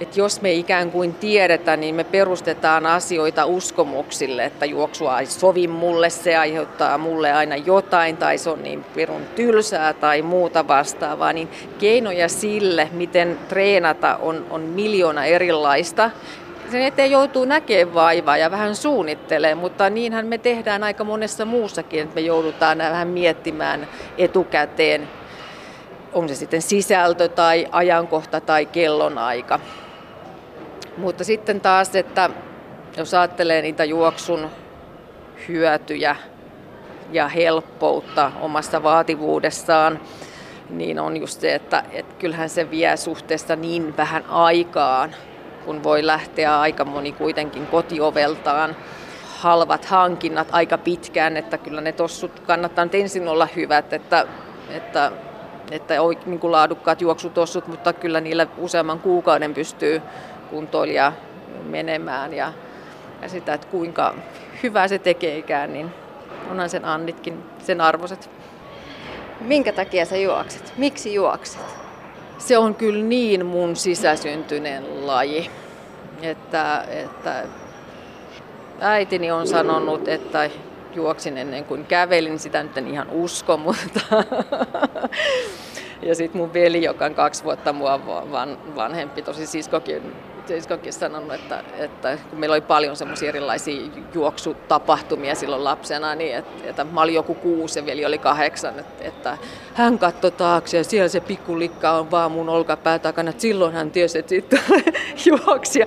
että 0.02 0.20
jos 0.20 0.42
me 0.42 0.52
ikään 0.52 0.92
kuin 0.92 1.14
tiedetään, 1.14 1.80
niin 1.80 1.96
me 1.96 2.04
perustetaan 2.04 2.86
asioita 2.86 3.46
uskomuksille, 3.46 4.46
että 4.46 4.66
juoksua 4.66 5.20
ei 5.20 5.26
sovi 5.26 5.68
mulle, 5.68 6.10
se 6.10 6.38
aiheuttaa 6.38 6.98
mulle 6.98 7.32
aina 7.32 7.56
jotain 7.56 8.18
tai 8.18 8.38
se 8.38 8.50
on 8.50 8.64
niin 8.64 8.86
perun 8.96 9.22
tylsää 9.36 9.94
tai 9.94 10.22
muuta 10.22 10.68
vastaavaa, 10.68 11.34
niin 11.34 11.50
keinoja 11.80 12.30
sille, 12.30 12.90
miten 12.92 13.40
treenata 13.50 14.16
on, 14.16 14.46
on 14.50 14.62
miljoona 14.62 15.26
erilaista. 15.26 16.12
Sen 16.72 16.82
eteen 16.82 17.12
joutuu 17.12 17.46
näkemään 17.46 17.94
vaivaa 17.94 18.38
ja 18.38 18.52
vähän 18.52 18.76
suunnittelee, 18.76 19.56
mutta 19.56 19.90
niinhän 19.90 20.26
me 20.26 20.38
tehdään 20.38 20.84
aika 20.84 21.04
monessa 21.04 21.46
muussakin, 21.46 22.02
että 22.02 22.16
me 22.16 22.22
joudutaan 22.22 22.78
vähän 22.78 23.08
miettimään 23.08 23.88
etukäteen, 24.18 25.10
onko 26.14 26.28
se 26.28 26.36
sitten 26.36 26.62
sisältö 26.62 27.28
tai 27.28 27.68
ajankohta 27.72 28.42
tai 28.42 28.66
kellonaika. 28.66 29.60
Mutta 31.02 31.24
sitten 31.24 31.62
taas, 31.62 31.96
että 31.96 32.30
jos 32.98 33.14
ajattelee 33.14 33.62
niitä 33.62 33.86
juoksun 33.86 34.50
hyötyjä 35.48 36.16
ja 37.12 37.28
helppoutta 37.28 38.32
omassa 38.42 38.84
vaativuudessaan, 38.84 40.00
niin 40.70 41.00
on 41.00 41.18
just 41.18 41.42
se, 41.42 41.56
että, 41.56 41.84
että 41.92 42.16
kyllähän 42.20 42.50
se 42.50 42.72
vie 42.72 42.98
suhteessa 42.98 43.56
niin 43.56 43.98
vähän 43.98 44.26
aikaan, 44.26 45.16
kun 45.66 45.84
voi 45.84 46.06
lähteä 46.06 46.60
aika 46.60 46.86
moni 46.86 47.12
kuitenkin 47.12 47.68
kotioveltaan. 47.68 48.76
Halvat 49.38 49.86
hankinnat 49.86 50.48
aika 50.52 50.78
pitkään, 50.78 51.38
että 51.38 51.58
kyllä 51.58 51.82
ne 51.82 51.92
tossut 51.92 52.40
kannattaa 52.40 52.86
nyt 52.86 52.96
ensin 52.96 53.28
olla 53.28 53.48
hyvät, 53.56 53.94
että, 53.94 54.28
että, 54.70 55.12
että 55.72 55.94
niin 56.26 56.40
kuin 56.40 56.52
laadukkaat 56.52 57.02
juoksutossut, 57.02 57.68
mutta 57.68 57.94
kyllä 57.94 58.22
niillä 58.22 58.48
useamman 58.58 59.00
kuukauden 59.00 59.54
pystyy 59.54 60.02
kuntoilija 60.52 61.14
menemään 61.64 62.34
ja, 62.34 62.54
ja 63.22 63.30
sitä, 63.30 63.54
että 63.54 63.68
kuinka 63.68 64.16
hyvää 64.64 64.88
se 64.88 65.00
tekeekään, 65.00 65.74
niin 65.74 65.90
onhan 66.52 66.70
sen 66.70 66.86
Annitkin 66.86 67.44
sen 67.60 67.82
arvoiset. 67.82 68.30
Minkä 69.42 69.74
takia 69.74 70.06
sä 70.06 70.18
juokset? 70.18 70.74
Miksi 70.78 71.14
juokset? 71.14 71.62
Se 72.38 72.58
on 72.58 72.76
kyllä 72.76 73.04
niin 73.04 73.46
mun 73.46 73.76
sisäsyntyinen 73.76 75.08
laji, 75.08 75.52
että, 76.22 76.86
että 76.90 77.44
äitini 78.80 79.32
on 79.32 79.48
sanonut, 79.48 80.08
että 80.08 80.50
juoksin 80.96 81.38
ennen 81.38 81.66
kuin 81.66 81.86
kävelin, 81.86 82.40
sitä 82.40 82.64
nyt 82.64 82.78
en 82.78 82.88
ihan 82.88 83.10
usko, 83.10 83.58
mutta 83.58 84.00
ja 86.08 86.16
sitten 86.16 86.42
mun 86.42 86.54
veli, 86.54 86.84
joka 86.84 87.06
on 87.06 87.16
kaksi 87.16 87.44
vuotta 87.44 87.74
mua 87.74 88.00
vanhempi, 88.76 89.22
tosi 89.22 89.48
siskokin 89.48 90.16
siskokin 90.48 90.94
sanonut, 90.94 91.34
että, 91.34 91.64
että 91.78 92.18
kun 92.30 92.40
meillä 92.40 92.54
oli 92.54 92.62
paljon 92.62 92.96
semmoisia 92.96 93.30
erilaisia 93.30 93.82
juoksutapahtumia 94.14 95.36
silloin 95.36 95.64
lapsena, 95.64 96.16
niin 96.16 96.36
että, 96.36 96.70
että 96.70 96.84
mä 96.84 97.02
olin 97.02 97.16
joku 97.16 97.34
kuusi 97.34 97.80
ja 97.80 97.86
veli 97.86 98.06
oli 98.06 98.18
kahdeksan, 98.18 98.80
että, 98.80 99.04
että 99.08 99.38
hän 99.74 100.00
katsoi 100.00 100.32
taakse 100.32 100.78
ja 100.78 100.84
siellä 100.84 101.10
se 101.10 101.20
pikkulikka 101.20 101.92
on 101.92 102.12
vaan 102.12 102.32
mun 102.32 102.50
olkapää 102.50 103.00
takana, 103.00 103.30
että 103.30 103.42
silloin 103.42 103.74
hän 103.74 103.92
tiesi, 103.92 104.20
että 104.20 104.30
sitten 104.30 104.60
juoksia. 105.26 105.86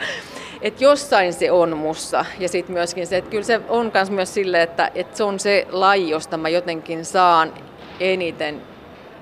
Että 0.63 0.85
jossain 0.85 1.33
se 1.33 1.51
on 1.51 1.77
mussa. 1.77 2.25
Ja 2.39 2.49
sitten 2.49 2.73
myöskin 2.73 3.07
se, 3.07 3.17
että 3.17 3.31
kyllä 3.31 3.45
se 3.45 3.61
on 3.69 3.93
myös 4.11 4.35
sille, 4.35 4.63
että, 4.63 4.91
että 4.95 5.17
se 5.17 5.25
on 5.25 5.41
se 5.41 5.67
laji, 5.71 6.11
josta 6.11 6.37
mä 6.37 6.49
jotenkin 6.49 7.05
saan 7.05 7.53
eniten 8.01 8.63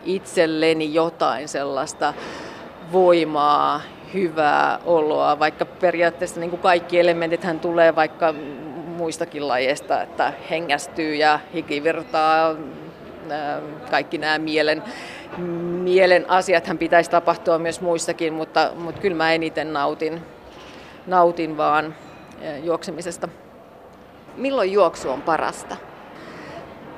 itselleni 0.04 0.94
jotain 0.94 1.48
sellaista 1.48 2.14
voimaa 2.92 3.80
hyvää 4.14 4.78
oloa, 4.84 5.38
vaikka 5.38 5.64
periaatteessa 5.64 6.40
niin 6.40 6.50
kuin 6.50 6.62
kaikki 6.62 7.00
elementithän 7.00 7.60
tulee 7.60 7.94
vaikka 7.94 8.34
muistakin 8.86 9.48
lajeista, 9.48 10.02
että 10.02 10.32
hengästyy 10.50 11.14
ja 11.14 11.40
hikivirtaa, 11.54 12.54
kaikki 13.90 14.18
nämä 14.18 14.38
mielen, 14.38 14.82
mielen 15.82 16.30
asiathan 16.30 16.78
pitäisi 16.78 17.10
tapahtua 17.10 17.58
myös 17.58 17.80
muissakin, 17.80 18.32
mutta, 18.32 18.70
mutta 18.74 19.00
kyllä 19.00 19.16
mä 19.16 19.32
eniten 19.32 19.72
nautin, 19.72 20.22
nautin 21.06 21.56
vaan 21.56 21.94
juoksemisesta. 22.62 23.28
Milloin 24.36 24.72
juoksu 24.72 25.10
on 25.10 25.22
parasta? 25.22 25.76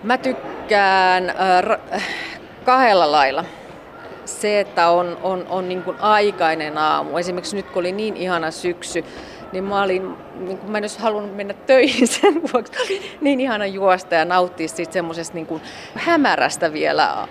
Mä 0.02 0.18
tykkään 0.18 1.30
äh, 1.30 2.08
kahdella 2.64 3.12
lailla 3.12 3.44
se, 4.24 4.60
että 4.60 4.88
on, 4.88 5.18
on, 5.22 5.46
on 5.48 5.68
niin 5.68 5.82
kuin 5.82 5.96
aikainen 6.00 6.78
aamu. 6.78 7.18
Esimerkiksi 7.18 7.56
nyt 7.56 7.70
kun 7.70 7.80
oli 7.80 7.92
niin 7.92 8.16
ihana 8.16 8.50
syksy, 8.50 9.04
niin 9.52 9.64
mä 9.64 9.82
olin, 9.82 10.16
niin 10.34 10.58
kuin 10.58 10.70
mä 10.70 10.78
en 10.78 10.84
olisi 10.84 10.98
halunnut 10.98 11.36
mennä 11.36 11.54
töihin 11.66 12.06
sen 12.08 12.42
vuoksi. 12.52 12.72
Niin 13.20 13.40
ihana 13.40 13.66
juosta 13.66 14.14
ja 14.14 14.24
nauttia 14.24 14.68
siitä 14.68 14.92
semmoisesta 14.92 15.34
niin 15.34 15.60
hämärästä 15.94 16.72
vielä 16.72 17.28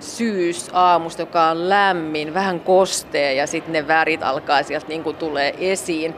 syysaamusta, 0.00 1.22
joka 1.22 1.44
on 1.44 1.68
lämmin, 1.68 2.34
vähän 2.34 2.60
kostee 2.60 3.34
ja 3.34 3.46
sitten 3.46 3.72
ne 3.72 3.88
värit 3.88 4.22
alkaa 4.22 4.62
sieltä 4.62 4.88
niin 4.88 5.02
kuin 5.02 5.16
tulee 5.16 5.54
esiin. 5.58 6.14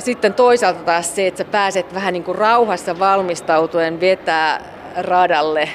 Sitten 0.00 0.34
toisaalta 0.34 0.80
taas 0.80 1.14
se, 1.14 1.26
että 1.26 1.38
sä 1.38 1.44
pääset 1.44 1.94
vähän 1.94 2.12
niin 2.12 2.24
kuin 2.24 2.38
rauhassa 2.38 2.98
valmistautuen 2.98 4.00
vetää 4.00 4.60
radalle 4.96 5.68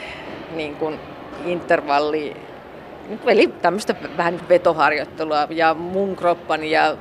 niin 0.55 0.75
kuin 0.75 0.99
intervalli 1.45 2.35
eli 3.25 3.47
tämmöistä 3.47 3.95
vähän 4.17 4.39
vetoharjoittelua 4.49 5.47
ja 5.49 5.73
mun 5.73 6.15
kroppani 6.15 6.71
ja 6.71 6.97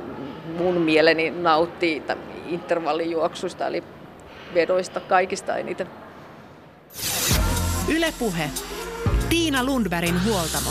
mun 0.58 0.74
mieleni 0.74 1.30
nauttii 1.30 2.02
intervallijuoksusta 2.46 3.66
eli 3.66 3.84
vedoista 4.54 5.00
kaikista 5.00 5.56
eniten. 5.56 5.86
Ylepuhe. 7.88 8.50
Tiina 9.28 9.64
Lundbergin 9.64 10.24
huoltamo. 10.24 10.70